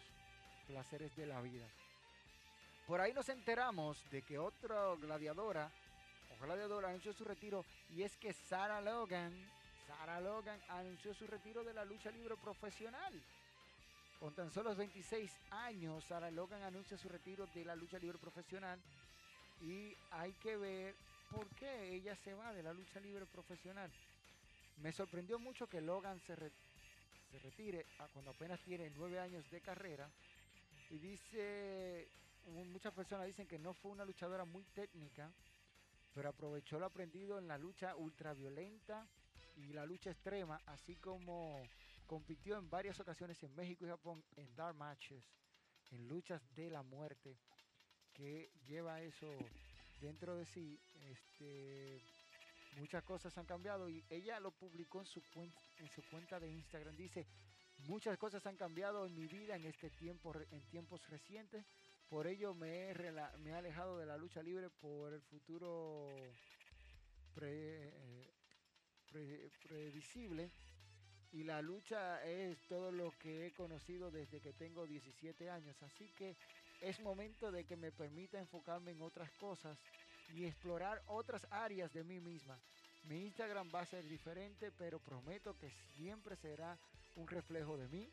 placeres 0.65 1.13
de 1.17 1.25
la 1.25 1.41
vida. 1.41 1.67
Por 2.85 3.01
ahí 3.01 3.11
nos 3.11 3.27
enteramos 3.27 4.01
de 4.11 4.21
que 4.21 4.37
otra 4.39 4.95
gladiadora 4.95 5.69
o 6.31 6.45
gladiadora 6.45 6.87
anunció 6.87 7.11
su 7.11 7.25
retiro 7.25 7.65
y 7.89 8.03
es 8.03 8.15
que 8.15 8.31
Sarah 8.31 8.79
Logan, 8.79 9.33
Sarah 9.87 10.21
Logan 10.21 10.57
anunció 10.69 11.13
su 11.13 11.27
retiro 11.27 11.65
de 11.65 11.73
la 11.73 11.83
lucha 11.83 12.11
libre 12.11 12.37
profesional. 12.37 13.13
Con 14.17 14.33
tan 14.33 14.49
solo 14.49 14.73
26 14.73 15.29
años, 15.51 16.05
Sarah 16.05 16.31
Logan 16.31 16.63
anuncia 16.63 16.97
su 16.97 17.09
retiro 17.09 17.45
de 17.47 17.65
la 17.65 17.75
lucha 17.75 17.99
libre 17.99 18.17
profesional 18.19 18.79
y 19.61 19.93
hay 20.11 20.31
que 20.41 20.55
ver 20.55 20.95
por 21.29 21.45
qué 21.55 21.93
ella 21.93 22.15
se 22.15 22.33
va 22.33 22.53
de 22.53 22.63
la 22.63 22.71
lucha 22.71 23.01
libre 23.01 23.25
profesional. 23.25 23.91
Me 24.77 24.91
sorprendió 24.91 25.39
mucho 25.39 25.67
que 25.67 25.81
Logan 25.81 26.19
se, 26.19 26.35
retire 26.35 27.85
cuando 28.13 28.31
apenas 28.31 28.59
tiene 28.61 28.91
nueve 28.95 29.19
años 29.19 29.49
de 29.49 29.61
carrera. 29.61 30.09
Y 30.89 30.99
dice, 30.99 32.07
muchas 32.45 32.93
personas 32.93 33.25
dicen 33.25 33.47
que 33.47 33.59
no 33.59 33.73
fue 33.73 33.91
una 33.91 34.05
luchadora 34.05 34.45
muy 34.45 34.63
técnica, 34.65 35.31
pero 36.13 36.29
aprovechó 36.29 36.79
lo 36.79 36.85
aprendido 36.85 37.39
en 37.39 37.47
la 37.47 37.57
lucha 37.57 37.95
ultraviolenta 37.95 39.07
y 39.55 39.73
la 39.73 39.85
lucha 39.85 40.11
extrema, 40.11 40.61
así 40.67 40.95
como 40.95 41.67
compitió 42.05 42.57
en 42.57 42.69
varias 42.69 42.99
ocasiones 42.99 43.41
en 43.43 43.53
México 43.55 43.85
y 43.85 43.89
Japón 43.89 44.23
en 44.35 44.55
dark 44.55 44.75
matches, 44.75 45.23
en 45.91 46.07
luchas 46.07 46.41
de 46.55 46.69
la 46.69 46.83
muerte, 46.83 47.35
que 48.13 48.51
lleva 48.67 49.01
eso 49.01 49.37
dentro 49.99 50.35
de 50.35 50.45
sí. 50.45 50.79
Este, 51.09 52.01
muchas 52.77 53.03
cosas 53.03 53.37
han 53.37 53.45
cambiado 53.45 53.89
y 53.89 54.03
ella 54.09 54.39
lo 54.39 54.51
publicó 54.51 55.01
en 55.01 55.05
su 55.05 55.21
cuenta, 56.11 56.39
de 56.39 56.49
Instagram. 56.49 56.95
Dice, 56.95 57.27
muchas 57.87 58.17
cosas 58.17 58.45
han 58.45 58.55
cambiado 58.55 59.05
en 59.05 59.15
mi 59.15 59.27
vida 59.27 59.55
en 59.55 59.65
este 59.65 59.89
tiempo, 59.89 60.33
en 60.51 60.61
tiempos 60.69 61.07
recientes. 61.09 61.65
Por 62.09 62.27
ello 62.27 62.53
me 62.53 62.89
he, 62.89 63.11
me 63.39 63.49
he 63.49 63.53
alejado 63.53 63.97
de 63.97 64.05
la 64.05 64.17
lucha 64.17 64.41
libre 64.41 64.69
por 64.69 65.13
el 65.13 65.21
futuro 65.21 66.15
previsible. 69.67 70.51
Y 71.33 71.43
la 71.43 71.61
lucha 71.61 72.23
es 72.23 72.57
todo 72.67 72.91
lo 72.91 73.11
que 73.19 73.47
he 73.47 73.53
conocido 73.53 74.09
desde 74.09 74.39
que 74.39 74.53
tengo 74.53 74.87
17 74.87 75.49
años. 75.49 75.75
Así 75.83 76.09
que 76.15 76.37
es 76.81 76.99
momento 77.01 77.51
de 77.51 77.65
que 77.65 77.75
me 77.75 77.91
permita 77.91 78.39
enfocarme 78.39 78.91
en 78.91 79.01
otras 79.01 79.31
cosas 79.33 79.77
y 80.33 80.45
explorar 80.45 81.01
otras 81.07 81.45
áreas 81.49 81.93
de 81.93 82.03
mí 82.03 82.19
misma. 82.19 82.59
Mi 83.03 83.25
Instagram 83.25 83.69
va 83.73 83.81
a 83.81 83.85
ser 83.85 84.07
diferente, 84.07 84.71
pero 84.71 84.99
prometo 84.99 85.57
que 85.57 85.71
siempre 85.95 86.35
será 86.35 86.77
un 87.15 87.27
reflejo 87.27 87.77
de 87.77 87.87
mí. 87.87 88.11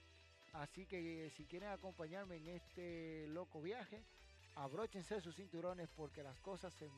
Así 0.52 0.86
que 0.86 1.30
si 1.36 1.44
quieren 1.46 1.70
acompañarme 1.70 2.36
en 2.36 2.48
este 2.48 3.26
loco 3.28 3.60
viaje, 3.60 4.04
abróchense 4.54 5.20
sus 5.20 5.34
cinturones 5.34 5.88
porque 5.96 6.22
las 6.22 6.38
cosas 6.38 6.72
se, 6.74 6.88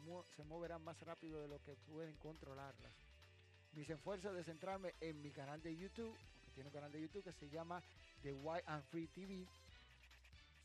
moverán 0.45 0.83
más 0.85 1.01
rápido 1.01 1.41
de 1.41 1.49
lo 1.49 1.63
que 1.63 1.75
pueden 1.75 2.15
controlarlas. 2.17 2.93
Mis 3.73 3.89
esfuerzos 3.89 4.35
de 4.35 4.45
centrarme 4.45 4.95
en 5.01 5.21
mi 5.23 5.31
canal 5.31 5.63
de 5.63 5.75
YouTube, 5.75 6.15
que 6.45 6.51
tiene 6.51 6.69
un 6.69 6.75
canal 6.75 6.93
de 6.93 7.01
YouTube 7.01 7.25
que 7.25 7.33
se 7.33 7.49
llama 7.49 7.83
The 8.23 8.33
White 8.33 8.65
and 8.67 8.85
Free 8.85 9.09
TV, 9.09 9.47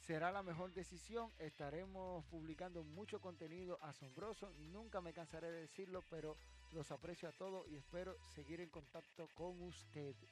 será 0.05 0.31
la 0.31 0.43
mejor 0.43 0.73
decisión. 0.73 1.31
Estaremos 1.39 2.25
publicando 2.25 2.83
mucho 2.83 3.19
contenido 3.19 3.77
asombroso. 3.81 4.51
Nunca 4.71 5.01
me 5.01 5.13
cansaré 5.13 5.51
de 5.51 5.61
decirlo, 5.61 6.03
pero 6.09 6.37
los 6.73 6.91
aprecio 6.91 7.29
a 7.29 7.33
todos 7.33 7.67
y 7.69 7.75
espero 7.75 8.15
seguir 8.33 8.61
en 8.61 8.69
contacto 8.69 9.27
con 9.35 9.61
ustedes. 9.61 10.29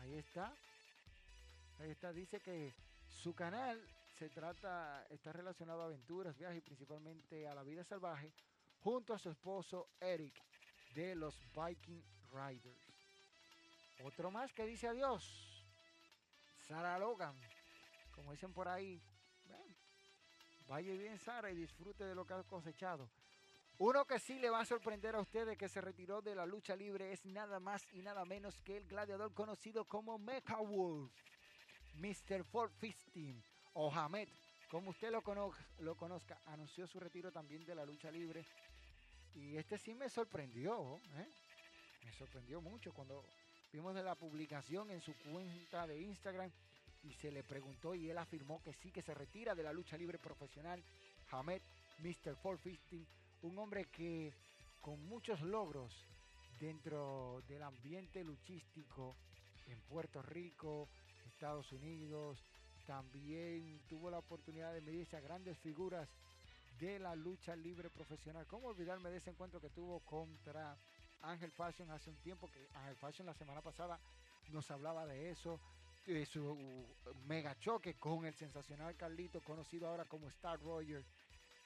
Ahí 0.00 0.14
está. 0.14 0.52
Ahí 1.80 1.90
está. 1.90 2.12
Dice 2.12 2.40
que 2.40 2.74
su 3.08 3.34
canal 3.34 3.80
se 4.18 4.28
trata, 4.28 5.06
está 5.10 5.32
relacionado 5.32 5.82
a 5.82 5.86
aventuras, 5.86 6.36
viajes 6.36 6.58
y 6.58 6.62
principalmente 6.62 7.46
a 7.46 7.54
la 7.54 7.62
vida 7.62 7.84
salvaje, 7.84 8.32
junto 8.80 9.14
a 9.14 9.18
su 9.18 9.30
esposo 9.30 9.88
Eric 10.00 10.34
de 10.94 11.14
los 11.14 11.38
Viking 11.54 12.02
Riders. 12.32 12.96
Otro 14.04 14.30
más 14.30 14.52
que 14.52 14.66
dice 14.66 14.88
adiós. 14.88 15.64
Sarah 16.66 16.98
Logan 16.98 17.36
como 18.16 18.32
dicen 18.32 18.52
por 18.52 18.66
ahí, 18.66 19.00
vaya 20.66 20.92
bien 20.94 21.18
Sara 21.18 21.50
y 21.52 21.54
disfrute 21.54 22.04
de 22.04 22.14
lo 22.14 22.26
que 22.26 22.34
ha 22.34 22.42
cosechado. 22.42 23.08
Uno 23.78 24.06
que 24.06 24.18
sí 24.18 24.38
le 24.38 24.48
va 24.48 24.60
a 24.60 24.64
sorprender 24.64 25.14
a 25.14 25.20
ustedes 25.20 25.58
que 25.58 25.68
se 25.68 25.82
retiró 25.82 26.22
de 26.22 26.34
la 26.34 26.46
lucha 26.46 26.74
libre 26.74 27.12
es 27.12 27.26
nada 27.26 27.60
más 27.60 27.86
y 27.92 28.00
nada 28.00 28.24
menos 28.24 28.62
que 28.62 28.78
el 28.78 28.86
gladiador 28.86 29.34
conocido 29.34 29.84
como 29.84 30.18
Mecha 30.18 30.56
Wolf, 30.56 31.12
Mr. 31.96 32.42
Ford 32.44 32.72
Fisting 32.78 33.44
o 33.74 33.92
Hamed, 33.92 34.28
como 34.70 34.90
usted 34.90 35.10
lo, 35.10 35.22
lo 35.80 35.94
conozca, 35.94 36.40
anunció 36.46 36.86
su 36.86 36.98
retiro 36.98 37.30
también 37.30 37.64
de 37.66 37.74
la 37.74 37.84
lucha 37.84 38.10
libre. 38.10 38.46
Y 39.34 39.56
este 39.58 39.76
sí 39.76 39.94
me 39.94 40.08
sorprendió, 40.08 40.98
¿eh? 41.18 41.28
me 42.02 42.12
sorprendió 42.14 42.62
mucho 42.62 42.94
cuando 42.94 43.22
vimos 43.70 43.94
la 43.94 44.14
publicación 44.14 44.90
en 44.90 45.02
su 45.02 45.14
cuenta 45.18 45.86
de 45.86 46.00
Instagram 46.00 46.50
y 47.06 47.12
se 47.14 47.30
le 47.30 47.42
preguntó 47.42 47.94
y 47.94 48.10
él 48.10 48.18
afirmó 48.18 48.62
que 48.62 48.72
sí, 48.72 48.90
que 48.90 49.02
se 49.02 49.14
retira 49.14 49.54
de 49.54 49.62
la 49.62 49.72
lucha 49.72 49.96
libre 49.96 50.18
profesional. 50.18 50.82
Hamed 51.30 51.62
Mr. 51.98 52.36
450, 52.42 53.10
un 53.42 53.58
hombre 53.58 53.86
que 53.86 54.32
con 54.80 55.02
muchos 55.06 55.40
logros 55.40 55.92
dentro 56.60 57.42
del 57.48 57.62
ambiente 57.62 58.24
luchístico 58.24 59.16
en 59.68 59.78
Puerto 59.88 60.22
Rico, 60.22 60.88
Estados 61.26 61.70
Unidos, 61.72 62.42
también 62.86 63.80
tuvo 63.88 64.10
la 64.10 64.18
oportunidad 64.18 64.72
de 64.72 64.80
medirse 64.80 65.16
a 65.16 65.20
grandes 65.20 65.58
figuras 65.58 66.08
de 66.78 66.98
la 66.98 67.14
lucha 67.14 67.56
libre 67.56 67.90
profesional. 67.90 68.46
¿Cómo 68.46 68.68
olvidarme 68.68 69.10
de 69.10 69.18
ese 69.18 69.30
encuentro 69.30 69.60
que 69.60 69.70
tuvo 69.70 70.00
contra 70.00 70.76
Ángel 71.22 71.50
Fashion 71.52 71.90
hace 71.90 72.10
un 72.10 72.16
tiempo? 72.16 72.48
Que 72.50 72.68
Ángel 72.74 72.96
Fashion 72.96 73.26
la 73.26 73.34
semana 73.34 73.60
pasada 73.60 73.98
nos 74.52 74.70
hablaba 74.70 75.06
de 75.06 75.30
eso, 75.30 75.60
su 76.26 76.86
mega 77.26 77.58
choque 77.58 77.94
con 77.94 78.24
el 78.26 78.34
sensacional 78.34 78.96
Carlito, 78.96 79.40
conocido 79.42 79.88
ahora 79.88 80.04
como 80.04 80.28
Star 80.28 80.60
Roger 80.60 81.04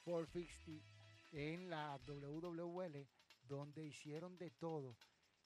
450 0.04 0.84
en 1.32 1.68
la 1.70 1.98
WWL, 2.06 3.06
donde 3.46 3.84
hicieron 3.84 4.36
de 4.38 4.50
todo. 4.50 4.96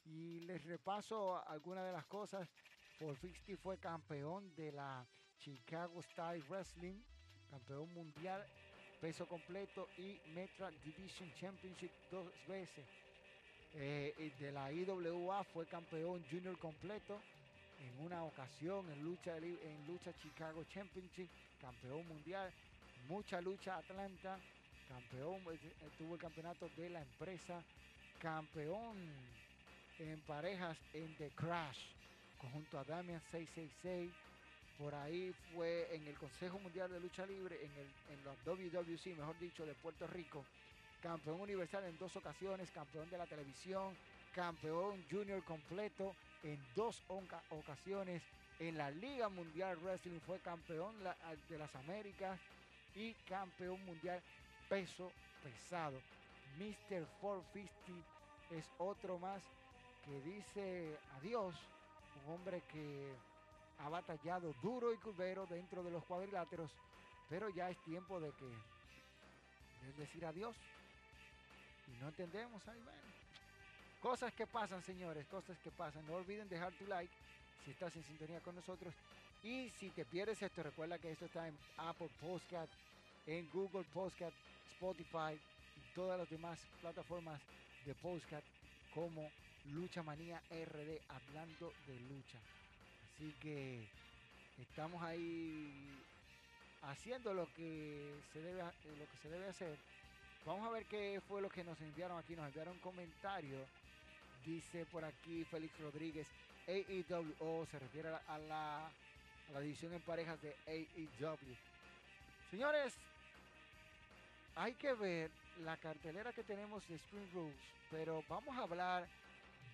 Y 0.04 0.40
les 0.40 0.64
repaso 0.64 1.46
algunas 1.48 1.84
de 1.84 1.92
las 1.92 2.06
cosas. 2.06 2.48
450 2.98 3.62
fue 3.62 3.78
campeón 3.78 4.54
de 4.54 4.72
la 4.72 5.06
Chicago 5.38 6.00
Style 6.00 6.44
Wrestling, 6.48 7.02
campeón 7.50 7.92
mundial 7.92 8.46
peso 9.04 9.26
completo 9.26 9.88
y 9.98 10.18
Metra 10.30 10.70
Division 10.82 11.30
Championship 11.34 11.90
dos 12.10 12.26
veces. 12.48 12.86
Eh, 13.74 14.32
de 14.38 14.50
la 14.50 14.72
IWA 14.72 15.44
fue 15.44 15.66
campeón 15.66 16.24
junior 16.30 16.56
completo 16.58 17.20
en 17.84 18.04
una 18.04 18.24
ocasión 18.24 18.90
en 18.90 19.02
lucha, 19.02 19.36
en 19.36 19.86
lucha 19.86 20.12
Chicago 20.22 20.64
Championship, 20.72 21.28
campeón 21.60 22.06
mundial, 22.08 22.50
mucha 23.08 23.40
lucha 23.40 23.76
Atlanta, 23.76 24.38
campeón, 24.88 25.42
eh, 25.52 25.58
tuvo 25.98 26.14
el 26.14 26.20
campeonato 26.20 26.68
de 26.76 26.90
la 26.90 27.02
empresa, 27.02 27.62
campeón 28.18 28.96
en 29.98 30.20
parejas 30.20 30.76
en 30.92 31.14
The 31.16 31.30
Crash, 31.30 31.78
conjunto 32.40 32.78
a 32.78 32.84
Damian 32.84 33.20
666. 33.30 34.12
Por 34.78 34.92
ahí 34.94 35.32
fue 35.52 35.94
en 35.94 36.04
el 36.08 36.18
Consejo 36.18 36.58
Mundial 36.58 36.90
de 36.90 36.98
Lucha 36.98 37.24
Libre, 37.26 37.64
en, 37.64 37.70
el, 37.78 37.88
en 38.10 38.24
WWC, 38.44 39.16
mejor 39.16 39.38
dicho, 39.38 39.64
de 39.64 39.74
Puerto 39.74 40.06
Rico. 40.08 40.44
Campeón 41.00 41.40
universal 41.40 41.84
en 41.84 41.96
dos 41.98 42.16
ocasiones, 42.16 42.70
campeón 42.72 43.08
de 43.08 43.18
la 43.18 43.26
televisión, 43.26 43.94
campeón 44.34 45.04
junior 45.08 45.44
completo 45.44 46.16
en 46.44 46.58
dos 46.76 47.02
ocasiones. 47.50 48.22
En 48.60 48.78
la 48.78 48.90
Liga 48.90 49.28
Mundial 49.28 49.76
Wrestling 49.78 50.20
fue 50.20 50.38
campeón 50.38 50.94
de 51.48 51.58
las 51.58 51.74
Américas 51.74 52.38
y 52.94 53.12
campeón 53.28 53.84
mundial 53.84 54.22
peso 54.68 55.10
pesado. 55.42 56.00
Mr. 56.58 57.04
450 57.20 58.14
es 58.50 58.70
otro 58.78 59.18
más 59.18 59.42
que 60.04 60.20
dice 60.20 60.96
adiós, 61.18 61.56
un 62.24 62.34
hombre 62.34 62.62
que 62.70 63.12
ha 63.78 63.88
batallado 63.88 64.54
duro 64.62 64.92
y 64.92 64.98
curvero 64.98 65.46
dentro 65.46 65.82
de 65.82 65.90
los 65.90 66.04
cuadriláteros, 66.04 66.70
pero 67.28 67.48
ya 67.48 67.70
es 67.70 67.78
tiempo 67.84 68.20
de 68.20 68.30
que 68.32 68.46
decir 69.98 70.24
adiós. 70.24 70.54
Y 71.88 72.00
no 72.00 72.08
entendemos, 72.08 72.66
ahí 72.68 72.80
bueno. 72.82 73.13
Cosas 74.04 74.34
que 74.34 74.46
pasan, 74.46 74.82
señores, 74.82 75.26
cosas 75.28 75.58
que 75.60 75.70
pasan. 75.70 76.06
No 76.06 76.16
olviden 76.16 76.46
dejar 76.46 76.74
tu 76.74 76.86
like 76.86 77.10
si 77.64 77.70
estás 77.70 77.96
en 77.96 78.04
sintonía 78.04 78.38
con 78.40 78.54
nosotros. 78.54 78.92
Y 79.42 79.70
si 79.70 79.88
te 79.88 80.04
pierdes 80.04 80.42
esto, 80.42 80.62
recuerda 80.62 80.98
que 80.98 81.10
esto 81.10 81.24
está 81.24 81.48
en 81.48 81.56
Apple 81.78 82.10
Podcast, 82.20 82.70
en 83.26 83.48
Google 83.48 83.86
Podcast, 83.94 84.36
Spotify 84.72 85.32
y 85.32 85.94
todas 85.94 86.18
las 86.18 86.28
demás 86.28 86.60
plataformas 86.82 87.40
de 87.86 87.94
podcast 87.94 88.46
como 88.94 89.26
Lucha 89.72 90.02
Manía 90.02 90.38
RD, 90.50 91.00
hablando 91.08 91.72
de 91.86 91.98
lucha. 92.00 92.38
Así 93.08 93.32
que 93.40 93.88
estamos 94.60 95.02
ahí 95.02 95.98
haciendo 96.82 97.32
lo 97.32 97.46
que 97.54 98.20
se 98.34 98.40
debe, 98.42 98.62
lo 98.62 99.08
que 99.10 99.16
se 99.22 99.30
debe 99.30 99.48
hacer. 99.48 99.78
Vamos 100.44 100.66
a 100.66 100.70
ver 100.72 100.84
qué 100.84 101.22
fue 101.26 101.40
lo 101.40 101.48
que 101.48 101.64
nos 101.64 101.80
enviaron 101.80 102.18
aquí. 102.18 102.36
Nos 102.36 102.48
enviaron 102.48 102.74
un 102.74 102.80
comentario. 102.80 103.66
Dice 104.44 104.84
por 104.86 105.04
aquí 105.04 105.44
Félix 105.44 105.78
Rodríguez, 105.80 106.26
AEW, 106.66 107.66
se 107.66 107.78
refiere 107.78 108.08
a 108.08 108.38
la, 108.38 108.86
a 108.86 109.52
la 109.52 109.60
división 109.60 109.92
en 109.94 110.00
parejas 110.02 110.40
de 110.42 110.54
AEW. 110.66 111.56
Señores, 112.50 112.94
hay 114.56 114.74
que 114.74 114.92
ver 114.94 115.30
la 115.62 115.76
cartelera 115.76 116.32
que 116.32 116.44
tenemos 116.44 116.86
de 116.88 116.96
Spring 116.96 117.28
Rules, 117.32 117.56
pero 117.90 118.22
vamos 118.28 118.56
a 118.56 118.62
hablar 118.62 119.08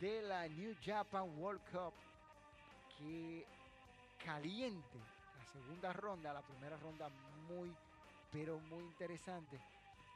de 0.00 0.22
la 0.22 0.48
New 0.48 0.74
Japan 0.84 1.28
World 1.38 1.60
Cup 1.70 1.92
que 2.98 3.44
caliente 4.24 4.98
la 5.38 5.44
segunda 5.52 5.92
ronda, 5.92 6.32
la 6.32 6.42
primera 6.42 6.76
ronda 6.76 7.08
muy, 7.48 7.74
pero 8.30 8.58
muy 8.60 8.84
interesante, 8.84 9.58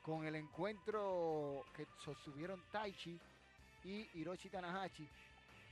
con 0.03 0.25
el 0.27 0.37
encuentro 0.37 1.65
que 1.75 1.87
sostuvieron 2.05 2.63
Taichi 2.71 3.19
y 3.85 4.09
Hiroshi 4.15 4.49
Tanahashi. 4.49 5.07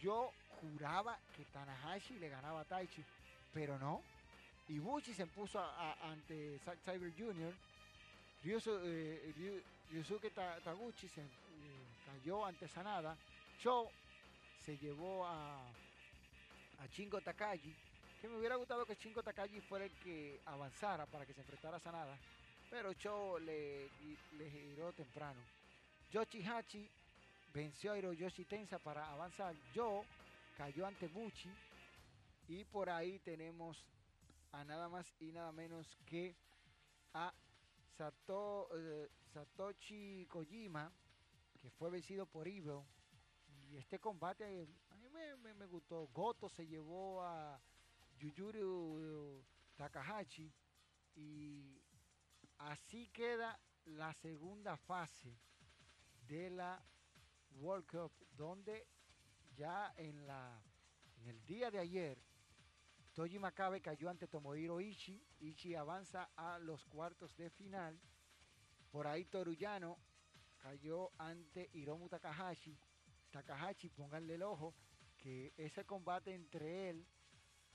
Yo 0.00 0.32
juraba 0.60 1.18
que 1.36 1.44
Tanahashi 1.46 2.18
le 2.18 2.28
ganaba 2.28 2.60
a 2.60 2.64
Taichi, 2.64 3.04
pero 3.52 3.78
no. 3.78 4.02
Ibushi 4.68 5.12
se 5.12 5.26
puso 5.26 5.60
ante 6.02 6.58
Zack 6.64 6.78
Cyber 6.84 7.12
Jr. 7.16 7.52
Eh, 8.44 9.62
Ryusuke 9.90 10.30
Taguchi 10.30 11.08
se 11.08 11.20
eh, 11.20 11.26
cayó 12.06 12.44
ante 12.44 12.68
Sanada. 12.68 13.16
Cho 13.58 13.90
se 14.64 14.76
llevó 14.78 15.26
a 15.26 15.60
a 16.82 16.88
Chingo 16.88 17.20
Takagi, 17.20 17.72
que 18.20 18.28
me 18.28 18.36
hubiera 18.38 18.56
gustado 18.56 18.84
que 18.84 18.96
Chingo 18.96 19.22
Takagi 19.22 19.60
fuera 19.60 19.84
el 19.84 19.92
que 19.92 20.40
avanzara 20.46 21.06
para 21.06 21.24
que 21.24 21.32
se 21.32 21.40
enfrentara 21.40 21.76
a 21.76 21.80
Sanada, 21.80 22.18
pero 22.70 22.92
Cho 22.94 23.38
le, 23.38 23.88
le 24.32 24.92
temprano. 24.96 25.40
Yoshi 26.10 26.42
Hachi 26.42 26.90
venció 27.52 27.92
a 27.92 27.98
Hiroyoshi 27.98 28.44
Tensa 28.44 28.78
para 28.78 29.10
avanzar. 29.12 29.54
Yo 29.74 30.04
cayó 30.56 30.86
ante 30.86 31.08
Buchi. 31.08 31.50
Y 32.48 32.64
por 32.64 32.90
ahí 32.90 33.18
tenemos 33.20 33.84
a 34.52 34.64
nada 34.64 34.88
más 34.88 35.06
y 35.20 35.32
nada 35.32 35.52
menos 35.52 35.86
que 36.06 36.34
a 37.14 37.32
Sato, 37.96 38.68
eh, 38.74 39.08
Satoshi 39.32 40.26
Kojima, 40.28 40.90
que 41.60 41.70
fue 41.70 41.90
vencido 41.90 42.26
por 42.26 42.48
Evil. 42.48 42.80
Y 43.70 43.76
este 43.76 43.98
combate 43.98 44.66
me, 45.54 45.66
gustó. 45.66 46.08
Goto 46.12 46.48
se 46.48 46.66
llevó 46.66 47.22
a 47.22 47.60
Yuyuru 48.18 49.44
Takahashi 49.76 50.52
y 51.14 51.80
así 52.58 53.08
queda 53.08 53.58
la 53.84 54.12
segunda 54.14 54.76
fase 54.76 55.36
de 56.28 56.50
la 56.50 56.82
World 57.56 57.86
Cup, 57.86 58.12
donde 58.36 58.86
ya 59.54 59.92
en, 59.96 60.26
la, 60.26 60.60
en 61.16 61.28
el 61.28 61.44
día 61.44 61.70
de 61.70 61.78
ayer 61.78 62.18
Toji 63.14 63.38
Makabe 63.38 63.82
cayó 63.82 64.08
ante 64.08 64.26
Tomohiro 64.26 64.80
Ichi. 64.80 65.22
Ichi 65.40 65.74
avanza 65.74 66.30
a 66.34 66.58
los 66.58 66.84
cuartos 66.86 67.36
de 67.36 67.50
final. 67.50 68.00
Por 68.90 69.06
ahí 69.06 69.26
Toruyano 69.26 69.98
cayó 70.58 71.10
ante 71.18 71.68
Hiromu 71.74 72.08
Takahashi. 72.08 72.78
Takahashi, 73.30 73.90
pónganle 73.90 74.34
el 74.34 74.42
ojo, 74.42 74.74
que 75.18 75.52
ese 75.56 75.84
combate 75.84 76.34
entre 76.34 76.90
él 76.90 77.06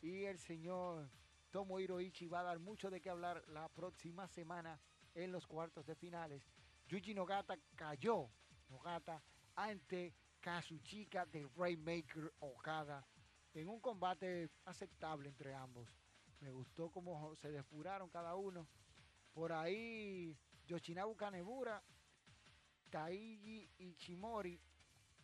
y 0.02 0.24
el 0.26 0.40
señor 0.40 1.10
Tomohiro 1.52 2.02
Ichi 2.02 2.28
va 2.28 2.40
a 2.42 2.44
dar 2.44 2.60
mucho 2.60 2.90
de 2.90 3.00
qué 3.00 3.10
hablar 3.10 3.44
la 3.50 3.70
próxima 3.70 4.28
semana 4.28 4.80
en 5.14 5.32
los 5.32 5.46
cuartos 5.46 5.86
de 5.86 5.96
finales. 5.96 6.44
Yuji 6.88 7.14
Nogata 7.14 7.58
cayó, 7.76 8.30
Nogata, 8.70 9.22
ante 9.58 10.14
Kazuchika 10.40 11.26
de 11.26 11.48
Rainmaker 11.58 12.32
Okada 12.40 13.06
en 13.54 13.68
un 13.68 13.80
combate 13.80 14.50
aceptable 14.66 15.30
entre 15.30 15.54
ambos. 15.54 15.90
Me 16.40 16.52
gustó 16.52 16.90
cómo 16.92 17.36
se 17.36 17.52
depuraron 17.52 18.10
cada 18.10 18.36
uno. 18.36 18.68
Por 19.34 19.52
ahí 19.52 20.38
Yoshinabu 20.68 21.16
Kanebura, 21.16 21.84
Taiji 22.90 23.70
Ichimori 23.80 24.60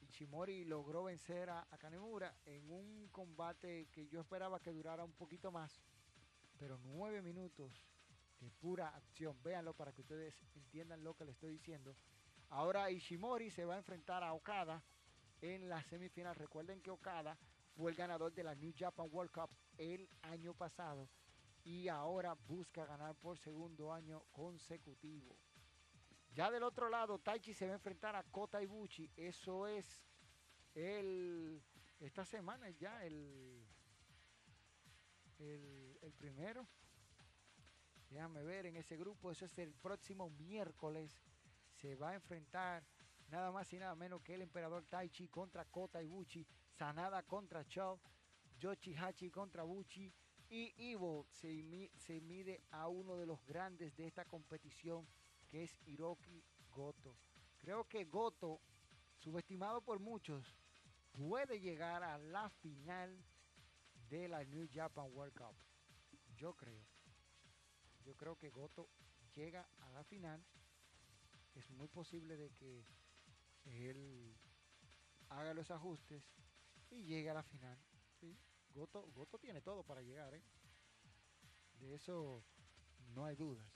Ichimori 0.02 0.66
logró 0.66 1.04
vencer 1.04 1.50
a, 1.50 1.68
a 1.72 1.78
Kanemura 1.78 2.36
en 2.46 2.70
un 2.70 3.08
combate 3.10 3.88
que 3.92 4.08
yo 4.08 4.20
esperaba 4.20 4.62
que 4.62 4.72
durara 4.72 5.04
un 5.04 5.14
poquito 5.14 5.52
más, 5.52 5.82
pero 6.58 6.78
nueve 6.80 7.22
minutos 7.22 7.88
de 8.40 8.50
pura 8.50 8.90
acción. 8.90 9.42
Véanlo 9.44 9.74
para 9.74 9.94
que 9.94 10.02
ustedes 10.02 10.36
entiendan 10.56 11.04
lo 11.04 11.16
que 11.16 11.26
les 11.26 11.36
estoy 11.36 11.54
diciendo. 11.54 11.96
Ahora 12.54 12.92
Ishimori 12.92 13.50
se 13.50 13.66
va 13.66 13.74
a 13.74 13.78
enfrentar 13.78 14.24
a 14.24 14.32
Okada 14.34 14.84
en 15.42 15.68
la 15.68 15.82
semifinal. 15.86 16.36
Recuerden 16.36 16.82
que 16.82 16.92
Okada 16.92 17.36
fue 17.76 17.90
el 17.90 17.98
ganador 17.98 18.32
de 18.32 18.44
la 18.44 18.54
New 18.54 18.72
Japan 18.78 19.10
World 19.12 19.32
Cup 19.32 19.50
el 19.80 20.08
año 20.22 20.54
pasado 20.54 21.10
y 21.64 21.88
ahora 21.88 22.36
busca 22.36 22.86
ganar 22.86 23.16
por 23.16 23.40
segundo 23.40 23.92
año 23.92 24.22
consecutivo. 24.32 25.36
Ya 26.36 26.52
del 26.52 26.62
otro 26.62 26.90
lado, 26.90 27.18
Taichi 27.18 27.56
se 27.56 27.66
va 27.66 27.72
a 27.72 27.76
enfrentar 27.76 28.16
a 28.16 28.22
Kota 28.22 28.62
Ibuchi. 28.62 29.10
Eso 29.16 29.66
es 29.66 30.04
el. 30.76 31.60
Esta 32.00 32.24
semana 32.24 32.70
ya. 32.70 33.04
El, 33.04 33.66
el 35.40 36.14
primero. 36.20 36.68
Déjame 38.12 38.44
ver 38.44 38.68
en 38.68 38.78
ese 38.78 38.96
grupo. 38.96 39.32
Eso 39.32 39.46
es 39.46 39.58
el 39.58 39.74
próximo 39.74 40.30
miércoles. 40.30 41.12
Se 41.84 41.96
va 41.96 42.12
a 42.12 42.16
enfrentar 42.16 42.82
nada 43.28 43.52
más 43.52 43.74
y 43.74 43.78
nada 43.78 43.94
menos 43.94 44.22
que 44.22 44.36
el 44.36 44.42
emperador 44.42 44.86
Taichi 44.86 45.28
contra 45.28 45.66
Kota 45.66 46.02
Ibuchi. 46.02 46.48
Sanada 46.78 47.24
contra 47.24 47.68
Chou. 47.68 48.00
Yoshihachi 48.58 49.30
contra 49.30 49.64
Buchi. 49.64 50.10
Y 50.50 50.74
Ivo 50.78 51.28
se, 51.30 51.92
se 51.98 52.22
mide 52.22 52.64
a 52.72 52.88
uno 52.88 53.18
de 53.18 53.26
los 53.26 53.46
grandes 53.46 53.94
de 53.98 54.08
esta 54.08 54.24
competición 54.24 55.06
que 55.50 55.64
es 55.64 55.78
Hiroki 55.86 56.42
Goto. 56.72 57.18
Creo 57.60 57.84
que 57.90 58.06
Goto, 58.06 58.62
subestimado 59.18 59.82
por 59.82 60.00
muchos, 60.00 60.56
puede 61.12 61.60
llegar 61.60 62.02
a 62.02 62.18
la 62.18 62.50
final 62.50 63.22
de 64.10 64.30
la 64.30 64.46
New 64.46 64.70
Japan 64.74 65.12
World 65.12 65.34
Cup. 65.34 65.58
Yo 66.38 66.54
creo. 66.54 66.86
Yo 68.06 68.16
creo 68.16 68.38
que 68.38 68.50
Goto 68.52 68.88
llega 69.36 69.68
a 69.82 69.90
la 69.90 70.06
final. 70.06 70.42
Es 71.56 71.70
muy 71.72 71.88
posible 71.88 72.38
de 72.38 72.52
que 72.52 72.86
él 73.66 74.36
haga 75.30 75.54
los 75.54 75.70
ajustes 75.72 76.24
y 76.90 77.04
llegue 77.04 77.30
a 77.30 77.34
la 77.34 77.44
final. 77.44 77.80
Goto, 78.70 79.12
Goto 79.12 79.38
tiene 79.38 79.62
todo 79.62 79.84
para 79.84 80.02
llegar. 80.02 80.34
¿eh? 80.34 80.44
De 81.80 81.94
eso 81.96 82.44
no 83.14 83.26
hay 83.26 83.36
dudas. 83.36 83.68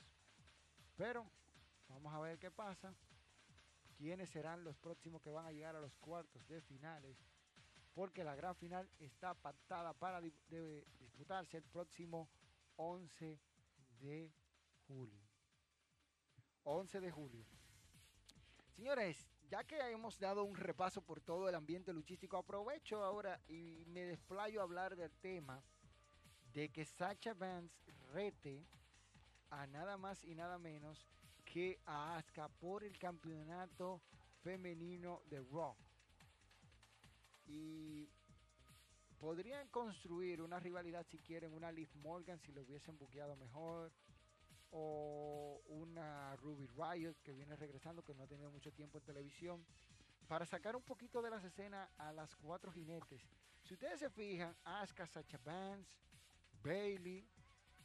Pero 0.96 1.30
Vamos 1.88 2.12
a 2.12 2.20
ver 2.20 2.38
qué 2.38 2.50
pasa. 2.50 2.94
¿Quiénes 3.96 4.30
serán 4.30 4.62
los 4.62 4.76
próximos 4.76 5.22
que 5.22 5.30
van 5.30 5.46
a 5.46 5.52
llegar 5.52 5.74
a 5.74 5.80
los 5.80 5.94
cuartos 5.96 6.46
de 6.46 6.60
finales? 6.60 7.16
Porque 7.94 8.22
la 8.22 8.36
gran 8.36 8.54
final 8.54 8.88
está 8.98 9.34
pactada 9.34 9.92
para 9.94 10.20
disputarse 10.20 11.56
el 11.56 11.64
próximo 11.64 12.28
11 12.76 13.40
de 13.98 14.32
julio. 14.86 15.20
11 16.62 17.00
de 17.00 17.10
julio. 17.10 17.44
Señores, 18.78 19.26
ya 19.50 19.64
que 19.64 19.76
hemos 19.90 20.20
dado 20.20 20.44
un 20.44 20.54
repaso 20.54 21.02
por 21.02 21.20
todo 21.20 21.48
el 21.48 21.56
ambiente 21.56 21.92
luchístico, 21.92 22.36
aprovecho 22.36 23.02
ahora 23.02 23.40
y 23.48 23.82
me 23.88 24.02
desplayo 24.02 24.60
a 24.60 24.62
hablar 24.62 24.94
del 24.94 25.10
tema 25.16 25.60
de 26.52 26.68
que 26.68 26.84
Sacha 26.84 27.34
Vance 27.34 27.74
rete 28.12 28.64
a 29.50 29.66
nada 29.66 29.96
más 29.96 30.22
y 30.22 30.36
nada 30.36 30.60
menos 30.60 31.08
que 31.44 31.80
a 31.86 32.18
Asuka 32.18 32.48
por 32.48 32.84
el 32.84 32.96
campeonato 33.00 34.00
femenino 34.44 35.22
de 35.24 35.40
Raw. 35.40 35.74
Y 37.46 38.08
podrían 39.18 39.66
construir 39.70 40.40
una 40.40 40.60
rivalidad 40.60 41.04
si 41.10 41.18
quieren, 41.18 41.52
una 41.52 41.72
Liv 41.72 41.90
Morgan 41.96 42.38
si 42.38 42.52
lo 42.52 42.62
hubiesen 42.62 42.96
buqueado 42.96 43.34
mejor. 43.34 43.90
O 44.70 45.62
una 45.66 46.36
Ruby 46.36 46.66
Riot 46.66 47.14
que 47.22 47.32
viene 47.32 47.56
regresando, 47.56 48.02
que 48.02 48.14
no 48.14 48.24
ha 48.24 48.26
tenido 48.26 48.50
mucho 48.50 48.72
tiempo 48.72 48.98
en 48.98 49.04
televisión. 49.04 49.64
Para 50.26 50.44
sacar 50.44 50.76
un 50.76 50.82
poquito 50.82 51.22
de 51.22 51.30
las 51.30 51.42
escenas 51.42 51.88
a 51.96 52.12
las 52.12 52.36
cuatro 52.36 52.70
jinetes. 52.70 53.26
Si 53.62 53.74
ustedes 53.74 53.98
se 54.00 54.10
fijan, 54.10 54.54
Asuka, 54.64 55.06
Sacha 55.06 55.38
Vance, 55.44 55.90
Bailey, 56.62 57.26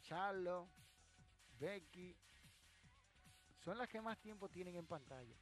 Charlo, 0.02 0.70
Becky, 1.60 2.18
son 3.64 3.78
las 3.78 3.88
que 3.88 4.02
más 4.02 4.20
tiempo 4.20 4.50
tienen 4.50 4.76
en 4.76 4.86
pantalla. 4.86 5.36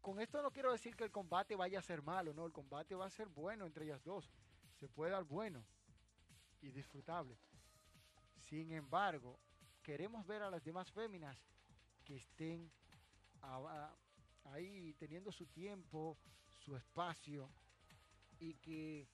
Con 0.00 0.20
esto 0.20 0.40
no 0.40 0.50
quiero 0.50 0.72
decir 0.72 0.96
que 0.96 1.04
el 1.04 1.10
combate 1.10 1.56
vaya 1.56 1.78
a 1.78 1.82
ser 1.82 2.00
malo, 2.02 2.32
no, 2.32 2.46
el 2.46 2.52
combate 2.52 2.94
va 2.94 3.06
a 3.06 3.10
ser 3.10 3.28
bueno 3.28 3.66
entre 3.66 3.84
ellas 3.84 4.02
dos. 4.04 4.32
Se 4.78 4.88
puede 4.88 5.10
dar 5.10 5.24
bueno 5.24 5.64
y 6.60 6.70
disfrutable. 6.70 7.36
Sin 8.38 8.70
embargo, 8.72 9.38
queremos 9.90 10.24
ver 10.24 10.40
a 10.40 10.50
las 10.50 10.62
demás 10.62 10.88
féminas 10.92 11.36
que 12.04 12.14
estén 12.14 12.70
ahí 14.44 14.94
teniendo 15.00 15.32
su 15.32 15.46
tiempo, 15.46 16.16
su 16.60 16.76
espacio 16.76 17.50
y 18.38 18.54
que 18.54 19.08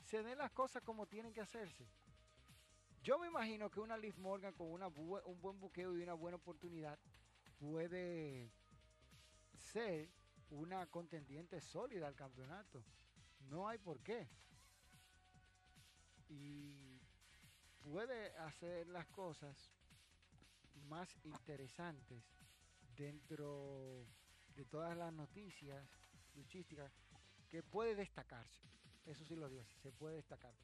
se 0.00 0.22
den 0.22 0.38
las 0.38 0.50
cosas 0.52 0.82
como 0.82 1.06
tienen 1.06 1.34
que 1.34 1.42
hacerse. 1.42 1.86
Yo 3.02 3.18
me 3.18 3.26
imagino 3.26 3.70
que 3.70 3.80
una 3.80 3.98
Liv 3.98 4.16
Morgan 4.16 4.54
con 4.54 4.68
un 4.72 5.40
buen 5.42 5.60
buqueo 5.60 5.98
y 5.98 6.02
una 6.02 6.14
buena 6.14 6.38
oportunidad 6.38 6.98
puede 7.58 8.50
ser 9.52 10.08
una 10.48 10.86
contendiente 10.86 11.60
sólida 11.60 12.06
al 12.06 12.14
campeonato. 12.14 12.82
No 13.50 13.68
hay 13.68 13.76
por 13.76 14.00
qué. 14.00 14.30
Y 16.30 17.02
puede 17.82 18.34
hacer 18.38 18.86
las 18.86 19.06
cosas 19.08 19.70
más 20.82 21.16
interesantes 21.24 22.24
dentro 22.96 24.06
de 24.54 24.64
todas 24.64 24.96
las 24.96 25.12
noticias 25.12 25.88
luchísticas 26.34 26.92
que 27.48 27.62
puede 27.62 27.94
destacarse. 27.94 28.60
Eso 29.04 29.24
sí 29.24 29.34
lo 29.34 29.48
digo, 29.48 29.64
se 29.82 29.92
puede 29.92 30.16
destacar. 30.16 30.54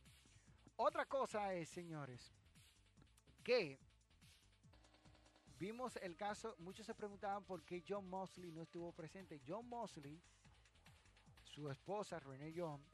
Otra 0.76 1.06
cosa 1.06 1.54
es, 1.54 1.68
señores, 1.68 2.32
que 3.42 3.80
vimos 5.58 5.96
el 5.96 6.16
caso, 6.16 6.54
muchos 6.58 6.86
se 6.86 6.94
preguntaban 6.94 7.44
por 7.44 7.64
qué 7.64 7.82
John 7.86 8.08
Mosley 8.08 8.52
no 8.52 8.62
estuvo 8.62 8.92
presente. 8.92 9.40
John 9.46 9.68
Mosley, 9.68 10.22
su 11.42 11.68
esposa 11.68 12.20
René 12.20 12.52
John, 12.56 12.84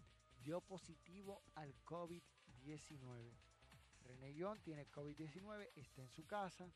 dio 0.43 0.61
positivo 0.61 1.43
al 1.55 1.75
COVID-19. 1.85 3.33
René 4.05 4.35
John 4.39 4.61
tiene 4.61 4.91
COVID-19, 4.91 5.71
está 5.75 6.03
en 6.03 6.11
su 6.11 6.27
casa 6.27 6.71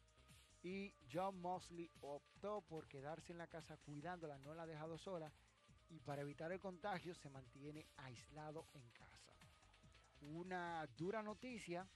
y 0.63 0.95
John 1.13 1.41
Mosley 1.41 1.91
optó 2.01 2.63
por 2.63 2.87
quedarse 2.89 3.33
en 3.33 3.39
la 3.39 3.47
casa 3.47 3.77
cuidándola, 3.77 4.39
no 4.39 4.55
la 4.55 4.63
ha 4.63 4.67
dejado 4.67 4.99
sola 4.99 5.33
y 5.89 6.01
para 6.01 6.23
evitar 6.23 6.53
el 6.53 6.61
contagio 6.61 7.15
se 7.15 7.31
mantiene 7.31 7.87
aislado 7.97 8.67
en 8.75 8.89
casa 8.91 9.19
una 10.21 10.87
dura 10.97 11.23
noticia 11.23 11.87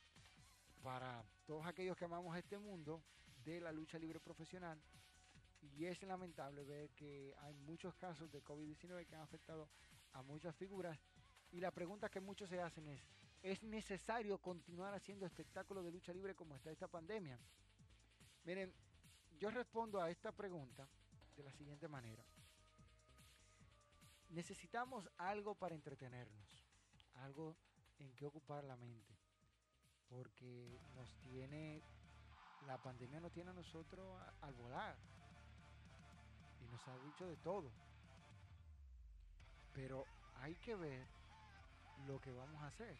para 0.82 1.24
todos 1.46 1.66
aquellos 1.66 1.96
que 1.96 2.04
amamos 2.04 2.36
este 2.36 2.58
mundo 2.58 3.02
de 3.44 3.60
la 3.60 3.72
lucha 3.72 3.98
libre 3.98 4.20
profesional. 4.20 4.80
Y 5.60 5.86
es 5.86 6.02
lamentable 6.02 6.64
ver 6.64 6.90
que 6.90 7.34
hay 7.40 7.54
muchos 7.54 7.94
casos 7.94 8.30
de 8.30 8.42
COVID-19 8.42 9.06
que 9.06 9.14
han 9.14 9.22
afectado 9.22 9.68
a 10.12 10.22
muchas 10.22 10.56
figuras. 10.56 10.98
Y 11.52 11.60
la 11.60 11.70
pregunta 11.70 12.08
que 12.08 12.20
muchos 12.20 12.48
se 12.48 12.60
hacen 12.60 12.88
es, 12.88 13.06
¿es 13.42 13.62
necesario 13.62 14.38
continuar 14.38 14.94
haciendo 14.94 15.26
espectáculos 15.26 15.84
de 15.84 15.92
lucha 15.92 16.12
libre 16.12 16.34
como 16.34 16.56
está 16.56 16.70
esta 16.70 16.88
pandemia? 16.88 17.38
Miren, 18.44 18.74
yo 19.38 19.50
respondo 19.50 20.00
a 20.00 20.10
esta 20.10 20.32
pregunta 20.32 20.88
de 21.36 21.42
la 21.42 21.52
siguiente 21.52 21.88
manera. 21.88 22.24
Necesitamos 24.30 25.08
algo 25.18 25.54
para 25.54 25.74
entretenernos, 25.74 26.64
algo 27.16 27.56
en 27.98 28.12
qué 28.14 28.26
ocupar 28.26 28.64
la 28.64 28.76
mente. 28.76 29.16
Porque 30.08 30.80
nos 30.94 31.14
tiene, 31.20 31.82
la 32.66 32.78
pandemia 32.78 33.20
nos 33.20 33.32
tiene 33.32 33.50
a 33.50 33.54
nosotros 33.54 34.20
al 34.40 34.54
volar. 34.54 34.96
Y 36.60 36.66
nos 36.66 36.86
ha 36.88 36.98
dicho 36.98 37.26
de 37.26 37.36
todo. 37.36 37.70
Pero 39.72 40.04
hay 40.36 40.56
que 40.56 40.74
ver 40.74 41.06
lo 42.06 42.20
que 42.20 42.32
vamos 42.32 42.62
a 42.62 42.66
hacer. 42.66 42.96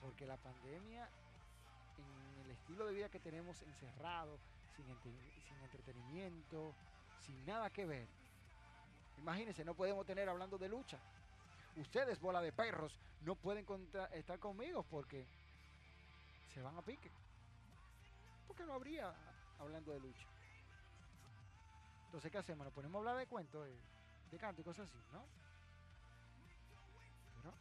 Porque 0.00 0.26
la 0.26 0.36
pandemia, 0.36 1.10
en 1.98 2.44
el 2.44 2.50
estilo 2.50 2.86
de 2.86 2.94
vida 2.94 3.08
que 3.08 3.20
tenemos 3.20 3.62
encerrado, 3.62 4.38
sin, 4.76 4.86
entretenimiento, 5.62 6.74
sin 7.20 7.44
nada 7.44 7.70
que 7.70 7.86
ver. 7.86 8.08
Imagínense, 9.18 9.64
no 9.64 9.74
podemos 9.74 10.06
tener 10.06 10.28
hablando 10.28 10.58
de 10.58 10.68
lucha 10.68 10.98
ustedes, 11.80 12.20
bola 12.20 12.40
de 12.40 12.52
perros, 12.52 12.98
no 13.22 13.34
pueden 13.36 13.66
estar 14.12 14.38
conmigo 14.38 14.82
porque 14.82 15.26
se 16.52 16.62
van 16.62 16.76
a 16.76 16.82
pique. 16.82 17.10
Porque 18.46 18.64
no 18.64 18.74
habría 18.74 19.14
hablando 19.58 19.92
de 19.92 20.00
lucha. 20.00 20.26
Entonces, 22.06 22.32
¿qué 22.32 22.38
hacemos? 22.38 22.64
Nos 22.64 22.74
ponemos 22.74 22.96
a 22.96 22.98
hablar 23.00 23.16
de 23.16 23.26
cuentos, 23.26 23.66
de, 24.30 24.38
canto 24.38 24.60
y 24.60 24.64
cosas 24.64 24.88
así, 24.88 24.98
¿no? 25.12 25.24
Pero 27.36 27.54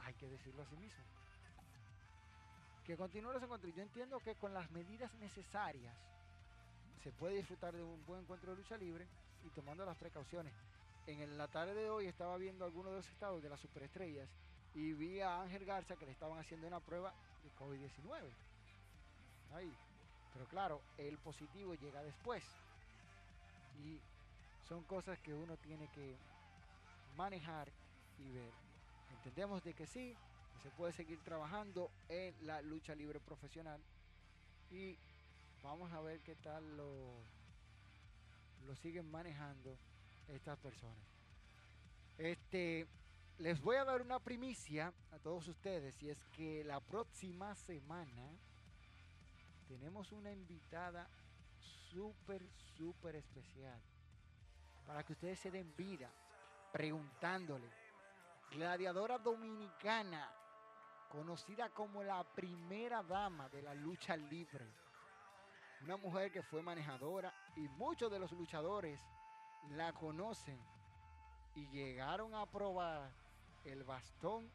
hay 0.00 0.14
que 0.14 0.28
decirlo 0.28 0.62
así 0.62 0.76
mismo. 0.76 1.04
Que 2.86 2.96
continúe 2.96 3.32
los 3.32 3.42
encuentros. 3.42 3.74
Yo 3.74 3.82
entiendo 3.82 4.20
que 4.20 4.34
con 4.34 4.52
las 4.52 4.70
medidas 4.70 5.12
necesarias 5.14 5.94
se 7.02 7.10
puede 7.12 7.36
disfrutar 7.36 7.74
de 7.74 7.82
un 7.82 8.04
buen 8.06 8.20
encuentro 8.20 8.50
de 8.50 8.58
lucha 8.58 8.76
libre 8.76 9.06
y 9.44 9.48
tomando 9.50 9.84
las 9.84 9.96
precauciones 9.96 10.52
en 11.06 11.36
la 11.36 11.48
tarde 11.48 11.74
de 11.74 11.90
hoy 11.90 12.06
estaba 12.06 12.36
viendo 12.36 12.64
algunos 12.64 12.92
de 12.92 12.98
los 12.98 13.08
estados 13.08 13.42
de 13.42 13.48
las 13.48 13.60
superestrellas 13.60 14.28
y 14.74 14.92
vi 14.92 15.20
a 15.20 15.42
Ángel 15.42 15.64
Garza 15.64 15.96
que 15.96 16.06
le 16.06 16.12
estaban 16.12 16.38
haciendo 16.38 16.66
una 16.66 16.80
prueba 16.80 17.12
de 17.42 17.50
COVID-19. 17.52 18.30
ahí. 19.54 19.72
Pero 20.32 20.46
claro, 20.46 20.80
el 20.98 21.16
positivo 21.18 21.74
llega 21.74 22.02
después. 22.02 22.42
Y 23.84 24.00
son 24.68 24.82
cosas 24.84 25.18
que 25.20 25.32
uno 25.32 25.56
tiene 25.58 25.88
que 25.88 26.16
manejar 27.16 27.68
y 28.18 28.32
ver. 28.32 28.52
Entendemos 29.18 29.62
de 29.62 29.74
que 29.74 29.86
sí, 29.86 30.16
se 30.62 30.70
puede 30.70 30.92
seguir 30.92 31.20
trabajando 31.22 31.90
en 32.08 32.34
la 32.46 32.62
lucha 32.62 32.94
libre 32.94 33.20
profesional. 33.20 33.80
Y 34.70 34.98
vamos 35.62 35.92
a 35.92 36.00
ver 36.00 36.20
qué 36.20 36.34
tal 36.36 36.76
lo, 36.76 37.22
lo 38.66 38.76
siguen 38.76 39.10
manejando 39.10 39.78
estas 40.28 40.58
personas. 40.58 41.06
Este, 42.18 42.86
les 43.38 43.60
voy 43.60 43.76
a 43.76 43.84
dar 43.84 44.00
una 44.00 44.20
primicia 44.20 44.92
a 45.12 45.18
todos 45.18 45.48
ustedes 45.48 46.00
y 46.02 46.10
es 46.10 46.22
que 46.36 46.64
la 46.64 46.80
próxima 46.80 47.54
semana 47.54 48.30
tenemos 49.68 50.12
una 50.12 50.32
invitada 50.32 51.08
súper, 51.90 52.42
súper 52.76 53.16
especial. 53.16 53.80
Para 54.86 55.02
que 55.02 55.14
ustedes 55.14 55.38
se 55.38 55.50
den 55.50 55.74
vida 55.76 56.10
preguntándole. 56.72 57.68
Gladiadora 58.50 59.18
dominicana, 59.18 60.30
conocida 61.14 61.68
como 61.70 62.02
la 62.02 62.24
primera 62.24 63.00
dama 63.04 63.48
de 63.50 63.62
la 63.62 63.72
lucha 63.72 64.16
libre. 64.16 64.66
Una 65.82 65.96
mujer 65.96 66.32
que 66.32 66.42
fue 66.42 66.60
manejadora 66.60 67.32
y 67.54 67.68
muchos 67.68 68.10
de 68.10 68.18
los 68.18 68.32
luchadores 68.32 68.98
la 69.70 69.92
conocen 69.92 70.58
y 71.54 71.68
llegaron 71.68 72.34
a 72.34 72.46
probar 72.46 73.12
el 73.64 73.84
bastón 73.84 74.50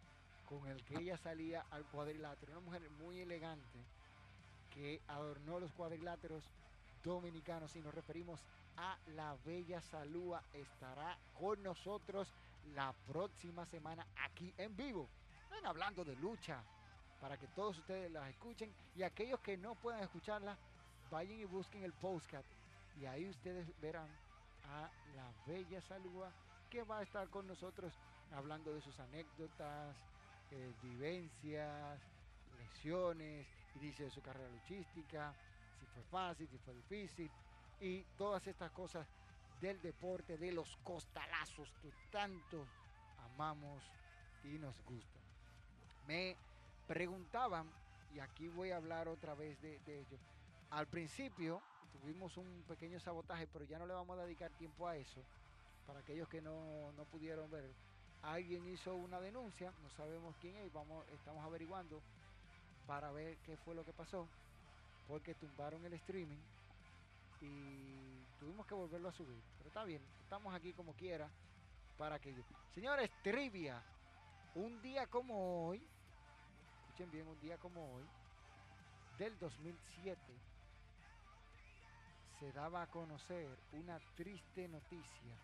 con 0.49 0.67
el 0.67 0.83
que 0.83 0.95
ella 0.95 1.17
salía 1.17 1.65
al 1.71 1.85
cuadrilátero. 1.85 2.51
Una 2.51 2.61
mujer 2.61 2.89
muy 2.91 3.21
elegante 3.21 3.79
que 4.69 5.01
adornó 5.07 5.61
los 5.61 5.71
cuadriláteros 5.71 6.43
dominicanos 7.01 7.73
y 7.77 7.79
nos 7.79 7.93
referimos 7.93 8.43
a 8.75 8.97
la 9.15 9.37
Bella 9.45 9.79
Salúa. 9.79 10.43
Estará 10.51 11.17
con 11.39 11.63
nosotros 11.63 12.33
la 12.75 12.93
próxima 13.07 13.65
semana 13.65 14.05
aquí 14.17 14.53
en 14.57 14.75
vivo. 14.75 15.07
Ven 15.49 15.65
hablando 15.65 16.03
de 16.03 16.15
lucha 16.15 16.63
para 17.19 17.37
que 17.37 17.47
todos 17.47 17.77
ustedes 17.77 18.11
las 18.11 18.29
escuchen 18.29 18.73
y 18.95 19.03
aquellos 19.03 19.39
que 19.39 19.57
no 19.57 19.75
puedan 19.75 20.01
escucharla, 20.01 20.57
vayan 21.11 21.39
y 21.39 21.45
busquen 21.45 21.83
el 21.83 21.93
postcat 21.93 22.45
y 22.99 23.05
ahí 23.05 23.29
ustedes 23.29 23.67
verán 23.81 24.09
a 24.65 24.89
la 25.15 25.31
Bella 25.45 25.81
Salúa 25.81 26.31
que 26.69 26.83
va 26.83 26.99
a 26.99 27.03
estar 27.03 27.27
con 27.29 27.47
nosotros 27.47 27.93
hablando 28.31 28.73
de 28.73 28.81
sus 28.81 28.99
anécdotas, 28.99 29.95
eh, 30.51 30.73
vivencias, 30.81 31.99
lesiones, 32.57 33.47
y 33.75 33.79
dice 33.79 34.03
de 34.03 34.09
su 34.09 34.21
carrera 34.21 34.49
luchística, 34.49 35.33
si 35.79 35.85
fue 35.85 36.03
fácil, 36.03 36.47
si 36.47 36.57
fue 36.57 36.73
difícil, 36.75 37.31
y 37.79 38.03
todas 38.17 38.45
estas 38.47 38.71
cosas 38.71 39.07
del 39.61 39.81
deporte, 39.81 40.37
de 40.37 40.51
los 40.51 40.77
costalazos 40.83 41.73
que 41.81 41.91
tanto 42.11 42.65
amamos 43.33 43.83
y 44.43 44.57
nos 44.59 44.79
gustan. 44.83 45.18
Me 46.09 46.35
preguntaban, 46.87 47.69
y 48.15 48.19
aquí 48.19 48.47
voy 48.47 48.71
a 48.71 48.77
hablar 48.77 49.07
otra 49.07 49.35
vez 49.35 49.61
de, 49.61 49.75
ello, 49.85 50.17
al 50.71 50.87
principio 50.87 51.61
tuvimos 51.91 52.35
un 52.35 52.63
pequeño 52.67 52.99
sabotaje, 52.99 53.45
pero 53.45 53.63
ya 53.65 53.77
no 53.77 53.85
le 53.85 53.93
vamos 53.93 54.17
a 54.17 54.23
dedicar 54.23 54.49
tiempo 54.53 54.87
a 54.87 54.97
eso, 54.97 55.21
para 55.85 55.99
aquellos 55.99 56.27
que 56.27 56.41
no, 56.41 56.91
no 56.97 57.03
pudieron 57.11 57.51
ver. 57.51 57.69
Alguien 58.23 58.65
hizo 58.73 58.95
una 58.95 59.21
denuncia, 59.21 59.71
no 59.83 59.89
sabemos 59.91 60.35
quién 60.41 60.55
es, 60.55 60.73
vamos, 60.73 61.05
estamos 61.09 61.45
averiguando 61.45 62.01
para 62.87 63.11
ver 63.11 63.37
qué 63.45 63.55
fue 63.57 63.75
lo 63.75 63.85
que 63.85 63.93
pasó, 63.93 64.27
porque 65.07 65.35
tumbaron 65.35 65.85
el 65.85 65.93
streaming 65.93 66.41
y 67.39 68.23
tuvimos 68.39 68.65
que 68.65 68.73
volverlo 68.73 69.09
a 69.09 69.13
subir. 69.13 69.39
Pero 69.59 69.67
está 69.67 69.83
bien, 69.83 70.01
estamos 70.23 70.55
aquí 70.55 70.73
como 70.73 70.91
quiera 70.93 71.29
para 71.99 72.17
que... 72.17 72.33
Señores, 72.73 73.11
trivia. 73.21 73.83
Un 74.55 74.81
día 74.81 75.05
como 75.05 75.67
hoy, 75.67 75.87
escuchen 76.99 77.11
bien, 77.11 77.27
un 77.27 77.39
día 77.39 77.57
como 77.57 77.95
hoy, 77.95 78.03
del 79.17 79.37
2007, 79.39 80.19
se 82.39 82.51
daba 82.51 82.81
a 82.81 82.87
conocer 82.87 83.47
una 83.71 83.97
triste 84.17 84.67
noticia. 84.67 85.35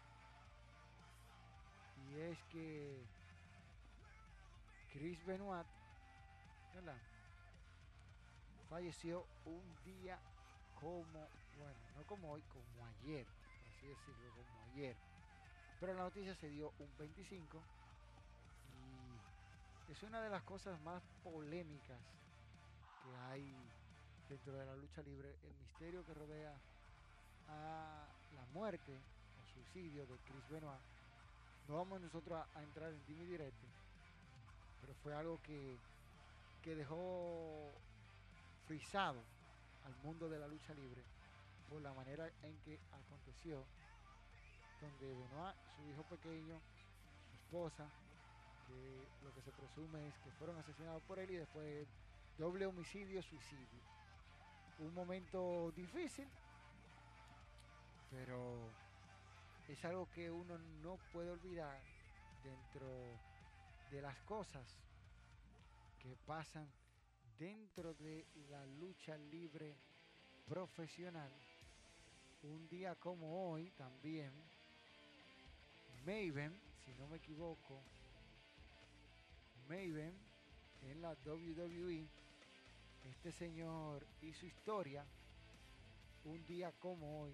Y 2.09 2.19
es 2.19 2.37
que 2.51 3.05
Chris 4.93 5.25
Benoit, 5.25 5.65
falleció 8.69 9.23
un 9.45 9.63
día 9.85 10.19
como, 10.81 11.05
bueno, 11.57 11.79
no 11.95 12.05
como 12.05 12.33
hoy, 12.33 12.41
como 12.41 12.85
ayer, 12.85 13.25
así 13.77 13.87
decirlo, 13.87 14.29
como 14.33 14.73
ayer. 14.73 14.95
Pero 15.79 15.93
la 15.93 16.03
noticia 16.03 16.35
se 16.35 16.49
dio 16.49 16.73
un 16.79 16.97
25 16.97 17.57
y 17.57 17.84
es 19.89 20.03
una 20.03 20.21
de 20.21 20.29
las 20.29 20.43
cosas 20.43 20.79
más 20.81 21.01
polémicas 21.23 21.99
que 23.03 23.15
hay 23.29 23.55
dentro 24.29 24.53
de 24.53 24.65
la 24.65 24.75
lucha 24.75 25.01
libre, 25.03 25.35
el 25.43 25.53
misterio 25.55 26.05
que 26.05 26.13
rodea 26.13 26.53
a 27.49 28.07
la 28.33 28.45
muerte 28.53 28.91
o 28.91 29.53
suicidio 29.53 30.05
de 30.07 30.17
Chris 30.25 30.49
Benoit. 30.49 30.79
No 31.67 31.75
vamos 31.75 32.01
nosotros 32.01 32.45
a, 32.55 32.63
entrar 32.63 32.91
en 32.91 33.05
dime 33.05 33.25
directo, 33.25 33.65
pero 34.81 34.93
fue 35.03 35.13
algo 35.13 35.39
que, 35.43 35.77
que 36.63 36.75
dejó 36.75 37.71
frisado 38.67 39.21
al 39.85 39.95
mundo 40.03 40.29
de 40.29 40.39
la 40.39 40.47
lucha 40.47 40.73
libre 40.73 41.03
por 41.69 41.81
la 41.81 41.93
manera 41.93 42.27
en 42.43 42.57
que 42.65 42.79
aconteció, 42.91 43.63
donde 44.81 45.13
Benoit, 45.13 45.55
su 45.75 45.89
hijo 45.89 46.03
pequeño, 46.03 46.59
su 47.29 47.35
esposa, 47.35 47.87
lo 49.23 49.33
que 49.33 49.41
se 49.41 49.51
presume 49.51 50.07
es 50.07 50.17
que 50.19 50.31
fueron 50.31 50.57
asesinados 50.57 51.01
por 51.03 51.19
él 51.19 51.29
y 51.31 51.35
después 51.35 51.87
doble 52.37 52.65
homicidio, 52.65 53.21
suicidio. 53.21 53.81
Un 54.79 54.93
momento 54.93 55.71
difícil, 55.75 56.27
pero 58.11 58.69
es 59.67 59.83
algo 59.85 60.09
que 60.11 60.29
uno 60.29 60.57
no 60.83 60.97
puede 61.11 61.31
olvidar 61.31 61.79
dentro 62.43 62.87
de 63.91 64.01
las 64.01 64.17
cosas 64.21 64.67
que 65.99 66.15
pasan 66.25 66.69
dentro 67.39 67.93
de 67.95 68.25
la 68.49 68.65
lucha 68.65 69.17
libre 69.17 69.75
profesional. 70.47 71.31
Un 72.43 72.67
día 72.69 72.95
como 72.95 73.51
hoy 73.51 73.71
también, 73.71 74.31
Maven, 76.05 76.59
si 76.83 76.93
no 76.95 77.07
me 77.07 77.17
equivoco, 77.17 77.81
Maven 79.67 80.13
en 80.83 81.01
la 81.01 81.15
WWE, 81.25 82.07
este 83.03 83.31
señor 83.31 84.05
hizo 84.21 84.45
historia 84.45 85.03
un 86.25 86.45
día 86.45 86.71
como 86.79 87.21
hoy, 87.21 87.33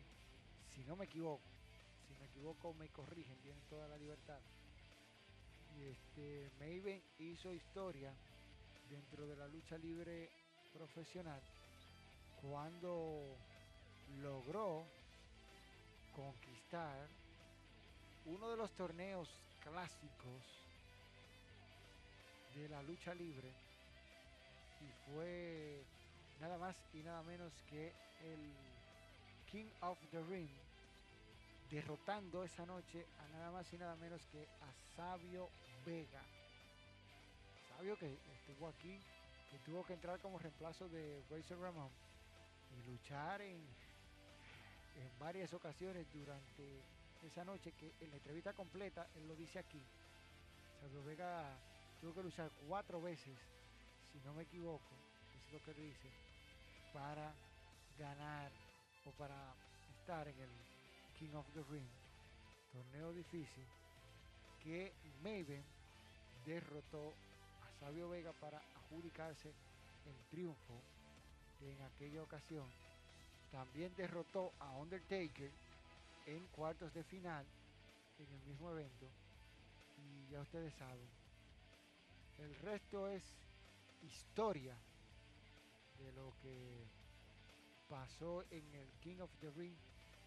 si 0.70 0.82
no 0.86 0.96
me 0.96 1.06
equivoco, 1.06 1.44
si 2.08 2.14
me 2.16 2.26
equivoco 2.28 2.74
me 2.74 2.90
corrigen, 2.90 3.38
tienen 3.42 3.62
toda 3.70 3.88
la 3.90 3.98
libertad. 3.98 4.40
Y 5.78 5.84
este 5.88 6.52
Maven 6.60 7.04
hizo 7.20 7.54
historia 7.54 8.14
dentro 8.90 9.28
de 9.28 9.36
la 9.36 9.48
lucha 9.48 9.78
libre 9.78 10.30
profesional 10.74 11.42
cuando 12.42 13.36
logró 14.22 14.86
conquistar 16.16 17.10
uno 18.26 18.50
de 18.50 18.58
los 18.58 18.72
torneos 18.72 19.30
clásicos 19.64 20.61
de 22.56 22.70
la 22.70 22.82
lucha 22.84 23.14
libre. 23.14 23.52
Y 24.82 25.12
fue 25.12 25.84
nada 26.40 26.58
más 26.58 26.76
y 26.94 26.98
nada 27.04 27.22
menos 27.24 27.54
que 27.70 27.94
el 28.24 28.54
King 29.52 29.70
of 29.82 29.98
the 30.12 30.22
Ring 30.24 30.50
derrotando 31.70 32.44
esa 32.44 32.66
noche 32.66 33.06
a 33.20 33.28
nada 33.30 33.52
más 33.52 33.72
y 33.74 33.78
nada 33.78 33.96
menos 33.96 34.22
que 34.28 34.44
a 34.44 34.96
Sabio 34.96 35.50
Vega. 35.86 36.22
Que 38.00 38.14
estuvo 38.36 38.68
aquí, 38.68 39.00
que 39.50 39.58
tuvo 39.66 39.84
que 39.84 39.94
entrar 39.94 40.20
como 40.20 40.38
reemplazo 40.38 40.88
de 40.90 41.24
Razor 41.32 41.60
Ramón 41.60 41.90
y 42.78 42.84
luchar 42.84 43.42
en, 43.42 43.58
en 43.58 45.20
varias 45.20 45.52
ocasiones 45.54 46.06
durante 46.14 46.84
esa 47.24 47.44
noche, 47.44 47.72
que 47.72 47.92
en 48.02 48.12
la 48.12 48.18
entrevista 48.18 48.54
completa, 48.54 49.08
él 49.16 49.28
lo 49.28 49.36
dice 49.36 49.58
aquí, 49.58 49.82
Sabio 50.80 51.04
Vega 51.04 51.58
tuvo 52.02 52.14
que 52.16 52.24
luchar 52.24 52.50
cuatro 52.68 53.02
veces, 53.02 53.38
si 54.12 54.20
no 54.26 54.34
me 54.34 54.44
equivoco, 54.44 54.96
es 55.36 55.54
lo 55.54 55.60
que 55.64 55.80
dice, 55.80 56.10
para 56.94 57.32
ganar 57.98 58.52
o 59.06 59.12
para 59.12 59.54
estar 60.00 60.28
en 60.28 60.40
el 60.40 60.50
King 61.20 61.36
of 61.36 61.46
the 61.54 61.64
Ring, 61.72 61.88
torneo 62.72 63.14
difícil, 63.14 63.64
que 64.64 64.92
Maven 65.24 65.64
derrotó 66.46 67.14
Sabio 67.80 68.10
Vega 68.10 68.34
para 68.34 68.58
adjudicarse 68.58 69.54
el 70.06 70.16
triunfo 70.30 70.82
en 71.62 71.82
aquella 71.84 72.24
ocasión 72.24 72.66
también 73.52 73.94
derrotó 73.96 74.54
a 74.60 74.72
Undertaker 74.78 75.52
en 76.26 76.48
cuartos 76.48 76.94
de 76.94 77.04
final 77.04 77.46
en 78.18 78.34
el 78.34 78.42
mismo 78.48 78.72
evento. 78.72 79.06
Y 79.98 80.32
ya 80.32 80.42
ustedes 80.42 80.74
saben, 80.76 81.08
el 82.42 82.54
resto 82.56 83.08
es 83.08 83.24
historia 84.02 84.76
de 85.98 86.12
lo 86.14 86.34
que 86.42 86.88
pasó 87.88 88.44
en 88.50 88.74
el 88.74 88.90
King 89.02 89.20
of 89.20 89.30
the 89.40 89.52
Ring 89.52 89.76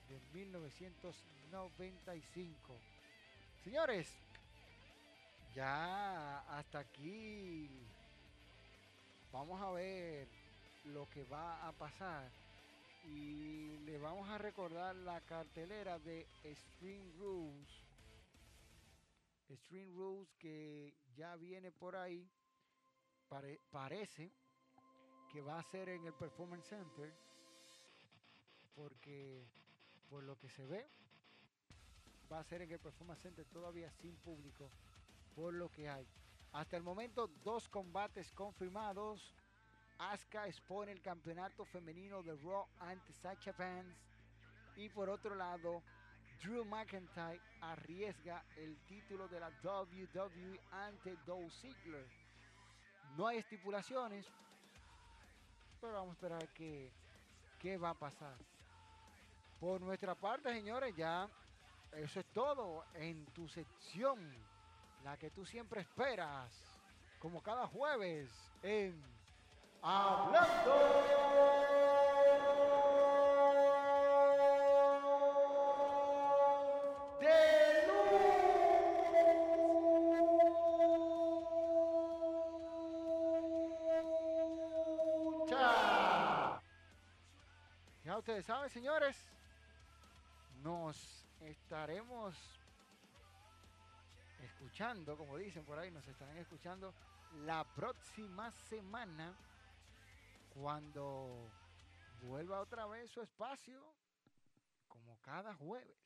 de 0.09 0.21
1995. 0.33 2.79
Señores, 3.63 4.09
ya 5.55 6.41
hasta 6.41 6.81
aquí 6.81 7.71
vamos 9.33 9.61
a 9.61 9.71
ver 9.73 10.29
lo 10.85 11.09
que 11.11 11.25
va 11.25 11.67
a 11.67 11.73
pasar 11.73 12.31
y 13.07 13.79
le 13.85 13.99
vamos 13.99 14.29
a 14.29 14.39
recordar 14.39 14.95
la 14.97 15.21
cartelera 15.23 15.99
de 15.99 16.27
Stream 16.55 17.03
Rules. 17.19 17.84
Stream 19.53 19.95
Rules 19.95 20.35
que 20.39 20.95
ya 21.15 21.37
viene 21.37 21.71
por 21.71 21.97
ahí. 21.97 22.29
parece 23.71 24.33
que 25.31 25.43
va 25.43 25.59
a 25.59 25.63
ser 25.63 25.89
en 25.89 26.05
el 26.07 26.15
Performance 26.15 26.69
Center. 26.69 27.13
Porque 28.75 29.47
por 30.09 30.23
lo 30.23 30.37
que 30.39 30.49
se 30.49 30.67
ve, 30.67 30.89
va 32.31 32.41
a 32.41 32.45
ser 32.45 32.63
en 32.63 32.71
el 32.71 32.79
Performance 32.79 33.23
Center 33.23 33.45
todavía 33.47 33.91
sin 33.91 34.17
público. 34.17 34.71
Por 35.35 35.55
lo 35.55 35.71
que 35.71 35.89
hay. 35.89 36.07
Hasta 36.53 36.77
el 36.77 36.83
momento, 36.83 37.29
dos 37.43 37.69
combates 37.69 38.33
confirmados. 38.33 39.35
Asuka 39.99 40.47
expone 40.47 40.93
el 40.93 41.03
campeonato 41.03 41.65
femenino 41.65 42.23
de 42.23 42.35
Raw 42.37 42.67
ante 42.79 43.13
Sacha 43.13 43.53
Vance. 43.53 43.97
Y 44.77 44.89
por 44.89 45.09
otro 45.09 45.35
lado, 45.35 45.83
Drew 46.43 46.65
McIntyre 46.65 47.41
arriesga 47.61 48.45
el 48.57 48.77
título 48.87 49.29
de 49.29 49.41
la 49.41 49.51
WWE 49.63 50.61
ante 50.71 51.17
Dolph 51.27 51.53
Ziggler. 51.53 52.07
No 53.17 53.27
hay 53.27 53.39
estipulaciones, 53.39 54.27
pero 55.81 55.95
vamos 55.95 56.11
a 56.11 56.13
esperar 56.13 56.49
qué, 56.55 56.93
qué 57.59 57.77
va 57.77 57.91
a 57.91 57.95
pasar. 57.95 58.37
Por 59.61 59.81
nuestra 59.81 60.15
parte, 60.15 60.53
señores, 60.53 60.95
ya 60.97 61.29
eso 61.93 62.21
es 62.21 62.27
todo 62.33 62.85
en 62.95 63.25
tu 63.27 63.49
sección, 63.49 64.37
la 65.05 65.17
que 65.17 65.31
tú 65.31 65.47
siempre 65.47 65.81
esperas, 65.81 66.53
como 67.19 67.43
cada 67.43 67.67
jueves 67.67 68.31
en 68.63 69.01
Hablando 69.87 71.84
ustedes 88.25 88.47
saben, 88.47 88.71
señores, 88.71 89.15
nos 90.63 90.97
estaremos 91.41 92.35
escuchando, 94.43 95.15
como 95.19 95.37
dicen 95.37 95.63
por 95.67 95.79
ahí, 95.79 95.91
nos 95.91 96.09
estarán 96.09 96.39
escuchando 96.39 96.95
la 97.45 97.65
próxima 97.75 98.51
semana 98.51 99.37
cuando 100.55 101.51
vuelva 102.23 102.61
otra 102.61 102.87
vez 102.87 103.11
su 103.11 103.21
espacio, 103.21 103.95
como 104.89 105.21
cada 105.21 105.55
jueves. 105.57 105.99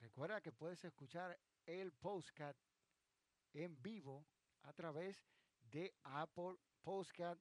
Recuerda 0.00 0.40
que 0.40 0.50
puedes 0.50 0.84
escuchar 0.84 1.38
el 1.66 1.92
postcat 1.92 2.56
en 3.54 3.80
vivo 3.80 4.26
a 4.62 4.72
través 4.72 5.24
de 5.70 5.94
Apple 6.02 6.56
Postcat, 6.82 7.38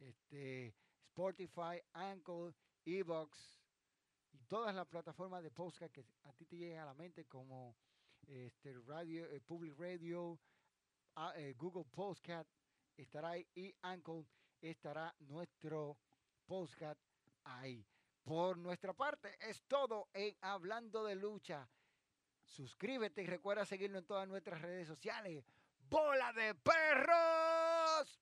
este, 0.00 0.74
Spotify, 1.14 1.80
Anchor, 1.92 2.52
Evox 2.84 3.56
y 4.32 4.38
todas 4.48 4.74
las 4.74 4.84
plataformas 4.88 5.44
de 5.44 5.50
postcat 5.52 5.92
que 5.92 6.04
a 6.24 6.32
ti 6.32 6.44
te 6.44 6.56
lleguen 6.56 6.80
a 6.80 6.86
la 6.86 6.94
mente 6.94 7.24
como 7.26 7.76
este, 8.26 8.74
radio, 8.80 9.24
eh, 9.26 9.40
Public 9.40 9.78
Radio, 9.78 10.40
ah, 11.14 11.32
eh, 11.36 11.54
Google 11.56 11.84
Postcat, 11.84 12.48
estará 12.96 13.30
ahí 13.30 13.46
y 13.54 13.72
Anchor 13.82 14.26
estará 14.60 15.14
nuestro 15.20 15.96
postcard 16.46 16.98
ahí. 17.44 17.86
Por 18.24 18.58
nuestra 18.58 18.92
parte 18.92 19.36
es 19.38 19.62
todo 19.68 20.08
en 20.14 20.36
Hablando 20.40 21.04
de 21.04 21.14
Lucha. 21.14 21.68
Suscríbete 22.42 23.22
y 23.22 23.26
recuerda 23.26 23.64
seguirnos 23.64 24.00
en 24.00 24.06
todas 24.06 24.26
nuestras 24.26 24.60
redes 24.60 24.88
sociales. 24.88 25.44
¡Bola 25.78 26.32
de 26.32 26.56
perros! 26.56 28.18